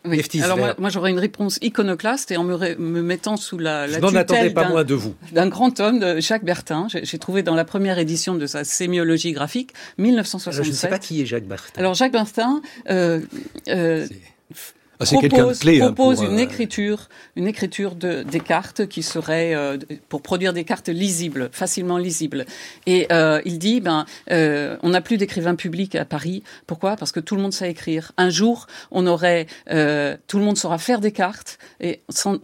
Oui. 0.04 0.20
Alors 0.42 0.58
moi, 0.58 0.74
moi 0.78 0.90
j'aurais 0.90 1.10
une 1.10 1.18
réponse 1.18 1.58
iconoclaste 1.62 2.30
et 2.32 2.36
en 2.36 2.44
me, 2.44 2.74
me 2.76 3.02
mettant 3.02 3.36
sous 3.36 3.58
la, 3.58 3.86
la 3.86 4.00
tutelle 4.00 4.52
pas 4.52 4.68
moins 4.68 4.84
de 4.84 4.94
vous 4.94 5.14
d'un 5.32 5.48
grand 5.48 5.78
homme, 5.80 6.00
de 6.00 6.20
Jacques 6.20 6.44
Bertin. 6.44 6.88
J'ai 6.88 7.18
trouvé 7.18 7.42
dans 7.42 7.54
la 7.54 7.64
première 7.64 7.98
édition 7.98 8.34
de 8.34 8.46
sa 8.46 8.64
sémiologie 8.64 9.32
graphique 9.32 9.72
1967. 9.98 10.54
Alors, 10.54 10.64
je 10.64 10.70
ne 10.70 10.74
sais 10.74 10.88
pas 10.88 10.98
qui 10.98 11.22
est 11.22 11.26
Jacques 11.26 11.46
Bertin. 11.46 11.80
Alors 11.80 11.94
Jacques 11.94 12.12
Bertin. 12.12 12.62
Euh, 12.90 13.20
euh, 13.68 14.06
ah, 15.02 15.28
propose, 15.28 15.58
clé, 15.60 15.80
hein, 15.80 15.92
propose 15.92 16.22
une 16.22 16.38
écriture, 16.38 17.08
une 17.36 17.46
écriture 17.46 17.94
de, 17.94 18.22
des 18.22 18.40
cartes 18.40 18.86
qui 18.86 19.02
serait 19.02 19.54
pour 20.08 20.22
produire 20.22 20.52
des 20.52 20.64
cartes 20.64 20.88
lisibles, 20.88 21.48
facilement 21.52 21.98
lisibles. 21.98 22.46
Et 22.86 23.08
il 23.44 23.58
dit, 23.58 23.80
ben, 23.80 24.06
on 24.28 24.88
n'a 24.88 25.00
plus 25.00 25.16
d'écrivains 25.16 25.54
publics 25.54 25.94
à 25.94 26.04
Paris. 26.04 26.42
Pourquoi? 26.66 26.96
Parce 26.96 27.12
que 27.12 27.20
tout 27.20 27.36
le 27.36 27.42
monde 27.42 27.52
sait 27.52 27.70
écrire. 27.70 28.12
Un 28.16 28.30
jour, 28.30 28.66
on 28.90 29.06
aurait, 29.06 29.46
tout 29.66 30.38
le 30.38 30.44
monde 30.44 30.56
saura 30.56 30.78
faire 30.78 31.00
des 31.00 31.12
cartes 31.12 31.58
et 31.80 32.00
sans, 32.08 32.38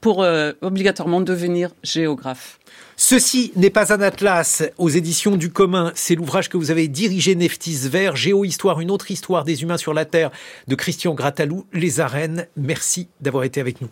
pour 0.00 0.26
obligatoirement 0.60 1.20
devenir 1.20 1.70
géographe. 1.82 2.57
Ceci 3.00 3.52
n'est 3.54 3.70
pas 3.70 3.94
un 3.94 4.00
atlas 4.00 4.64
aux 4.76 4.88
éditions 4.88 5.36
du 5.36 5.50
commun. 5.50 5.92
C'est 5.94 6.16
l'ouvrage 6.16 6.48
que 6.48 6.56
vous 6.56 6.72
avez 6.72 6.88
dirigé, 6.88 7.36
Neftis 7.36 7.88
Vert, 7.88 8.16
Géohistoire, 8.16 8.80
une 8.80 8.90
autre 8.90 9.12
histoire 9.12 9.44
des 9.44 9.62
humains 9.62 9.76
sur 9.76 9.94
la 9.94 10.04
Terre 10.04 10.32
de 10.66 10.74
Christian 10.74 11.14
Gratalou, 11.14 11.64
Les 11.72 12.00
Arènes. 12.00 12.48
Merci 12.56 13.06
d'avoir 13.20 13.44
été 13.44 13.60
avec 13.60 13.80
nous. 13.80 13.88